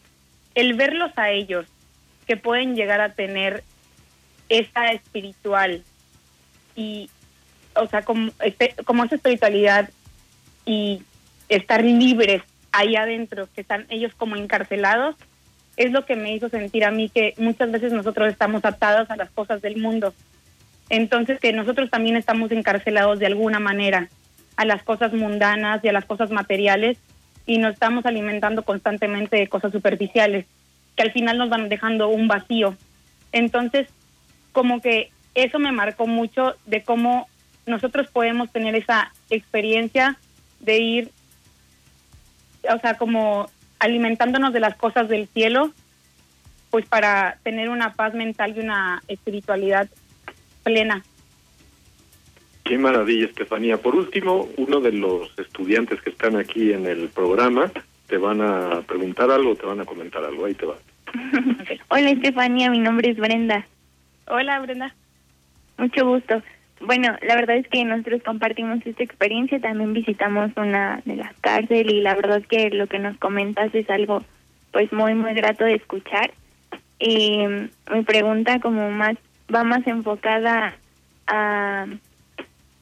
el 0.54 0.74
verlos 0.74 1.12
a 1.16 1.30
ellos 1.30 1.66
que 2.26 2.36
pueden 2.36 2.74
llegar 2.76 3.00
a 3.00 3.12
tener 3.12 3.62
esa 4.48 4.92
espiritual 4.92 5.82
y, 6.76 7.08
o 7.74 7.86
sea, 7.88 8.02
como, 8.02 8.32
este- 8.40 8.74
como 8.84 9.04
esa 9.04 9.16
espiritualidad 9.16 9.90
y 10.66 11.02
estar 11.48 11.84
libres 11.84 12.42
ahí 12.72 12.96
adentro, 12.96 13.48
que 13.54 13.60
están 13.60 13.86
ellos 13.88 14.12
como 14.16 14.36
encarcelados, 14.36 15.16
es 15.76 15.92
lo 15.92 16.04
que 16.04 16.16
me 16.16 16.34
hizo 16.34 16.48
sentir 16.48 16.84
a 16.84 16.90
mí 16.90 17.08
que 17.08 17.34
muchas 17.38 17.70
veces 17.70 17.92
nosotros 17.92 18.28
estamos 18.28 18.64
atados 18.64 19.10
a 19.10 19.16
las 19.16 19.30
cosas 19.30 19.62
del 19.62 19.76
mundo. 19.76 20.14
Entonces 20.88 21.38
que 21.38 21.52
nosotros 21.52 21.90
también 21.90 22.16
estamos 22.16 22.50
encarcelados 22.52 23.18
de 23.18 23.26
alguna 23.26 23.60
manera 23.60 24.08
a 24.56 24.64
las 24.64 24.82
cosas 24.82 25.12
mundanas 25.12 25.82
y 25.84 25.88
a 25.88 25.92
las 25.92 26.04
cosas 26.04 26.30
materiales 26.30 26.98
y 27.46 27.58
nos 27.58 27.74
estamos 27.74 28.04
alimentando 28.04 28.62
constantemente 28.62 29.36
de 29.36 29.48
cosas 29.48 29.72
superficiales 29.72 30.46
que 30.96 31.02
al 31.02 31.12
final 31.12 31.38
nos 31.38 31.48
van 31.48 31.68
dejando 31.68 32.08
un 32.08 32.28
vacío. 32.28 32.76
Entonces, 33.32 33.88
como 34.52 34.80
que 34.80 35.10
eso 35.34 35.58
me 35.58 35.72
marcó 35.72 36.06
mucho 36.06 36.56
de 36.66 36.82
cómo 36.82 37.28
nosotros 37.66 38.08
podemos 38.10 38.50
tener 38.50 38.74
esa 38.74 39.12
experiencia 39.30 40.18
de 40.60 40.78
ir, 40.78 41.10
o 42.68 42.78
sea, 42.80 42.96
como 42.96 43.48
alimentándonos 43.78 44.52
de 44.52 44.60
las 44.60 44.76
cosas 44.76 45.08
del 45.08 45.26
cielo, 45.28 45.72
pues 46.70 46.86
para 46.86 47.38
tener 47.42 47.68
una 47.68 47.94
paz 47.94 48.14
mental 48.14 48.54
y 48.56 48.60
una 48.60 49.02
espiritualidad 49.08 49.88
plena. 50.62 51.02
Qué 52.64 52.78
maravilla, 52.78 53.26
Estefanía. 53.26 53.78
Por 53.78 53.96
último, 53.96 54.48
uno 54.56 54.80
de 54.80 54.92
los 54.92 55.36
estudiantes 55.38 56.00
que 56.02 56.10
están 56.10 56.36
aquí 56.36 56.72
en 56.72 56.86
el 56.86 57.08
programa 57.08 57.72
te 58.06 58.16
van 58.16 58.40
a 58.40 58.82
preguntar 58.82 59.30
algo, 59.30 59.56
te 59.56 59.66
van 59.66 59.80
a 59.80 59.84
comentar 59.84 60.24
algo. 60.24 60.44
Ahí 60.44 60.54
te 60.54 60.66
va. 60.66 60.76
Hola 61.88 62.10
Estefanía, 62.10 62.70
mi 62.70 62.78
nombre 62.78 63.10
es 63.10 63.16
Brenda. 63.16 63.66
Hola 64.26 64.60
Brenda. 64.60 64.94
Mucho 65.78 66.06
gusto. 66.06 66.42
Bueno, 66.80 67.14
la 67.20 67.34
verdad 67.34 67.56
es 67.56 67.68
que 67.68 67.84
nosotros 67.84 68.22
compartimos 68.22 68.84
esta 68.86 69.02
experiencia, 69.02 69.60
también 69.60 69.92
visitamos 69.92 70.50
una 70.56 71.02
de 71.04 71.16
las 71.16 71.34
cárceles 71.40 71.92
y 71.92 72.00
la 72.00 72.14
verdad 72.14 72.42
que 72.48 72.70
lo 72.70 72.86
que 72.86 72.98
nos 72.98 73.18
comentas 73.18 73.74
es 73.74 73.88
algo 73.90 74.24
pues 74.72 74.90
muy 74.92 75.14
muy 75.14 75.34
grato 75.34 75.64
de 75.64 75.74
escuchar. 75.74 76.32
Y 76.98 77.44
mi 77.92 78.02
pregunta 78.04 78.60
como 78.60 78.90
más 78.90 79.16
va 79.54 79.62
más 79.62 79.86
enfocada 79.86 80.74
a 81.26 81.86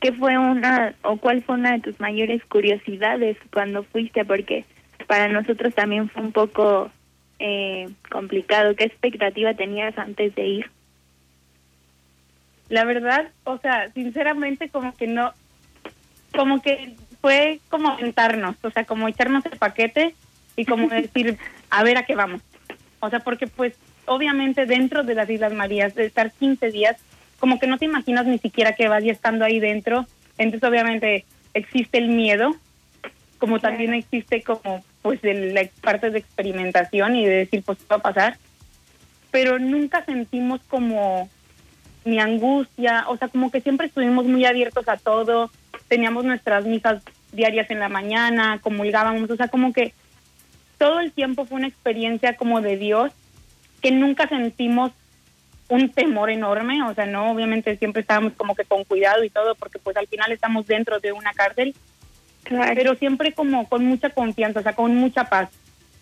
qué 0.01 0.13
fue 0.13 0.39
una 0.39 0.95
o 1.03 1.17
cuál 1.17 1.43
fue 1.43 1.57
una 1.57 1.73
de 1.73 1.81
tus 1.81 1.99
mayores 1.99 2.45
curiosidades 2.45 3.37
cuando 3.53 3.83
fuiste 3.83 4.25
porque 4.25 4.65
para 5.09 5.27
nosotros 5.29 5.75
también 5.75 6.09
fue 6.09 6.23
un 6.23 6.33
poco 6.33 6.91
eh, 7.41 7.89
complicado. 8.11 8.77
¿Qué 8.77 8.85
expectativa 8.85 9.55
tenías 9.55 9.99
antes 9.99 10.35
de 10.37 10.47
ir? 10.47 10.71
La 12.69 12.85
verdad, 12.85 13.29
o 13.45 13.59
sea, 13.59 13.91
sinceramente 13.93 14.69
como 14.69 14.95
que 14.95 15.07
no, 15.07 15.33
como 16.35 16.61
que 16.61 16.97
fue 17.21 17.61
como 17.69 17.97
sentarnos, 17.99 18.57
o 18.63 18.71
sea, 18.71 18.85
como 18.85 19.09
echarnos 19.09 19.45
el 19.47 19.59
paquete 19.59 20.15
y 20.57 20.65
como 20.65 20.89
decir, 20.89 21.39
a 21.71 21.83
ver 21.83 21.99
a 21.99 22.05
qué 22.05 22.15
vamos. 22.15 22.43
O 23.01 23.11
sea, 23.11 23.21
porque 23.21 23.47
pues 23.47 23.75
obviamente 24.07 24.67
dentro 24.67 25.05
de 25.05 25.15
las 25.15 25.31
Islas 25.31 25.53
Marías, 25.53 25.95
de 25.95 26.07
estar 26.07 26.31
15 26.33 26.71
días, 26.71 26.97
como 27.39 27.59
que 27.59 27.67
no 27.67 27.79
te 27.79 27.85
imaginas 27.85 28.27
ni 28.27 28.39
siquiera 28.39 28.73
que 28.73 28.89
vas 28.89 29.05
ya 29.05 29.13
estando 29.13 29.45
ahí 29.45 29.61
dentro. 29.61 30.07
Entonces 30.37 30.69
obviamente 30.69 31.25
existe 31.55 31.99
el 31.99 32.09
miedo, 32.09 32.57
como 33.39 33.61
también 33.61 33.95
existe 33.95 34.43
como 34.43 34.85
pues 35.03 35.23
de 35.23 35.53
la 35.53 35.69
parte 35.81 36.11
de 36.11 36.19
experimentación 36.19 37.17
y 37.17 37.25
de 37.25 37.37
decir 37.37 37.63
pues 37.65 37.79
qué 37.79 37.85
va 37.89 37.97
a 37.97 38.03
pasar. 38.03 38.37
Pero 39.31 39.59
nunca 39.59 40.05
sentimos 40.05 40.61
como 40.69 41.29
ni 42.09 42.19
angustia, 42.19 43.05
o 43.09 43.17
sea, 43.17 43.29
como 43.29 43.51
que 43.51 43.61
siempre 43.61 43.87
estuvimos 43.87 44.25
muy 44.25 44.45
abiertos 44.45 44.89
a 44.89 44.97
todo, 44.97 45.51
teníamos 45.89 46.25
nuestras 46.25 46.65
misas 46.65 47.03
diarias 47.33 47.71
en 47.71 47.81
la 47.81 47.89
mañana, 47.89 48.59
comulgábamos, 48.63 49.31
o 49.31 49.37
sea, 49.37 49.49
como 49.49 49.73
que 49.73 49.93
todo 50.79 51.01
el 51.01 51.13
tiempo 51.13 51.45
fue 51.45 51.59
una 51.59 51.69
experiencia 51.69 52.37
como 52.37 52.61
de 52.61 52.77
Dios 52.77 53.13
que 53.83 53.91
nunca 53.91 54.27
sentimos 54.29 54.93
un 55.69 55.91
temor 55.91 56.31
enorme, 56.31 56.83
o 56.83 56.95
sea, 56.95 57.05
no, 57.05 57.31
obviamente 57.31 57.77
siempre 57.77 58.01
estábamos 58.01 58.33
como 58.35 58.55
que 58.55 58.65
con 58.65 58.85
cuidado 58.85 59.23
y 59.23 59.31
todo, 59.31 59.55
porque 59.55 59.79
pues 59.79 59.97
al 59.97 60.07
final 60.07 60.33
estamos 60.33 60.67
dentro 60.67 60.99
de 61.01 61.13
una 61.13 61.33
cárcel, 61.35 61.75
pero 62.45 62.95
siempre 62.95 63.33
como 63.33 63.69
con 63.69 63.85
mucha 63.85 64.09
confianza, 64.11 64.61
o 64.61 64.63
sea, 64.63 64.75
con 64.75 64.97
mucha 64.97 65.25
paz. 65.25 65.51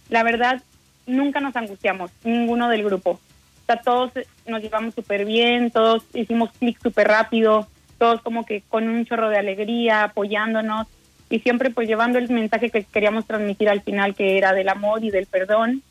La 0.09 0.23
verdad, 0.23 0.63
nunca 1.07 1.41
nos 1.41 1.57
angustiamos, 1.57 2.13
ninguno 2.23 2.69
del 2.69 2.85
grupo 2.85 3.19
sea, 3.67 3.81
todos 3.81 4.13
nos 4.47 4.63
llevamos 4.63 4.95
súper 4.95 5.25
bien, 5.25 5.71
todos 5.71 6.05
hicimos 6.15 6.51
clic 6.59 6.79
súper 6.81 7.09
rápido, 7.09 7.67
todos 7.99 8.23
como 8.23 8.47
que 8.47 8.63
con 8.69 8.89
un 8.89 9.05
chorro 9.05 9.29
de 9.29 9.39
alegría, 9.39 10.05
apoyándonos 10.05 10.87
y 11.29 11.41
siempre 11.41 11.71
pues 11.71 11.89
llevando 11.89 12.19
el 12.19 12.29
mensaje 12.31 12.71
que 12.71 12.85
queríamos 12.85 13.27
transmitir 13.27 13.69
al 13.69 13.83
final, 13.83 14.15
que 14.15 14.39
era 14.39 14.53
del 14.53 14.69
amor 14.69 15.03
y 15.03 15.11
del 15.11 15.27
perdón 15.27 15.83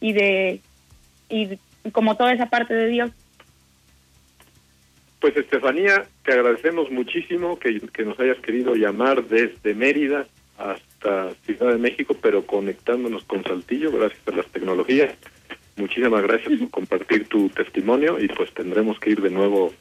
y 0.00 0.12
de 0.12 0.60
y 1.28 1.58
como 1.92 2.16
toda 2.16 2.32
esa 2.32 2.46
parte 2.46 2.74
de 2.74 2.88
Dios. 2.88 3.10
Pues 5.20 5.36
Estefanía, 5.36 6.04
te 6.24 6.32
agradecemos 6.32 6.90
muchísimo 6.90 7.58
que, 7.58 7.80
que 7.92 8.04
nos 8.04 8.18
hayas 8.18 8.38
querido 8.38 8.74
llamar 8.74 9.24
desde 9.24 9.74
Mérida 9.74 10.26
hasta 10.58 11.30
Ciudad 11.44 11.72
de 11.72 11.78
México, 11.78 12.16
pero 12.20 12.44
conectándonos 12.46 13.24
con 13.24 13.44
Saltillo 13.44 13.92
gracias 13.92 14.20
a 14.26 14.36
las 14.36 14.46
tecnologías. 14.46 15.14
Muchísimas 15.76 16.22
gracias 16.22 16.58
por 16.58 16.70
compartir 16.70 17.28
tu 17.28 17.48
testimonio 17.50 18.20
y 18.22 18.28
pues 18.28 18.52
tendremos 18.52 18.98
que 19.00 19.10
ir 19.10 19.20
de 19.20 19.30
nuevo 19.30 19.72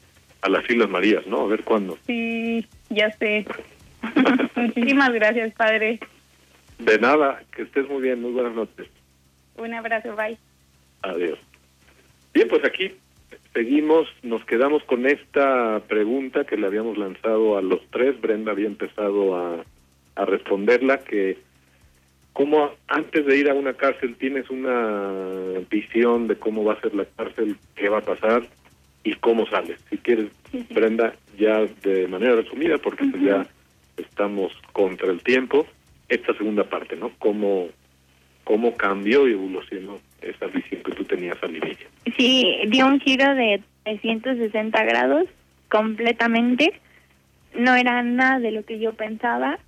a 0.41 0.49
las 0.49 0.69
Islas 0.69 0.89
Marías, 0.89 1.25
¿no? 1.27 1.41
A 1.41 1.47
ver 1.47 1.63
cuándo. 1.63 1.97
Sí, 2.07 2.65
ya 2.89 3.11
sé. 3.11 3.45
Muchísimas 4.55 5.11
gracias, 5.11 5.53
padre. 5.55 5.99
De 6.77 6.97
nada, 6.99 7.43
que 7.53 7.63
estés 7.63 7.87
muy 7.89 8.01
bien, 8.01 8.21
muy 8.21 8.31
buenas 8.31 8.53
noches. 8.53 8.87
Un 9.57 9.73
abrazo, 9.73 10.15
bye. 10.15 10.37
Adiós. 11.01 11.37
Bien, 12.33 12.47
pues 12.47 12.63
aquí 12.63 12.93
seguimos, 13.53 14.07
nos 14.23 14.45
quedamos 14.45 14.83
con 14.83 15.05
esta 15.05 15.81
pregunta 15.87 16.45
que 16.45 16.55
le 16.55 16.67
habíamos 16.67 16.97
lanzado 16.97 17.57
a 17.57 17.61
los 17.61 17.81
tres. 17.91 18.19
Brenda 18.21 18.51
había 18.51 18.67
empezado 18.67 19.35
a, 19.35 19.65
a 20.15 20.25
responderla, 20.25 20.99
que 20.99 21.37
cómo 22.39 22.71
antes 22.87 23.25
de 23.25 23.37
ir 23.37 23.49
a 23.49 23.53
una 23.53 23.73
cárcel 23.73 24.15
tienes 24.15 24.49
una 24.49 25.59
visión 25.69 26.29
de 26.29 26.37
cómo 26.37 26.63
va 26.63 26.75
a 26.75 26.79
ser 26.79 26.95
la 26.95 27.03
cárcel, 27.03 27.57
qué 27.75 27.89
va 27.89 27.97
a 27.97 28.01
pasar 28.01 28.43
y 29.03 29.13
cómo 29.15 29.45
sales. 29.47 29.77
Si 29.89 29.97
quieres, 29.97 30.27
Brenda, 30.69 31.13
ya 31.37 31.65
de 31.83 32.07
manera 32.07 32.37
resumida, 32.37 32.77
porque 32.77 33.03
pues 33.11 33.21
ya 33.23 33.45
estamos 33.97 34.53
contra 34.71 35.11
el 35.11 35.21
tiempo, 35.21 35.67
esta 36.07 36.33
segunda 36.35 36.63
parte, 36.63 36.95
¿no? 36.95 37.11
Cómo, 37.19 37.67
cómo 38.45 38.73
cambió 38.77 39.27
y 39.27 39.33
evolucionó 39.33 39.99
esa 40.21 40.47
visión 40.47 40.81
que 40.81 40.93
tú 40.93 41.03
tenías 41.03 41.35
al 41.43 41.57
inicio. 41.57 41.89
Sí, 42.15 42.57
dio 42.67 42.87
un 42.87 43.01
giro 43.01 43.35
de 43.35 43.61
360 43.83 44.81
grados 44.85 45.25
completamente. 45.67 46.71
No 47.53 47.75
era 47.75 48.01
nada 48.01 48.39
de 48.39 48.51
lo 48.51 48.63
que 48.63 48.79
yo 48.79 48.93
pensaba 48.93 49.59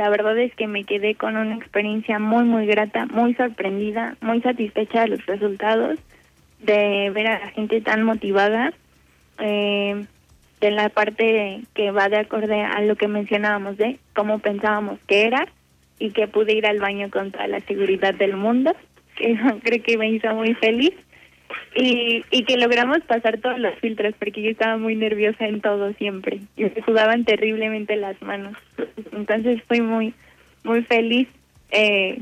la 0.00 0.08
verdad 0.08 0.38
es 0.38 0.54
que 0.54 0.66
me 0.66 0.84
quedé 0.84 1.14
con 1.14 1.36
una 1.36 1.56
experiencia 1.56 2.18
muy, 2.18 2.44
muy 2.44 2.64
grata, 2.64 3.04
muy 3.04 3.34
sorprendida, 3.34 4.16
muy 4.22 4.40
satisfecha 4.40 5.02
de 5.02 5.08
los 5.08 5.26
resultados, 5.26 5.98
de 6.60 7.10
ver 7.10 7.26
a 7.26 7.38
la 7.38 7.48
gente 7.50 7.82
tan 7.82 8.04
motivada, 8.04 8.72
eh, 9.40 10.06
de 10.58 10.70
la 10.70 10.88
parte 10.88 11.60
que 11.74 11.90
va 11.90 12.08
de 12.08 12.16
acorde 12.16 12.62
a 12.62 12.80
lo 12.80 12.96
que 12.96 13.08
mencionábamos 13.08 13.76
de 13.76 13.98
cómo 14.14 14.38
pensábamos 14.38 14.98
que 15.06 15.26
era 15.26 15.46
y 15.98 16.12
que 16.12 16.28
pude 16.28 16.54
ir 16.54 16.64
al 16.66 16.80
baño 16.80 17.10
con 17.10 17.30
toda 17.30 17.46
la 17.46 17.60
seguridad 17.60 18.14
del 18.14 18.36
mundo, 18.38 18.74
que 19.16 19.38
creo 19.62 19.82
que 19.82 19.98
me 19.98 20.08
hizo 20.08 20.34
muy 20.34 20.54
feliz 20.54 20.94
y, 21.74 22.24
y 22.30 22.44
que 22.44 22.56
logramos 22.56 23.00
pasar 23.00 23.38
todos 23.38 23.58
los 23.58 23.74
filtros 23.80 24.14
porque 24.18 24.42
yo 24.42 24.50
estaba 24.50 24.76
muy 24.76 24.96
nerviosa 24.96 25.46
en 25.46 25.60
todo 25.60 25.92
siempre. 25.94 26.40
Y 26.56 26.64
me 26.64 26.82
sudaban 26.84 27.24
terriblemente 27.24 27.96
las 27.96 28.20
manos. 28.22 28.56
Entonces 29.12 29.62
fui 29.68 29.80
muy 29.80 30.14
muy 30.64 30.82
feliz 30.82 31.28
eh, 31.70 32.20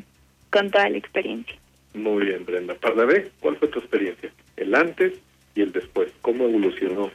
con 0.50 0.70
toda 0.70 0.88
la 0.88 0.98
experiencia. 0.98 1.54
Muy 1.94 2.26
bien 2.26 2.44
Brenda. 2.44 2.76
Ver 3.06 3.30
¿cuál 3.40 3.56
fue 3.56 3.68
tu 3.68 3.78
experiencia? 3.78 4.30
el 4.56 4.74
antes 4.74 5.14
y 5.54 5.62
el 5.62 5.72
después. 5.72 6.12
¿cómo 6.20 6.44
evolucionó 6.44 7.10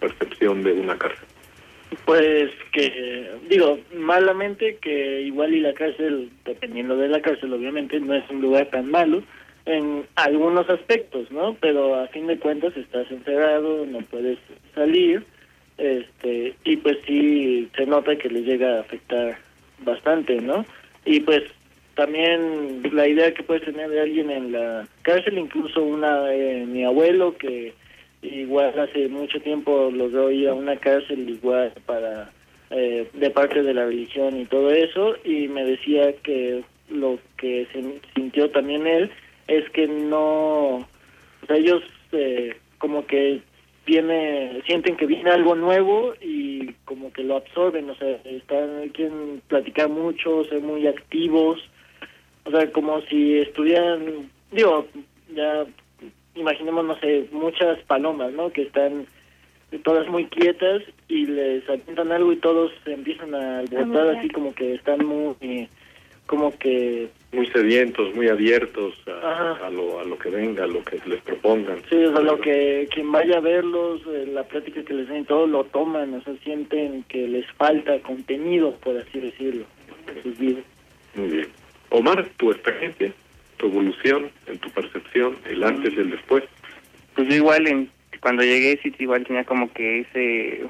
percepción 0.00 0.62
de 0.62 0.72
una 0.72 0.96
cárcel? 0.96 1.26
Pues 2.04 2.50
que, 2.72 3.30
digo, 3.48 3.78
malamente 3.96 4.76
que 4.76 5.22
igual 5.22 5.54
y 5.54 5.60
la 5.60 5.72
cárcel, 5.72 6.30
dependiendo 6.44 6.96
de 6.96 7.08
la 7.08 7.22
cárcel, 7.22 7.52
obviamente 7.52 7.98
no 8.00 8.14
es 8.14 8.28
un 8.30 8.42
lugar 8.42 8.66
tan 8.66 8.90
malo, 8.90 9.22
en 9.68 10.06
algunos 10.16 10.68
aspectos, 10.70 11.30
¿no? 11.30 11.54
Pero 11.60 11.94
a 11.94 12.08
fin 12.08 12.26
de 12.26 12.38
cuentas 12.38 12.76
estás 12.76 13.10
encerrado, 13.10 13.84
no 13.86 13.98
puedes 14.00 14.38
salir, 14.74 15.24
este, 15.76 16.54
y 16.64 16.76
pues 16.78 16.96
sí 17.06 17.68
se 17.76 17.86
nota 17.86 18.16
que 18.16 18.30
le 18.30 18.42
llega 18.42 18.76
a 18.76 18.80
afectar 18.80 19.38
bastante, 19.84 20.40
¿no? 20.40 20.64
Y 21.04 21.20
pues 21.20 21.42
también 21.94 22.82
la 22.92 23.06
idea 23.06 23.34
que 23.34 23.42
puedes 23.42 23.64
tener 23.64 23.90
de 23.90 24.00
alguien 24.00 24.30
en 24.30 24.52
la 24.52 24.88
cárcel, 25.02 25.36
incluso 25.36 25.82
una 25.82 26.32
eh, 26.32 26.64
mi 26.66 26.84
abuelo 26.84 27.36
que 27.36 27.74
igual 28.22 28.78
hace 28.78 29.08
mucho 29.08 29.40
tiempo 29.40 29.90
logró 29.92 30.30
ir 30.30 30.48
a 30.48 30.54
una 30.54 30.76
cárcel 30.76 31.28
igual 31.28 31.72
para 31.86 32.30
eh, 32.70 33.08
de 33.12 33.30
parte 33.30 33.62
de 33.62 33.74
la 33.74 33.86
religión 33.86 34.40
y 34.40 34.46
todo 34.46 34.70
eso 34.70 35.14
y 35.24 35.48
me 35.48 35.64
decía 35.64 36.12
que 36.22 36.62
lo 36.88 37.18
que 37.36 37.66
se 37.72 38.00
sintió 38.14 38.50
también 38.50 38.86
él 38.86 39.10
es 39.48 39.68
que 39.70 39.88
no, 39.88 40.76
o 40.76 41.46
sea, 41.46 41.56
ellos 41.56 41.82
eh, 42.12 42.56
como 42.78 43.06
que 43.06 43.40
viene, 43.86 44.62
sienten 44.66 44.96
que 44.96 45.06
viene 45.06 45.30
algo 45.30 45.54
nuevo 45.54 46.14
y 46.20 46.74
como 46.84 47.12
que 47.12 47.24
lo 47.24 47.36
absorben, 47.36 47.88
o 47.90 47.94
sea, 47.96 48.20
están, 48.24 48.88
quieren 48.90 49.42
platicar 49.48 49.88
mucho, 49.88 50.44
ser 50.44 50.60
muy 50.60 50.86
activos, 50.86 51.58
o 52.44 52.50
sea, 52.50 52.70
como 52.70 53.00
si 53.02 53.38
estuvieran, 53.38 54.30
digo, 54.52 54.86
ya 55.34 55.64
imaginemos, 56.34 56.84
no 56.84 56.98
sé, 57.00 57.26
muchas 57.32 57.78
palomas, 57.84 58.32
¿no? 58.32 58.50
Que 58.50 58.62
están 58.62 59.06
todas 59.82 60.06
muy 60.08 60.26
quietas 60.26 60.82
y 61.08 61.26
les 61.26 61.68
apuntan 61.68 62.12
algo 62.12 62.32
y 62.32 62.36
todos 62.36 62.72
empiezan 62.86 63.34
a 63.34 63.60
alborotar 63.60 64.16
así 64.16 64.28
como 64.28 64.54
que 64.54 64.74
están 64.74 65.04
muy, 65.04 65.68
como 66.26 66.56
que 66.58 67.08
muy 67.32 67.46
sedientos, 67.48 68.14
muy 68.14 68.28
abiertos 68.28 68.94
a, 69.06 69.66
a, 69.66 69.70
lo, 69.70 70.00
a 70.00 70.04
lo 70.04 70.18
que 70.18 70.30
venga, 70.30 70.64
a 70.64 70.66
lo 70.66 70.82
que 70.82 70.98
les 71.06 71.20
propongan. 71.22 71.82
Sí, 71.90 71.96
o 71.96 72.12
sea, 72.12 72.22
lo 72.22 72.40
que 72.40 72.88
quien 72.92 73.12
vaya 73.12 73.36
a 73.36 73.40
verlos, 73.40 74.00
eh, 74.06 74.26
la 74.32 74.44
plática 74.44 74.82
que 74.82 74.94
les 74.94 75.08
den, 75.08 75.26
todo 75.26 75.46
lo 75.46 75.64
toman, 75.64 76.14
o 76.14 76.22
sea, 76.22 76.34
sienten 76.42 77.04
que 77.04 77.28
les 77.28 77.46
falta 77.52 77.98
contenido, 78.00 78.74
por 78.76 78.96
así 78.96 79.20
decirlo, 79.20 79.64
en 80.14 80.22
sus 80.22 80.38
vidas. 80.38 80.64
Muy 81.14 81.28
bien. 81.28 81.48
Omar, 81.90 82.26
tu 82.38 82.50
experiencia, 82.50 83.12
tu 83.58 83.66
evolución, 83.66 84.30
en 84.46 84.58
tu 84.58 84.70
percepción, 84.70 85.36
el 85.50 85.62
antes 85.64 85.92
y 85.94 86.00
el 86.00 86.10
después. 86.10 86.44
Pues 87.14 87.34
igual, 87.34 87.66
en, 87.66 87.90
cuando 88.20 88.42
llegué, 88.42 88.78
sí, 88.82 88.94
igual 88.98 89.26
tenía 89.26 89.44
como 89.44 89.70
que 89.72 90.00
ese 90.00 90.62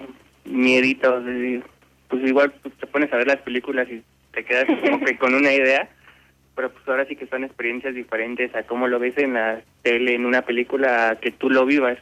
miedito, 0.45 1.21
de, 1.21 1.63
pues 2.09 2.27
igual 2.27 2.53
pues, 2.63 2.75
te 2.75 2.87
pones 2.87 3.13
a 3.13 3.17
ver 3.17 3.29
las 3.29 3.43
películas 3.43 3.87
y 3.91 4.03
te 4.33 4.45
quedas 4.45 4.67
como 4.81 5.05
que 5.05 5.17
con 5.19 5.35
una 5.35 5.53
idea 5.53 5.89
pero 6.59 6.73
pues 6.73 6.89
ahora 6.89 7.07
sí 7.07 7.15
que 7.15 7.29
son 7.29 7.45
experiencias 7.45 7.95
diferentes 7.95 8.53
a 8.57 8.65
cómo 8.65 8.89
lo 8.89 8.99
ves 8.99 9.17
en 9.17 9.35
la 9.35 9.61
tele, 9.83 10.17
en 10.17 10.27
una 10.27 10.43
película, 10.43 11.17
que 11.23 11.31
tú 11.31 11.51
lo 11.51 11.65
vivas. 11.65 11.99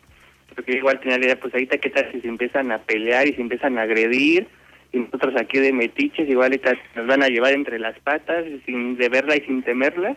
Porque 0.55 0.79
igual 0.79 0.99
tenía 0.99 1.19
la 1.19 1.27
idea, 1.27 1.39
pues 1.39 1.53
ahorita 1.53 1.77
qué 1.77 1.91
tal 1.91 2.11
si 2.11 2.23
se 2.23 2.29
empiezan 2.29 2.73
a 2.73 2.79
pelear 2.79 3.29
y 3.29 3.35
se 3.35 3.43
empiezan 3.43 3.77
a 3.77 3.83
agredir, 3.83 4.49
y 4.95 5.01
nosotros 5.01 5.35
aquí 5.37 5.59
de 5.59 5.75
metiches 5.75 6.27
igual 6.27 6.59
nos 6.95 7.07
van 7.07 7.23
a 7.23 7.29
llevar 7.29 7.53
entre 7.53 7.79
las 7.79 7.99
patas, 7.99 8.47
sin 8.65 8.97
de 8.97 9.11
verla 9.11 9.37
y 9.37 9.43
sin 9.43 9.63
temerla. 9.63 10.17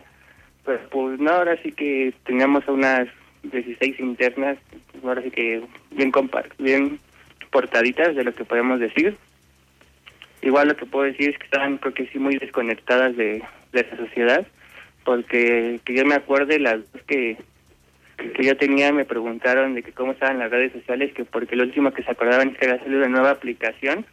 Pues, 0.64 0.80
pues 0.90 1.20
no, 1.20 1.32
ahora 1.32 1.58
sí 1.62 1.72
que 1.72 2.14
teníamos 2.24 2.66
unas 2.66 3.08
16 3.42 4.00
internas, 4.00 4.56
ahora 5.04 5.20
sí 5.20 5.30
que 5.30 5.62
bien, 5.90 6.10
bien 6.58 6.98
portaditas 7.50 8.16
de 8.16 8.24
lo 8.24 8.34
que 8.34 8.46
podemos 8.46 8.80
decir. 8.80 9.18
Igual 10.40 10.68
lo 10.68 10.76
que 10.76 10.86
puedo 10.86 11.04
decir 11.04 11.28
es 11.28 11.36
que 11.36 11.44
estaban, 11.44 11.76
creo 11.76 11.92
que 11.92 12.06
sí, 12.06 12.18
muy 12.18 12.38
desconectadas 12.38 13.14
de, 13.18 13.42
de 13.72 13.86
la 13.90 13.96
sociedad, 13.96 14.46
porque 15.04 15.80
que 15.84 15.94
yo 15.94 16.04
me 16.04 16.14
acuerde 16.14 16.58
las 16.58 16.80
que 17.06 17.38
que 18.16 18.44
yo 18.44 18.56
tenía 18.56 18.92
me 18.92 19.06
preguntaron 19.06 19.74
de 19.74 19.82
que 19.82 19.92
cómo 19.92 20.12
estaban 20.12 20.38
las 20.38 20.50
redes 20.50 20.72
sociales, 20.72 21.12
que 21.14 21.24
porque 21.24 21.56
lo 21.56 21.64
último 21.64 21.92
que 21.92 22.02
se 22.02 22.10
acordaban 22.10 22.50
es 22.50 22.58
que 22.58 22.66
había 22.66 22.82
salido 22.82 22.98
una 23.00 23.08
nueva 23.08 23.30
aplicación 23.30 24.04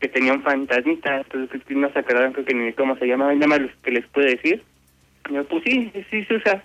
que 0.00 0.08
tenía 0.08 0.32
un 0.32 0.42
fantasmita, 0.42 1.18
entonces 1.18 1.60
no 1.68 1.92
se 1.92 1.98
acordaban 1.98 2.32
creo 2.32 2.46
que 2.46 2.54
ni 2.54 2.72
cómo 2.72 2.96
se 2.96 3.06
llamaba, 3.06 3.34
nada 3.34 3.46
más 3.46 3.60
que 3.82 3.90
les 3.90 4.06
puede 4.06 4.30
decir. 4.36 4.62
Yo, 5.30 5.44
pues 5.44 5.62
sí, 5.62 5.92
sí 6.10 6.24
se 6.24 6.36
usa, 6.36 6.64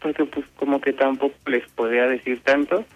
porque 0.00 0.24
pues 0.24 0.46
como 0.56 0.80
que 0.80 0.94
tampoco 0.94 1.34
les 1.46 1.66
podía 1.72 2.06
decir 2.06 2.40
tanto 2.40 2.86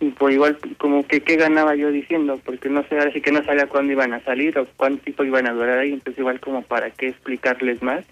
y 0.00 0.08
por 0.10 0.32
igual 0.32 0.58
como 0.78 1.06
que 1.06 1.20
qué 1.20 1.36
ganaba 1.36 1.74
yo 1.74 1.92
diciendo 1.92 2.40
porque 2.44 2.70
no 2.70 2.82
sé 2.88 3.20
que 3.20 3.32
no 3.32 3.44
sabía 3.44 3.66
cuándo 3.66 3.92
iban 3.92 4.14
a 4.14 4.24
salir 4.24 4.58
o 4.58 4.66
cuánto 4.76 5.04
tiempo 5.04 5.24
iban 5.24 5.46
a 5.46 5.52
durar 5.52 5.78
ahí 5.78 5.92
entonces 5.92 6.18
igual 6.18 6.40
como 6.40 6.62
para 6.62 6.90
qué 6.90 7.08
explicarles 7.08 7.82
más. 7.82 8.04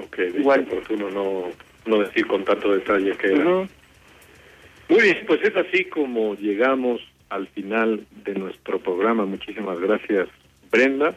Ok 0.00 0.18
igual. 0.36 0.60
oportuno 0.60 1.10
no 1.10 1.44
no 1.84 1.98
decir 2.00 2.26
con 2.26 2.44
tanto 2.44 2.72
detalle 2.72 3.16
que 3.16 3.26
era. 3.26 3.44
Muy 3.44 5.02
bien 5.02 5.18
pues 5.26 5.42
es 5.42 5.56
así 5.56 5.84
como 5.86 6.36
llegamos 6.36 7.00
al 7.28 7.48
final 7.48 8.06
de 8.24 8.34
nuestro 8.34 8.78
programa. 8.78 9.26
Muchísimas 9.26 9.80
gracias 9.80 10.28
Brenda. 10.70 11.14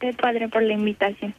Qué 0.00 0.12
padre 0.12 0.48
por 0.48 0.62
la 0.62 0.72
invitación. 0.72 1.34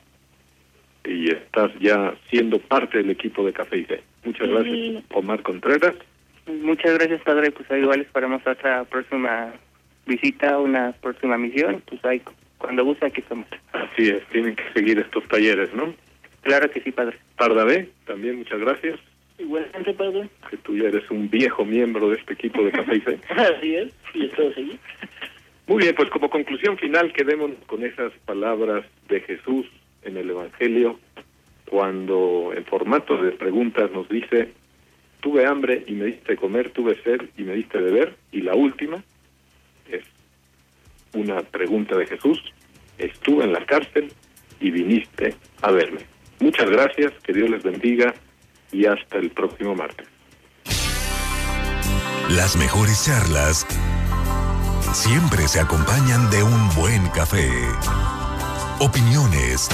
Y 1.03 1.29
estás 1.31 1.71
ya 1.79 2.13
siendo 2.29 2.59
parte 2.59 2.99
del 2.99 3.09
equipo 3.09 3.45
de 3.45 3.51
Café 3.51 3.79
y 3.79 3.83
Té. 3.83 4.03
Muchas 4.23 4.47
gracias, 4.47 5.03
Omar 5.11 5.41
Contreras. 5.41 5.95
Muchas 6.49 6.97
gracias, 6.97 7.21
padre. 7.21 7.51
Pues 7.51 7.69
ahí 7.69 7.81
igual 7.81 8.01
esperamos 8.01 8.41
otra 8.45 8.83
próxima 8.85 9.53
visita, 10.05 10.57
una 10.57 10.93
próxima 10.93 11.37
misión. 11.37 11.81
Pues 11.87 12.03
ahí, 12.03 12.21
cuando 12.57 12.83
guste, 12.83 13.05
aquí 13.05 13.21
estamos. 13.21 13.47
Así 13.71 14.09
es, 14.09 14.25
tienen 14.27 14.55
que 14.55 14.63
seguir 14.73 14.99
estos 14.99 15.27
talleres, 15.27 15.73
¿no? 15.73 15.93
Claro 16.41 16.69
que 16.71 16.81
sí, 16.81 16.91
padre. 16.91 17.17
Pardavé, 17.37 17.89
también 18.05 18.37
muchas 18.37 18.59
gracias. 18.59 18.99
Igualmente, 19.37 19.93
padre. 19.93 20.29
Que 20.49 20.57
tú 20.57 20.75
ya 20.75 20.87
eres 20.87 21.09
un 21.11 21.29
viejo 21.29 21.63
miembro 21.63 22.09
de 22.09 22.17
este 22.17 22.33
equipo 22.33 22.63
de 22.63 22.71
Café 22.71 22.95
y 22.95 23.31
Así 23.39 23.75
es, 23.75 23.93
y 24.13 24.29
seguir. 24.29 24.79
Muy 25.67 25.83
bien, 25.83 25.95
pues 25.95 26.09
como 26.09 26.29
conclusión 26.29 26.77
final, 26.77 27.13
quedemos 27.13 27.51
con 27.67 27.83
esas 27.83 28.11
palabras 28.25 28.85
de 29.07 29.21
Jesús 29.21 29.67
en 30.01 30.17
el 30.17 30.31
Evangelio, 30.31 30.99
cuando 31.69 32.51
en 32.55 32.65
formato 32.65 33.21
de 33.21 33.31
preguntas 33.33 33.91
nos 33.91 34.09
dice, 34.09 34.51
tuve 35.19 35.45
hambre 35.45 35.83
y 35.87 35.93
me 35.93 36.05
diste 36.05 36.35
comer, 36.35 36.71
tuve 36.71 37.01
sed 37.03 37.21
y 37.37 37.43
me 37.43 37.53
diste 37.53 37.77
beber. 37.77 38.15
Y 38.31 38.41
la 38.41 38.55
última 38.55 39.03
es 39.89 40.03
una 41.13 41.41
pregunta 41.41 41.97
de 41.97 42.05
Jesús. 42.05 42.41
Estuve 42.97 43.45
en 43.45 43.53
la 43.53 43.65
cárcel 43.65 44.11
y 44.59 44.71
viniste 44.71 45.35
a 45.61 45.71
verme. 45.71 46.01
Muchas 46.39 46.69
gracias, 46.69 47.13
que 47.23 47.33
Dios 47.33 47.49
les 47.49 47.63
bendiga 47.63 48.13
y 48.71 48.85
hasta 48.85 49.17
el 49.17 49.29
próximo 49.31 49.75
martes. 49.75 50.07
Las 52.29 52.55
mejores 52.55 53.05
charlas 53.05 53.65
siempre 54.93 55.47
se 55.47 55.59
acompañan 55.59 56.29
de 56.29 56.43
un 56.43 56.69
buen 56.75 57.07
café. 57.09 57.49
Opiniones, 58.79 59.69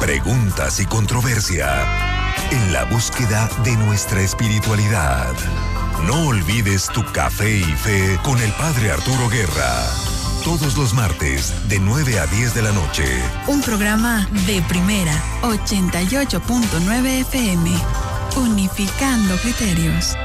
preguntas 0.00 0.78
y 0.80 0.86
controversia 0.86 2.05
en 2.50 2.72
la 2.72 2.84
búsqueda 2.84 3.48
de 3.64 3.76
nuestra 3.76 4.20
espiritualidad. 4.20 5.34
No 6.06 6.28
olvides 6.28 6.88
tu 6.88 7.04
café 7.12 7.58
y 7.58 7.64
fe 7.64 8.18
con 8.22 8.40
el 8.40 8.52
Padre 8.52 8.92
Arturo 8.92 9.28
Guerra. 9.28 9.84
Todos 10.44 10.76
los 10.76 10.94
martes 10.94 11.52
de 11.68 11.80
9 11.80 12.18
a 12.20 12.26
10 12.26 12.54
de 12.54 12.62
la 12.62 12.72
noche. 12.72 13.04
Un 13.48 13.62
programa 13.62 14.28
de 14.46 14.62
primera 14.62 15.12
88.9 15.42 17.06
FM. 17.20 17.70
Unificando 18.36 19.36
criterios. 19.38 20.16